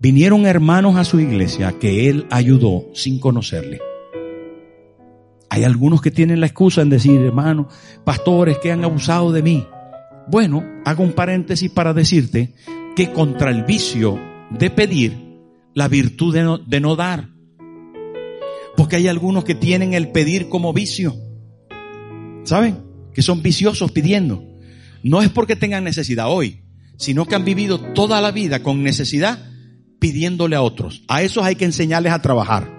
Vinieron 0.00 0.46
hermanos 0.46 0.96
a 0.96 1.04
su 1.04 1.20
iglesia 1.20 1.78
que 1.78 2.08
él 2.08 2.26
ayudó 2.30 2.86
sin 2.94 3.20
conocerle. 3.20 3.80
Hay 5.50 5.64
algunos 5.64 6.00
que 6.00 6.10
tienen 6.10 6.40
la 6.40 6.46
excusa 6.46 6.80
en 6.82 6.90
decir, 6.90 7.20
hermano, 7.20 7.68
pastores 8.04 8.58
que 8.58 8.72
han 8.72 8.84
abusado 8.84 9.32
de 9.32 9.42
mí. 9.42 9.66
Bueno, 10.28 10.64
hago 10.84 11.02
un 11.02 11.12
paréntesis 11.12 11.70
para 11.70 11.92
decirte 11.92 12.54
que 12.94 13.12
contra 13.12 13.50
el 13.50 13.64
vicio 13.64 14.18
de 14.50 14.70
pedir, 14.70 15.30
la 15.74 15.88
virtud 15.88 16.34
de 16.34 16.42
no, 16.42 16.58
de 16.58 16.80
no 16.80 16.96
dar. 16.96 17.28
Porque 18.80 18.96
hay 18.96 19.08
algunos 19.08 19.44
que 19.44 19.54
tienen 19.54 19.92
el 19.92 20.08
pedir 20.08 20.48
como 20.48 20.72
vicio. 20.72 21.14
¿Saben? 22.44 22.78
Que 23.12 23.20
son 23.20 23.42
viciosos 23.42 23.92
pidiendo. 23.92 24.42
No 25.02 25.20
es 25.20 25.28
porque 25.28 25.54
tengan 25.54 25.84
necesidad 25.84 26.30
hoy, 26.30 26.62
sino 26.96 27.26
que 27.26 27.34
han 27.34 27.44
vivido 27.44 27.78
toda 27.92 28.22
la 28.22 28.30
vida 28.30 28.62
con 28.62 28.82
necesidad 28.82 29.38
pidiéndole 29.98 30.56
a 30.56 30.62
otros. 30.62 31.02
A 31.08 31.20
esos 31.20 31.44
hay 31.44 31.56
que 31.56 31.66
enseñarles 31.66 32.10
a 32.10 32.22
trabajar. 32.22 32.72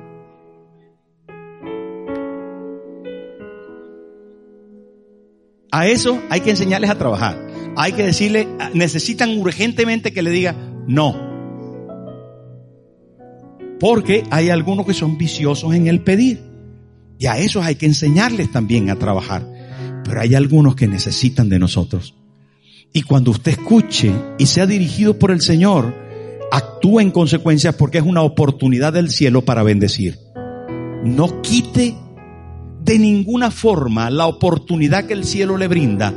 A 5.72 5.86
eso 5.86 6.20
hay 6.32 6.42
que 6.42 6.50
enseñarles 6.50 6.90
a 6.90 6.98
trabajar. 6.98 7.48
Hay 7.78 7.92
que 7.92 8.02
decirle, 8.02 8.48
necesitan 8.74 9.38
urgentemente 9.38 10.12
que 10.12 10.24
le 10.24 10.32
diga 10.32 10.56
no. 10.88 11.31
Porque 13.82 14.24
hay 14.30 14.52
algunos 14.52 14.86
que 14.86 14.94
son 14.94 15.18
viciosos 15.18 15.74
en 15.74 15.88
el 15.88 16.02
pedir. 16.02 16.40
Y 17.18 17.26
a 17.26 17.40
esos 17.40 17.66
hay 17.66 17.74
que 17.74 17.88
enseñarles 17.88 18.52
también 18.52 18.92
a 18.92 18.96
trabajar. 18.96 19.44
Pero 20.06 20.22
hay 20.22 20.36
algunos 20.36 20.76
que 20.76 20.88
necesitan 20.88 21.50
de 21.50 21.58
nosotros. 21.58 22.14
Y 22.94 23.02
cuando 23.02 23.32
usted 23.32 23.54
escuche 23.54 24.14
y 24.38 24.46
sea 24.46 24.68
dirigido 24.68 25.18
por 25.18 25.32
el 25.32 25.42
Señor, 25.42 25.96
actúe 26.52 27.00
en 27.00 27.10
consecuencia 27.10 27.76
porque 27.76 27.98
es 27.98 28.04
una 28.04 28.22
oportunidad 28.22 28.94
del 28.94 29.10
cielo 29.10 29.42
para 29.46 29.64
bendecir. 29.64 30.20
No 31.04 31.42
quite 31.42 31.96
de 32.84 33.00
ninguna 33.00 33.50
forma 33.50 34.12
la 34.12 34.28
oportunidad 34.28 35.06
que 35.06 35.14
el 35.14 35.24
cielo 35.24 35.58
le 35.58 35.68
brinda, 35.68 36.14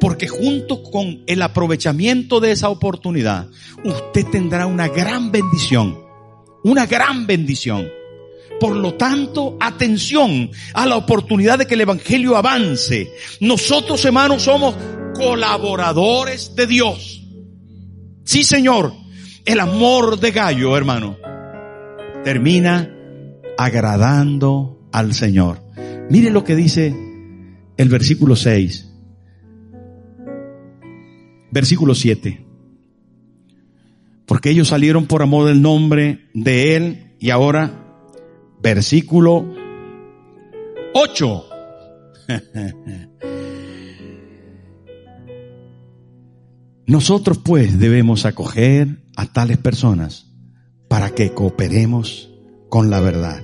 porque 0.00 0.26
junto 0.26 0.82
con 0.82 1.22
el 1.28 1.42
aprovechamiento 1.42 2.40
de 2.40 2.50
esa 2.50 2.70
oportunidad, 2.70 3.46
usted 3.84 4.26
tendrá 4.32 4.66
una 4.66 4.88
gran 4.88 5.30
bendición 5.30 6.03
una 6.64 6.86
gran 6.86 7.26
bendición. 7.26 7.88
Por 8.58 8.74
lo 8.76 8.94
tanto, 8.94 9.56
atención 9.60 10.50
a 10.72 10.86
la 10.86 10.96
oportunidad 10.96 11.58
de 11.58 11.66
que 11.66 11.74
el 11.74 11.82
Evangelio 11.82 12.36
avance. 12.36 13.12
Nosotros, 13.40 14.04
hermanos, 14.04 14.42
somos 14.42 14.74
colaboradores 15.14 16.54
de 16.56 16.66
Dios. 16.66 17.22
Sí, 18.24 18.42
Señor. 18.42 18.92
El 19.44 19.60
amor 19.60 20.18
de 20.20 20.30
Gallo, 20.30 20.74
hermano, 20.74 21.18
termina 22.24 22.90
agradando 23.58 24.88
al 24.90 25.12
Señor. 25.12 25.60
Mire 26.08 26.30
lo 26.30 26.44
que 26.44 26.56
dice 26.56 26.94
el 27.76 27.88
versículo 27.90 28.36
6. 28.36 28.90
Versículo 31.50 31.94
7 31.94 32.43
porque 34.34 34.50
ellos 34.50 34.66
salieron 34.66 35.06
por 35.06 35.22
amor 35.22 35.46
del 35.46 35.62
nombre 35.62 36.28
de 36.34 36.74
Él. 36.74 37.14
Y 37.20 37.30
ahora, 37.30 38.02
versículo 38.60 39.46
8. 40.92 41.44
Nosotros 46.88 47.38
pues 47.44 47.78
debemos 47.78 48.26
acoger 48.26 49.04
a 49.14 49.26
tales 49.26 49.58
personas 49.58 50.32
para 50.88 51.10
que 51.10 51.32
cooperemos 51.32 52.34
con 52.68 52.90
la 52.90 52.98
verdad. 52.98 53.40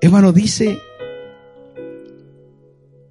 Hermano, 0.00 0.32
dice 0.32 0.76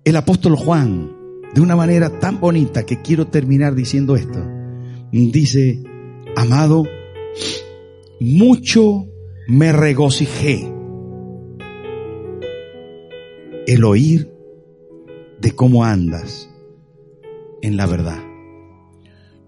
el 0.04 0.16
apóstol 0.18 0.58
Juan 0.58 1.16
de 1.56 1.62
una 1.62 1.78
manera 1.78 2.20
tan 2.20 2.42
bonita 2.42 2.86
que 2.86 3.02
quiero 3.02 3.28
terminar 3.28 3.74
diciendo 3.74 4.18
esto. 4.18 4.46
Dice, 5.14 5.82
Amado, 6.36 6.84
mucho 8.20 9.08
me 9.48 9.72
regocijé 9.72 10.72
el 13.68 13.84
oír 13.84 14.32
de 15.40 15.52
cómo 15.52 15.84
andas 15.84 16.50
en 17.62 17.78
la 17.78 17.86
verdad. 17.86 18.22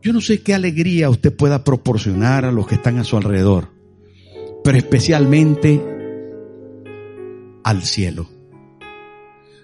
Yo 0.01 0.13
no 0.13 0.21
sé 0.21 0.43
qué 0.43 0.53
alegría 0.53 1.09
usted 1.09 1.36
pueda 1.36 1.63
proporcionar 1.63 2.45
a 2.45 2.51
los 2.51 2.67
que 2.67 2.75
están 2.75 2.97
a 2.97 3.03
su 3.03 3.17
alrededor, 3.17 3.69
pero 4.63 4.77
especialmente 4.77 5.81
al 7.63 7.81
cielo. 7.81 8.29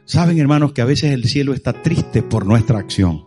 Saben, 0.06 0.40
hermanos, 0.40 0.74
que 0.74 0.82
a 0.82 0.86
veces 0.86 1.12
el 1.12 1.26
cielo 1.26 1.54
está 1.54 1.82
triste 1.84 2.24
por 2.24 2.46
nuestra 2.46 2.80
acción, 2.80 3.26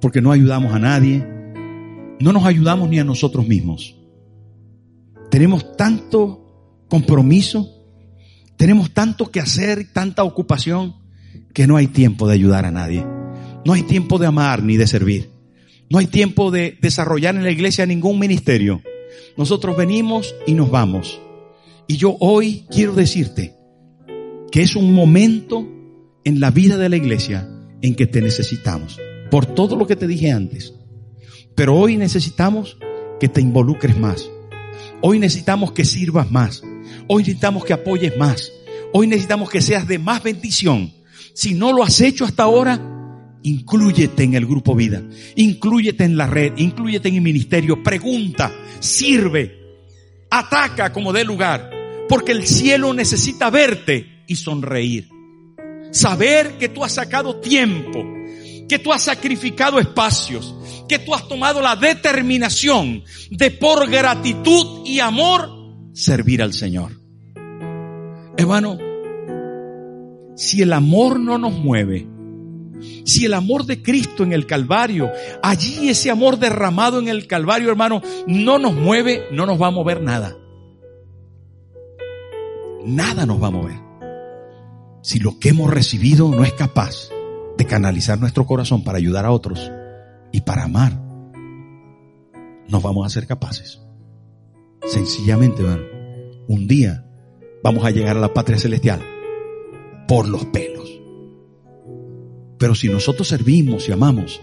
porque 0.00 0.22
no 0.22 0.32
ayudamos 0.32 0.72
a 0.72 0.78
nadie, 0.78 1.39
no 2.20 2.32
nos 2.32 2.44
ayudamos 2.44 2.88
ni 2.88 2.98
a 2.98 3.04
nosotros 3.04 3.46
mismos. 3.48 3.96
Tenemos 5.30 5.76
tanto 5.76 6.84
compromiso, 6.88 7.68
tenemos 8.56 8.92
tanto 8.92 9.30
que 9.30 9.40
hacer, 9.40 9.92
tanta 9.92 10.22
ocupación, 10.24 10.96
que 11.54 11.66
no 11.66 11.76
hay 11.76 11.86
tiempo 11.86 12.28
de 12.28 12.34
ayudar 12.34 12.66
a 12.66 12.70
nadie. 12.70 13.04
No 13.64 13.72
hay 13.72 13.82
tiempo 13.82 14.18
de 14.18 14.26
amar 14.26 14.62
ni 14.62 14.76
de 14.76 14.86
servir. 14.86 15.30
No 15.88 15.98
hay 15.98 16.06
tiempo 16.06 16.50
de 16.50 16.78
desarrollar 16.80 17.34
en 17.34 17.42
la 17.42 17.50
iglesia 17.50 17.86
ningún 17.86 18.18
ministerio. 18.18 18.82
Nosotros 19.36 19.76
venimos 19.76 20.34
y 20.46 20.54
nos 20.54 20.70
vamos. 20.70 21.20
Y 21.86 21.96
yo 21.96 22.16
hoy 22.20 22.66
quiero 22.70 22.92
decirte 22.92 23.54
que 24.52 24.62
es 24.62 24.76
un 24.76 24.92
momento 24.92 25.66
en 26.24 26.40
la 26.40 26.50
vida 26.50 26.76
de 26.76 26.88
la 26.88 26.96
iglesia 26.96 27.48
en 27.82 27.94
que 27.94 28.06
te 28.06 28.20
necesitamos. 28.20 28.98
Por 29.30 29.46
todo 29.46 29.76
lo 29.76 29.86
que 29.86 29.96
te 29.96 30.06
dije 30.06 30.30
antes. 30.30 30.74
Pero 31.60 31.76
hoy 31.76 31.98
necesitamos 31.98 32.78
que 33.20 33.28
te 33.28 33.42
involucres 33.42 33.94
más. 33.98 34.30
Hoy 35.02 35.18
necesitamos 35.18 35.72
que 35.72 35.84
sirvas 35.84 36.30
más. 36.30 36.62
Hoy 37.06 37.22
necesitamos 37.22 37.66
que 37.66 37.74
apoyes 37.74 38.16
más. 38.16 38.50
Hoy 38.94 39.06
necesitamos 39.06 39.50
que 39.50 39.60
seas 39.60 39.86
de 39.86 39.98
más 39.98 40.22
bendición. 40.22 40.90
Si 41.34 41.52
no 41.52 41.74
lo 41.74 41.82
has 41.82 42.00
hecho 42.00 42.24
hasta 42.24 42.44
ahora, 42.44 42.80
inclúyete 43.42 44.22
en 44.22 44.32
el 44.36 44.46
grupo 44.46 44.74
vida, 44.74 45.02
inclúyete 45.36 46.04
en 46.04 46.16
la 46.16 46.26
red, 46.26 46.54
inclúyete 46.56 47.10
en 47.10 47.16
el 47.16 47.20
ministerio, 47.20 47.82
pregunta, 47.82 48.50
sirve, 48.78 49.54
ataca 50.30 50.94
como 50.94 51.12
dé 51.12 51.24
lugar, 51.24 51.70
porque 52.08 52.32
el 52.32 52.46
cielo 52.46 52.94
necesita 52.94 53.50
verte 53.50 54.22
y 54.26 54.36
sonreír. 54.36 55.10
Saber 55.90 56.56
que 56.56 56.70
tú 56.70 56.82
has 56.84 56.94
sacado 56.94 57.36
tiempo, 57.36 58.02
que 58.70 58.78
tú 58.78 58.92
has 58.92 59.02
sacrificado 59.02 59.80
espacios, 59.80 60.54
que 60.88 61.00
tú 61.00 61.12
has 61.12 61.26
tomado 61.26 61.60
la 61.60 61.74
determinación 61.74 63.02
de 63.28 63.50
por 63.50 63.90
gratitud 63.90 64.86
y 64.86 65.00
amor 65.00 65.50
servir 65.92 66.40
al 66.40 66.52
Señor. 66.52 66.92
Hermano, 68.36 68.78
si 70.36 70.62
el 70.62 70.72
amor 70.72 71.18
no 71.18 71.36
nos 71.36 71.52
mueve, 71.52 72.06
si 73.04 73.24
el 73.24 73.34
amor 73.34 73.66
de 73.66 73.82
Cristo 73.82 74.22
en 74.22 74.32
el 74.32 74.46
Calvario, 74.46 75.10
allí 75.42 75.88
ese 75.88 76.08
amor 76.08 76.38
derramado 76.38 77.00
en 77.00 77.08
el 77.08 77.26
Calvario, 77.26 77.70
hermano, 77.70 78.00
no 78.28 78.60
nos 78.60 78.72
mueve, 78.72 79.24
no 79.32 79.46
nos 79.46 79.60
va 79.60 79.66
a 79.66 79.72
mover 79.72 80.00
nada. 80.00 80.36
Nada 82.84 83.26
nos 83.26 83.42
va 83.42 83.48
a 83.48 83.50
mover. 83.50 83.80
Si 85.02 85.18
lo 85.18 85.40
que 85.40 85.48
hemos 85.48 85.68
recibido 85.70 86.28
no 86.28 86.44
es 86.44 86.52
capaz 86.52 87.10
de 87.60 87.66
canalizar 87.66 88.18
nuestro 88.18 88.46
corazón 88.46 88.82
para 88.84 88.96
ayudar 88.96 89.26
a 89.26 89.32
otros 89.32 89.70
y 90.32 90.40
para 90.40 90.64
amar, 90.64 90.98
nos 92.66 92.82
vamos 92.82 93.04
a 93.04 93.10
ser 93.10 93.26
capaces. 93.26 93.82
Sencillamente, 94.86 95.60
hermano, 95.60 95.82
un 96.48 96.66
día 96.66 97.04
vamos 97.62 97.84
a 97.84 97.90
llegar 97.90 98.16
a 98.16 98.20
la 98.20 98.32
patria 98.32 98.56
celestial 98.56 99.02
por 100.08 100.26
los 100.26 100.46
pelos. 100.46 100.88
Pero 102.56 102.74
si 102.74 102.88
nosotros 102.88 103.28
servimos 103.28 103.90
y 103.90 103.92
amamos, 103.92 104.40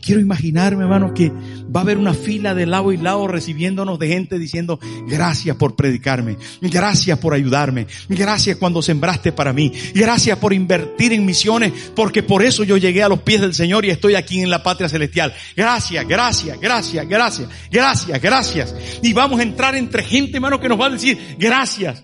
quiero 0.00 0.20
imaginarme, 0.20 0.82
hermano, 0.82 1.14
que 1.14 1.30
va 1.30 1.80
a 1.80 1.82
haber 1.82 1.98
una 1.98 2.14
fila 2.14 2.54
de 2.54 2.66
lado 2.66 2.92
y 2.92 2.96
lado 2.96 3.26
recibiéndonos 3.26 3.98
de 3.98 4.08
gente 4.08 4.38
diciendo, 4.38 4.78
gracias 5.06 5.56
por 5.56 5.76
predicarme, 5.76 6.36
gracias 6.60 7.18
por 7.18 7.34
ayudarme, 7.34 7.86
gracias 8.08 8.56
cuando 8.56 8.82
sembraste 8.82 9.32
para 9.32 9.52
mí, 9.52 9.72
gracias 9.94 10.38
por 10.38 10.52
invertir 10.52 11.12
en 11.12 11.24
misiones, 11.24 11.72
porque 11.94 12.22
por 12.22 12.42
eso 12.42 12.64
yo 12.64 12.76
llegué 12.76 13.02
a 13.02 13.08
los 13.08 13.20
pies 13.20 13.40
del 13.40 13.54
Señor 13.54 13.84
y 13.84 13.90
estoy 13.90 14.14
aquí 14.14 14.40
en 14.40 14.50
la 14.50 14.62
patria 14.62 14.88
celestial. 14.88 15.34
Gracias, 15.56 16.06
gracias, 16.06 16.60
gracias, 16.60 17.08
gracias, 17.08 17.48
gracias, 17.70 18.20
gracias. 18.20 18.74
Y 19.02 19.12
vamos 19.12 19.40
a 19.40 19.42
entrar 19.42 19.74
entre 19.74 20.02
gente, 20.02 20.36
hermano, 20.36 20.60
que 20.60 20.68
nos 20.68 20.80
va 20.80 20.86
a 20.86 20.90
decir, 20.90 21.36
gracias. 21.38 22.02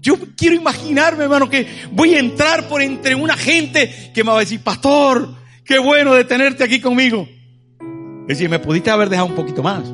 Yo 0.00 0.18
quiero 0.36 0.56
imaginarme, 0.56 1.24
hermano, 1.24 1.48
que 1.48 1.66
voy 1.92 2.14
a 2.14 2.18
entrar 2.18 2.66
por 2.68 2.82
entre 2.82 3.14
una 3.14 3.36
gente 3.36 4.10
que 4.12 4.24
me 4.24 4.30
va 4.30 4.38
a 4.38 4.40
decir, 4.40 4.60
pastor, 4.60 5.41
qué 5.64 5.78
bueno 5.78 6.14
de 6.14 6.24
tenerte 6.24 6.64
aquí 6.64 6.80
conmigo. 6.80 7.28
Es 8.22 8.38
decir, 8.38 8.48
me 8.48 8.58
pudiste 8.58 8.90
haber 8.90 9.08
dejado 9.08 9.28
un 9.28 9.34
poquito 9.34 9.62
más. 9.62 9.84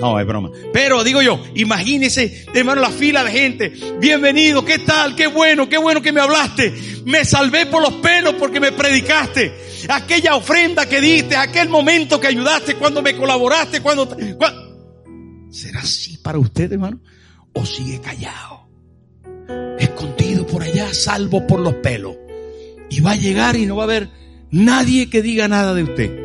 No, 0.00 0.18
es 0.18 0.26
broma. 0.26 0.50
Pero 0.72 1.04
digo 1.04 1.22
yo, 1.22 1.42
imagínese, 1.54 2.46
hermano, 2.54 2.80
la 2.80 2.90
fila 2.90 3.24
de 3.24 3.30
gente. 3.30 3.72
Bienvenido, 4.00 4.64
¿qué 4.64 4.78
tal? 4.78 5.14
Qué 5.14 5.28
bueno, 5.28 5.68
qué 5.68 5.78
bueno 5.78 6.02
que 6.02 6.12
me 6.12 6.20
hablaste. 6.20 6.74
Me 7.04 7.24
salvé 7.24 7.66
por 7.66 7.82
los 7.82 7.94
pelos 7.94 8.34
porque 8.34 8.60
me 8.60 8.72
predicaste. 8.72 9.52
Aquella 9.88 10.34
ofrenda 10.34 10.88
que 10.88 11.00
diste, 11.00 11.36
aquel 11.36 11.68
momento 11.68 12.20
que 12.20 12.28
ayudaste, 12.28 12.74
cuando 12.74 13.02
me 13.02 13.16
colaboraste, 13.16 13.80
cuando... 13.80 14.08
¿Será 15.50 15.80
así 15.80 16.16
para 16.18 16.38
usted, 16.38 16.72
hermano? 16.72 17.00
¿O 17.52 17.64
sigue 17.64 18.00
callado? 18.00 18.62
escondido 19.78 20.46
por 20.46 20.62
allá, 20.62 20.92
salvo 20.94 21.46
por 21.46 21.60
los 21.60 21.74
pelos. 21.74 22.16
Y 22.90 23.00
va 23.00 23.12
a 23.12 23.16
llegar 23.16 23.56
y 23.56 23.66
no 23.66 23.76
va 23.76 23.82
a 23.82 23.86
haber 23.86 24.08
nadie 24.52 25.10
que 25.10 25.22
diga 25.22 25.48
nada 25.48 25.74
de 25.74 25.82
usted. 25.82 26.18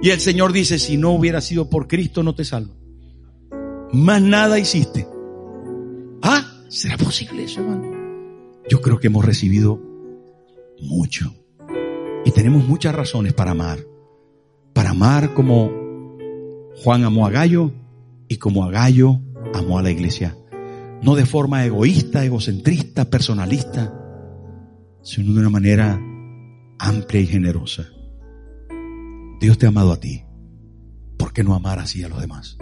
Y 0.00 0.10
el 0.10 0.20
Señor 0.20 0.52
dice, 0.52 0.78
si 0.78 0.96
no 0.96 1.10
hubiera 1.10 1.40
sido 1.40 1.68
por 1.68 1.88
Cristo, 1.88 2.22
no 2.22 2.34
te 2.34 2.44
salvo. 2.44 2.74
Más 3.92 4.22
nada 4.22 4.58
hiciste. 4.58 5.06
Ah, 6.22 6.44
¿será 6.68 6.96
posible 6.96 7.44
eso, 7.44 7.60
hermano? 7.60 7.90
Yo 8.70 8.80
creo 8.80 9.00
que 9.00 9.08
hemos 9.08 9.24
recibido 9.24 9.80
mucho. 10.80 11.34
Y 12.24 12.30
tenemos 12.30 12.66
muchas 12.66 12.94
razones 12.94 13.32
para 13.32 13.50
amar. 13.50 13.80
Para 14.72 14.90
amar 14.90 15.34
como 15.34 15.70
Juan 16.82 17.04
amó 17.04 17.26
a 17.26 17.30
Gallo 17.30 17.72
y 18.28 18.36
como 18.36 18.64
a 18.64 18.70
Gallo 18.70 19.20
amó 19.52 19.78
a 19.78 19.82
la 19.82 19.90
iglesia 19.90 20.36
no 21.02 21.16
de 21.16 21.26
forma 21.26 21.64
egoísta, 21.64 22.24
egocentrista, 22.24 23.10
personalista, 23.10 23.92
sino 25.02 25.34
de 25.34 25.40
una 25.40 25.50
manera 25.50 26.00
amplia 26.82 27.20
y 27.20 27.26
generosa. 27.26 27.88
Dios 29.40 29.56
te 29.56 29.66
ha 29.66 29.68
amado 29.68 29.92
a 29.92 30.00
ti. 30.00 30.24
¿Por 31.16 31.32
qué 31.32 31.44
no 31.44 31.54
amar 31.54 31.78
así 31.78 32.02
a 32.02 32.08
los 32.08 32.20
demás? 32.20 32.58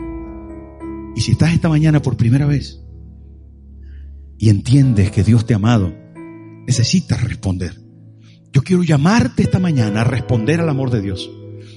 Y 1.17 1.23
si 1.23 1.33
estás 1.33 1.55
esta 1.55 1.71
mañana 1.71 2.03
por 2.03 2.17
primera 2.17 2.47
vez 2.47 2.83
y 4.37 4.51
entiendes 4.51 5.11
que 5.11 5.25
Dios 5.25 5.47
te 5.47 5.55
ha 5.55 5.57
amado, 5.57 5.95
necesitas 6.67 7.25
responder. 7.25 7.81
Yo 8.53 8.63
quiero 8.63 8.83
llamarte 8.83 9.43
esta 9.43 9.59
mañana 9.59 10.03
a 10.03 10.05
responder 10.05 10.61
al 10.61 10.69
amor 10.69 10.91
de 10.91 11.01
Dios 11.01 11.31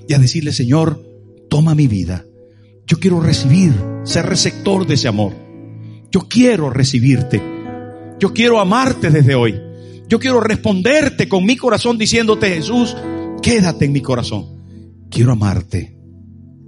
y 0.08 0.14
a 0.14 0.20
decirle, 0.20 0.52
Señor, 0.52 1.02
toma 1.50 1.76
mi 1.76 1.88
vida. 1.88 2.26
Yo 2.86 3.00
quiero 3.00 3.22
recibir, 3.22 3.74
ser 4.04 4.26
receptor 4.26 4.86
de 4.86 4.96
ese 4.96 5.08
amor. 5.08 5.34
Yo 6.12 6.28
quiero 6.28 6.70
recibirte. 6.70 7.42
Yo 8.20 8.34
quiero 8.34 8.60
amarte 8.60 9.10
desde 9.10 9.36
hoy. 9.36 9.73
Yo 10.08 10.20
quiero 10.20 10.40
responderte 10.40 11.28
con 11.28 11.46
mi 11.46 11.56
corazón 11.56 11.98
diciéndote, 11.98 12.50
Jesús, 12.50 12.96
quédate 13.42 13.86
en 13.86 13.92
mi 13.92 14.02
corazón. 14.02 14.64
Quiero 15.10 15.32
amarte 15.32 15.98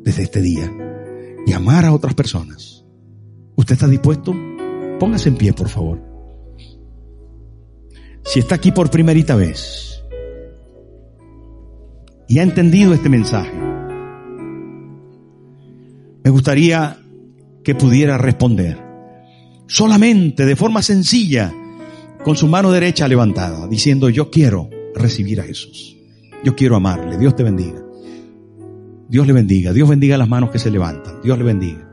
desde 0.03 0.23
este 0.23 0.41
día 0.41 0.71
y 1.45 1.53
amar 1.53 1.85
a 1.85 1.93
otras 1.93 2.13
personas. 2.13 2.85
¿Usted 3.55 3.73
está 3.73 3.87
dispuesto? 3.87 4.35
Póngase 4.99 5.29
en 5.29 5.35
pie, 5.35 5.53
por 5.53 5.69
favor. 5.69 6.01
Si 8.23 8.39
está 8.39 8.55
aquí 8.55 8.71
por 8.71 8.89
primerita 8.89 9.35
vez 9.35 10.03
y 12.27 12.39
ha 12.39 12.43
entendido 12.43 12.93
este 12.93 13.09
mensaje, 13.09 13.53
me 16.23 16.31
gustaría 16.31 16.97
que 17.63 17.75
pudiera 17.75 18.17
responder 18.17 18.83
solamente 19.67 20.45
de 20.45 20.55
forma 20.55 20.81
sencilla, 20.81 21.53
con 22.25 22.35
su 22.35 22.47
mano 22.47 22.71
derecha 22.71 23.07
levantada, 23.07 23.67
diciendo, 23.67 24.09
yo 24.09 24.31
quiero 24.31 24.67
recibir 24.95 25.39
a 25.41 25.43
Jesús. 25.43 25.95
Yo 26.43 26.55
quiero 26.55 26.75
amarle. 26.75 27.19
Dios 27.19 27.35
te 27.35 27.43
bendiga. 27.43 27.79
Dios 29.07 29.27
le 29.27 29.33
bendiga. 29.33 29.73
Dios 29.73 29.87
bendiga 29.87 30.17
las 30.17 30.27
manos 30.27 30.49
que 30.49 30.57
se 30.57 30.71
levantan. 30.71 31.21
Dios 31.21 31.37
le 31.37 31.43
bendiga. 31.43 31.87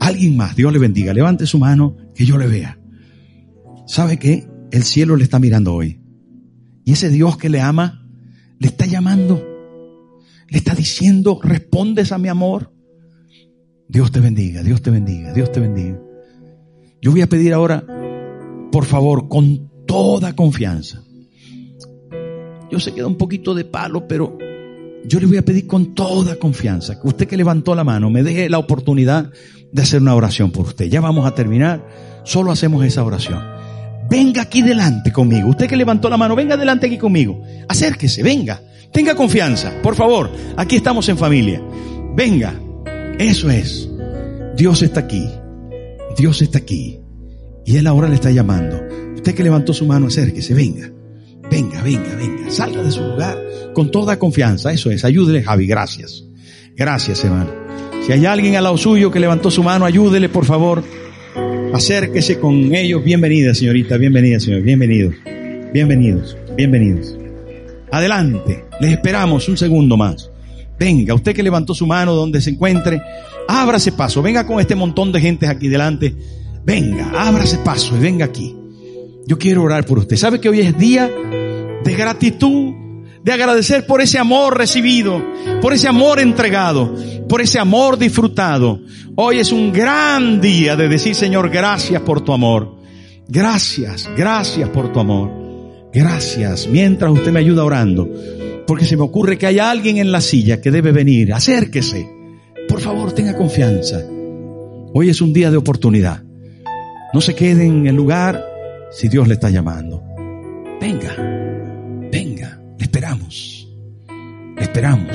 Alguien 0.00 0.36
más, 0.36 0.56
Dios 0.56 0.72
le 0.72 0.80
bendiga. 0.80 1.14
Levante 1.14 1.46
su 1.46 1.60
mano 1.60 1.96
que 2.12 2.24
yo 2.24 2.38
le 2.38 2.48
vea. 2.48 2.80
¿Sabe 3.86 4.18
qué? 4.18 4.48
El 4.72 4.82
cielo 4.82 5.14
le 5.14 5.22
está 5.22 5.38
mirando 5.38 5.72
hoy. 5.72 6.00
Y 6.84 6.94
ese 6.94 7.08
Dios 7.08 7.36
que 7.36 7.48
le 7.48 7.60
ama, 7.60 8.04
le 8.58 8.66
está 8.66 8.86
llamando. 8.86 9.46
Le 10.48 10.58
está 10.58 10.74
diciendo, 10.74 11.38
respondes 11.40 12.10
a 12.10 12.18
mi 12.18 12.26
amor. 12.26 12.74
Dios 13.86 14.10
te 14.10 14.18
bendiga, 14.18 14.64
Dios 14.64 14.82
te 14.82 14.90
bendiga, 14.90 15.32
Dios 15.32 15.52
te 15.52 15.60
bendiga. 15.60 16.00
Yo 17.00 17.12
voy 17.12 17.20
a 17.20 17.28
pedir 17.28 17.54
ahora, 17.54 17.84
por 18.72 18.86
favor, 18.86 19.28
con 19.28 19.70
toda 19.86 20.34
confianza. 20.34 21.02
Yo 22.70 22.80
sé 22.80 22.94
que 22.94 23.02
da 23.02 23.06
un 23.06 23.18
poquito 23.18 23.54
de 23.54 23.66
palo, 23.66 24.08
pero 24.08 24.38
yo 25.04 25.20
le 25.20 25.26
voy 25.26 25.36
a 25.36 25.44
pedir 25.44 25.66
con 25.66 25.94
toda 25.94 26.36
confianza 26.36 26.98
que 26.98 27.06
usted 27.06 27.28
que 27.28 27.36
levantó 27.36 27.74
la 27.74 27.84
mano 27.84 28.08
me 28.08 28.22
deje 28.22 28.48
la 28.48 28.58
oportunidad 28.58 29.30
de 29.70 29.82
hacer 29.82 30.00
una 30.00 30.14
oración 30.14 30.50
por 30.50 30.66
usted. 30.66 30.86
Ya 30.86 31.02
vamos 31.02 31.26
a 31.26 31.34
terminar, 31.34 31.86
solo 32.24 32.50
hacemos 32.50 32.84
esa 32.84 33.04
oración. 33.04 33.40
Venga 34.08 34.42
aquí 34.42 34.62
delante 34.62 35.12
conmigo. 35.12 35.50
Usted 35.50 35.66
que 35.66 35.76
levantó 35.76 36.08
la 36.08 36.16
mano, 36.16 36.34
venga 36.34 36.56
delante 36.56 36.86
aquí 36.86 36.98
conmigo. 36.98 37.42
Acérquese, 37.68 38.22
venga. 38.22 38.62
Tenga 38.90 39.14
confianza, 39.14 39.72
por 39.82 39.94
favor. 39.94 40.30
Aquí 40.56 40.76
estamos 40.76 41.08
en 41.08 41.18
familia. 41.18 41.62
Venga. 42.14 42.54
Eso 43.18 43.50
es. 43.50 43.88
Dios 44.56 44.82
está 44.82 45.00
aquí. 45.00 45.26
Dios 46.16 46.42
está 46.42 46.58
aquí. 46.58 47.01
Y 47.64 47.76
Él 47.76 47.86
ahora 47.86 48.08
le 48.08 48.14
está 48.14 48.30
llamando. 48.30 48.80
Usted 49.14 49.34
que 49.34 49.44
levantó 49.44 49.72
su 49.72 49.86
mano, 49.86 50.06
acérquese, 50.06 50.54
venga. 50.54 50.90
Venga, 51.50 51.82
venga, 51.82 52.14
venga. 52.16 52.50
Salga 52.50 52.82
de 52.82 52.90
su 52.90 53.02
lugar 53.02 53.38
con 53.74 53.90
toda 53.90 54.18
confianza. 54.18 54.72
Eso 54.72 54.90
es. 54.90 55.04
Ayúdele, 55.04 55.42
Javi. 55.42 55.66
Gracias. 55.66 56.24
Gracias, 56.76 57.24
hermano. 57.24 57.50
Si 58.06 58.12
hay 58.12 58.26
alguien 58.26 58.56
al 58.56 58.64
lado 58.64 58.76
suyo 58.76 59.10
que 59.10 59.20
levantó 59.20 59.50
su 59.50 59.62
mano, 59.62 59.84
ayúdele, 59.84 60.28
por 60.28 60.44
favor. 60.44 60.82
Acérquese 61.72 62.38
con 62.38 62.74
ellos. 62.74 63.04
Bienvenida, 63.04 63.54
señorita. 63.54 63.96
Bienvenida, 63.96 64.40
señor. 64.40 64.62
Bienvenidos. 64.62 65.14
Bienvenidos. 65.72 66.36
Bienvenidos. 66.56 67.16
Adelante. 67.90 68.64
Les 68.80 68.92
esperamos 68.92 69.48
un 69.48 69.56
segundo 69.56 69.96
más. 69.96 70.30
Venga, 70.78 71.14
usted 71.14 71.34
que 71.34 71.42
levantó 71.42 71.74
su 71.74 71.86
mano 71.86 72.14
donde 72.14 72.40
se 72.40 72.50
encuentre, 72.50 73.00
ábrase 73.46 73.92
paso. 73.92 74.20
Venga 74.20 74.46
con 74.46 74.58
este 74.58 74.74
montón 74.74 75.12
de 75.12 75.20
gente 75.20 75.46
aquí 75.46 75.68
delante. 75.68 76.14
Venga, 76.64 77.10
ábrase 77.14 77.58
paso 77.58 77.96
y 77.96 78.00
venga 78.00 78.24
aquí. 78.24 78.56
Yo 79.26 79.38
quiero 79.38 79.62
orar 79.62 79.84
por 79.84 79.98
usted. 79.98 80.16
¿Sabe 80.16 80.40
que 80.40 80.48
hoy 80.48 80.60
es 80.60 80.76
día 80.78 81.10
de 81.82 81.94
gratitud, 81.94 82.74
de 83.22 83.32
agradecer 83.32 83.86
por 83.86 84.00
ese 84.00 84.18
amor 84.18 84.58
recibido, 84.58 85.22
por 85.60 85.72
ese 85.72 85.88
amor 85.88 86.20
entregado, 86.20 86.94
por 87.28 87.40
ese 87.40 87.58
amor 87.58 87.98
disfrutado. 87.98 88.80
Hoy 89.14 89.38
es 89.38 89.52
un 89.52 89.72
gran 89.72 90.40
día 90.40 90.76
de 90.76 90.88
decir, 90.88 91.14
Señor, 91.14 91.50
gracias 91.50 92.02
por 92.02 92.22
tu 92.22 92.32
amor. 92.32 92.76
Gracias, 93.28 94.08
gracias 94.16 94.68
por 94.70 94.92
tu 94.92 95.00
amor. 95.00 95.30
Gracias. 95.92 96.66
Mientras 96.68 97.12
usted 97.12 97.32
me 97.32 97.40
ayuda 97.40 97.64
orando, 97.64 98.08
porque 98.66 98.84
se 98.84 98.96
me 98.96 99.02
ocurre 99.02 99.38
que 99.38 99.46
hay 99.46 99.58
alguien 99.58 99.98
en 99.98 100.10
la 100.10 100.20
silla 100.20 100.60
que 100.60 100.70
debe 100.70 100.92
venir. 100.92 101.32
Acérquese. 101.32 102.08
Por 102.68 102.80
favor, 102.80 103.12
tenga 103.12 103.36
confianza. 103.36 104.02
Hoy 104.94 105.10
es 105.10 105.20
un 105.20 105.32
día 105.32 105.50
de 105.50 105.56
oportunidad. 105.56 106.22
No 107.12 107.20
se 107.20 107.34
quede 107.34 107.66
en 107.66 107.86
el 107.86 107.94
lugar 107.94 108.42
si 108.90 109.08
Dios 109.08 109.28
le 109.28 109.34
está 109.34 109.50
llamando. 109.50 110.02
Venga, 110.80 111.14
venga, 112.10 112.58
le 112.78 112.84
esperamos. 112.84 113.68
Le 114.56 114.62
esperamos. 114.62 115.14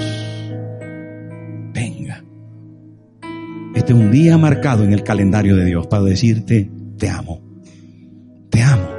Venga. 1.73 2.23
Este 3.73 3.93
es 3.93 3.99
un 3.99 4.11
día 4.11 4.37
marcado 4.37 4.83
en 4.83 4.93
el 4.93 5.03
calendario 5.03 5.55
de 5.55 5.65
Dios 5.65 5.87
para 5.87 6.03
decirte, 6.03 6.69
te 6.99 7.09
amo. 7.09 7.41
Te 8.51 8.61
amo. 8.61 8.89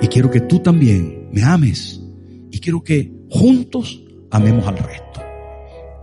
Y 0.00 0.06
quiero 0.08 0.30
que 0.30 0.40
tú 0.40 0.60
también 0.60 1.28
me 1.32 1.42
ames. 1.42 2.00
Y 2.50 2.60
quiero 2.60 2.82
que 2.82 3.12
juntos 3.28 4.02
amemos 4.30 4.66
al 4.66 4.78
resto. 4.78 5.20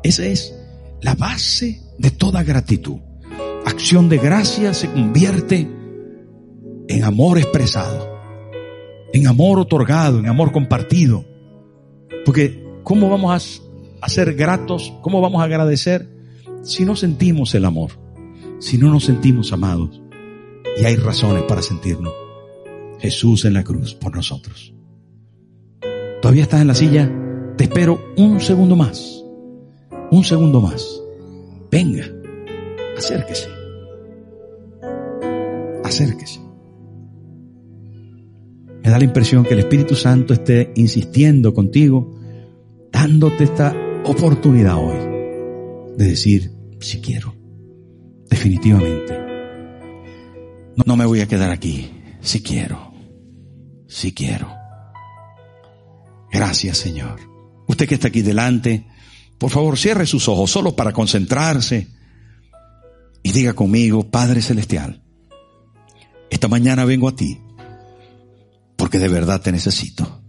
Esa 0.03 0.25
es 0.27 0.55
la 1.01 1.15
base 1.15 1.81
de 1.97 2.11
toda 2.11 2.43
gratitud. 2.43 2.99
Acción 3.65 4.09
de 4.09 4.19
gracia 4.19 4.75
se 4.75 4.89
convierte 4.89 5.78
en 6.89 7.03
amor 7.03 7.37
expresado, 7.37 8.19
en 9.13 9.27
amor 9.27 9.59
otorgado, 9.59 10.19
en 10.19 10.27
amor 10.27 10.51
compartido. 10.51 11.23
Porque 12.25 12.65
¿cómo 12.83 13.09
vamos 13.09 13.61
a, 14.01 14.09
ser 14.09 14.33
gratos? 14.33 14.91
¿Cómo 15.01 15.21
vamos 15.21 15.39
a 15.39 15.45
agradecer 15.45 16.09
si 16.63 16.83
no 16.83 16.95
sentimos 16.95 17.53
el 17.53 17.65
amor? 17.65 17.91
Si 18.59 18.77
no 18.77 18.91
nos 18.91 19.05
sentimos 19.05 19.53
amados. 19.53 20.01
Y 20.81 20.85
hay 20.85 20.95
razones 20.95 21.43
para 21.43 21.61
sentirnos. 21.61 22.11
Jesús 22.99 23.45
en 23.45 23.53
la 23.53 23.63
cruz 23.63 23.93
por 23.93 24.15
nosotros. 24.15 24.73
¿Todavía 26.21 26.43
estás 26.43 26.61
en 26.61 26.67
la 26.67 26.75
silla? 26.75 27.11
Te 27.55 27.65
espero 27.65 28.03
un 28.17 28.41
segundo 28.41 28.75
más. 28.75 29.23
Un 30.11 30.23
segundo 30.23 30.59
más. 30.59 31.01
Venga, 31.69 32.05
acérquese. 32.97 33.47
Acérquese. 35.83 36.48
Me 38.83 38.89
da 38.89 38.97
la 38.97 39.03
impresión 39.03 39.43
que 39.43 39.53
el 39.53 39.59
Espíritu 39.59 39.95
Santo 39.95 40.33
esté 40.33 40.71
insistiendo 40.75 41.53
contigo, 41.53 42.17
dándote 42.91 43.43
esta 43.43 43.75
oportunidad 44.05 44.77
hoy 44.77 45.95
de 45.97 46.05
decir, 46.05 46.51
si 46.79 47.01
quiero, 47.01 47.35
definitivamente. 48.29 49.19
No, 50.85 50.95
me 50.95 51.05
voy 51.05 51.19
a 51.19 51.27
quedar 51.27 51.51
aquí, 51.51 51.91
si 52.21 52.41
quiero, 52.41 52.93
si 53.87 54.13
quiero. 54.13 54.49
Gracias 56.31 56.77
Señor. 56.77 57.19
Usted 57.67 57.87
que 57.87 57.95
está 57.95 58.07
aquí 58.07 58.21
delante, 58.21 58.87
por 59.37 59.51
favor 59.51 59.77
cierre 59.77 60.05
sus 60.05 60.27
ojos 60.29 60.49
solo 60.49 60.75
para 60.75 60.93
concentrarse 60.93 61.87
y 63.21 63.31
diga 63.31 63.53
conmigo, 63.53 64.09
Padre 64.09 64.41
Celestial, 64.41 65.03
esta 66.29 66.47
mañana 66.47 66.85
vengo 66.85 67.09
a 67.09 67.15
ti 67.15 67.39
porque 68.79 68.97
de 68.97 69.09
verdad 69.09 69.41
te 69.41 69.51
necesito. 69.51 70.23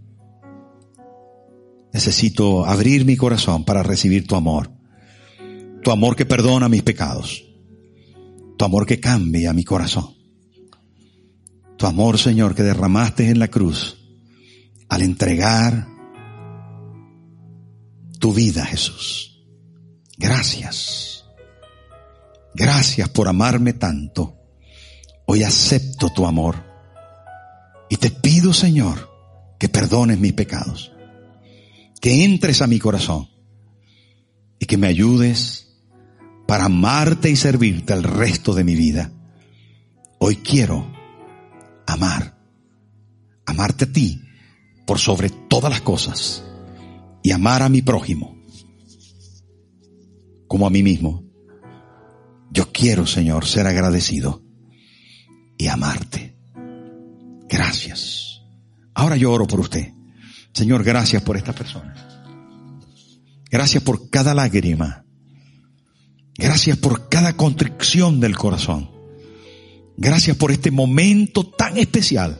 Necesito 1.93 2.65
abrir 2.65 3.05
mi 3.05 3.15
corazón 3.15 3.63
para 3.63 3.81
recibir 3.81 4.27
tu 4.27 4.35
amor. 4.35 4.69
Tu 5.81 5.89
amor 5.89 6.17
que 6.17 6.25
perdona 6.25 6.67
mis 6.67 6.83
pecados. 6.83 7.45
Tu 8.57 8.65
amor 8.65 8.85
que 8.85 8.99
cambia 8.99 9.53
mi 9.53 9.63
corazón. 9.63 10.17
Tu 11.77 11.87
amor, 11.87 12.19
Señor, 12.19 12.53
que 12.53 12.61
derramaste 12.61 13.29
en 13.29 13.39
la 13.39 13.47
cruz 13.47 13.97
al 14.89 15.01
entregar 15.01 15.87
tu 18.19 18.33
vida, 18.33 18.65
Jesús. 18.65 19.45
Gracias. 20.17 21.23
Gracias 22.53 23.07
por 23.07 23.29
amarme 23.29 23.71
tanto. 23.71 24.35
Hoy 25.25 25.43
acepto 25.43 26.09
tu 26.09 26.25
amor 26.25 26.70
y 27.91 27.97
te 27.97 28.09
pido, 28.09 28.53
Señor, 28.53 29.11
que 29.59 29.67
perdones 29.67 30.17
mis 30.17 30.31
pecados, 30.31 30.93
que 31.99 32.23
entres 32.23 32.61
a 32.61 32.67
mi 32.67 32.79
corazón 32.79 33.27
y 34.59 34.65
que 34.65 34.77
me 34.77 34.87
ayudes 34.87 35.75
para 36.47 36.65
amarte 36.65 37.29
y 37.29 37.35
servirte 37.35 37.91
el 37.91 38.03
resto 38.03 38.53
de 38.53 38.63
mi 38.63 38.75
vida. 38.75 39.11
Hoy 40.19 40.37
quiero 40.37 40.89
amar, 41.85 42.39
amarte 43.45 43.83
a 43.83 43.91
ti 43.91 44.21
por 44.87 44.97
sobre 44.97 45.29
todas 45.29 45.69
las 45.69 45.81
cosas 45.81 46.45
y 47.21 47.31
amar 47.31 47.61
a 47.61 47.67
mi 47.67 47.81
prójimo 47.81 48.41
como 50.47 50.65
a 50.65 50.69
mí 50.69 50.81
mismo. 50.81 51.25
Yo 52.51 52.71
quiero, 52.71 53.05
Señor, 53.05 53.45
ser 53.45 53.67
agradecido 53.67 54.41
y 55.57 55.67
amarte. 55.67 56.30
Gracias. 57.51 58.41
Ahora 58.93 59.17
yo 59.17 59.29
oro 59.29 59.45
por 59.45 59.59
usted. 59.59 59.91
Señor, 60.53 60.85
gracias 60.85 61.21
por 61.21 61.35
esta 61.35 61.51
persona. 61.51 61.93
Gracias 63.49 63.83
por 63.83 64.09
cada 64.09 64.33
lágrima. 64.33 65.03
Gracias 66.35 66.77
por 66.77 67.09
cada 67.09 67.33
constricción 67.33 68.21
del 68.21 68.37
corazón. 68.37 68.89
Gracias 69.97 70.37
por 70.37 70.51
este 70.51 70.71
momento 70.71 71.45
tan 71.45 71.77
especial 71.77 72.39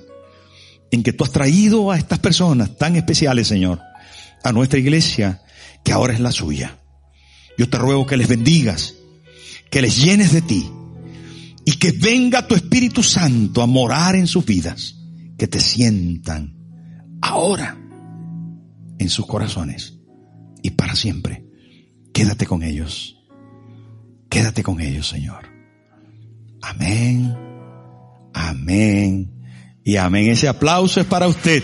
en 0.91 1.03
que 1.03 1.11
tú 1.11 1.25
has 1.25 1.31
traído 1.31 1.91
a 1.91 1.97
estas 1.97 2.19
personas 2.19 2.77
tan 2.77 2.95
especiales, 2.95 3.49
Señor, 3.49 3.81
a 4.43 4.53
nuestra 4.53 4.79
iglesia, 4.79 5.41
que 5.83 5.91
ahora 5.91 6.13
es 6.13 6.21
la 6.21 6.31
suya. 6.31 6.79
Yo 7.57 7.69
te 7.69 7.77
ruego 7.77 8.05
que 8.05 8.15
les 8.15 8.29
bendigas, 8.29 8.95
que 9.69 9.81
les 9.81 10.01
llenes 10.01 10.31
de 10.31 10.41
ti 10.41 10.71
y 11.65 11.73
que 11.73 11.91
venga 11.91 12.47
tu 12.47 12.55
Espíritu 12.55 13.03
Santo 13.03 13.61
a 13.61 13.67
morar 13.67 14.15
en 14.15 14.25
sus 14.25 14.45
vidas 14.45 14.95
que 15.41 15.47
te 15.47 15.59
sientan 15.59 16.55
ahora 17.19 17.75
en 18.99 19.09
sus 19.09 19.25
corazones 19.25 19.97
y 20.61 20.69
para 20.69 20.93
siempre. 20.93 21.43
Quédate 22.13 22.45
con 22.45 22.61
ellos. 22.61 23.17
Quédate 24.29 24.61
con 24.61 24.79
ellos, 24.79 25.07
Señor. 25.07 25.49
Amén. 26.61 27.35
Amén. 28.35 29.33
Y 29.83 29.95
amén. 29.95 30.29
Ese 30.29 30.47
aplauso 30.47 30.99
es 31.01 31.07
para 31.07 31.27
usted. 31.27 31.63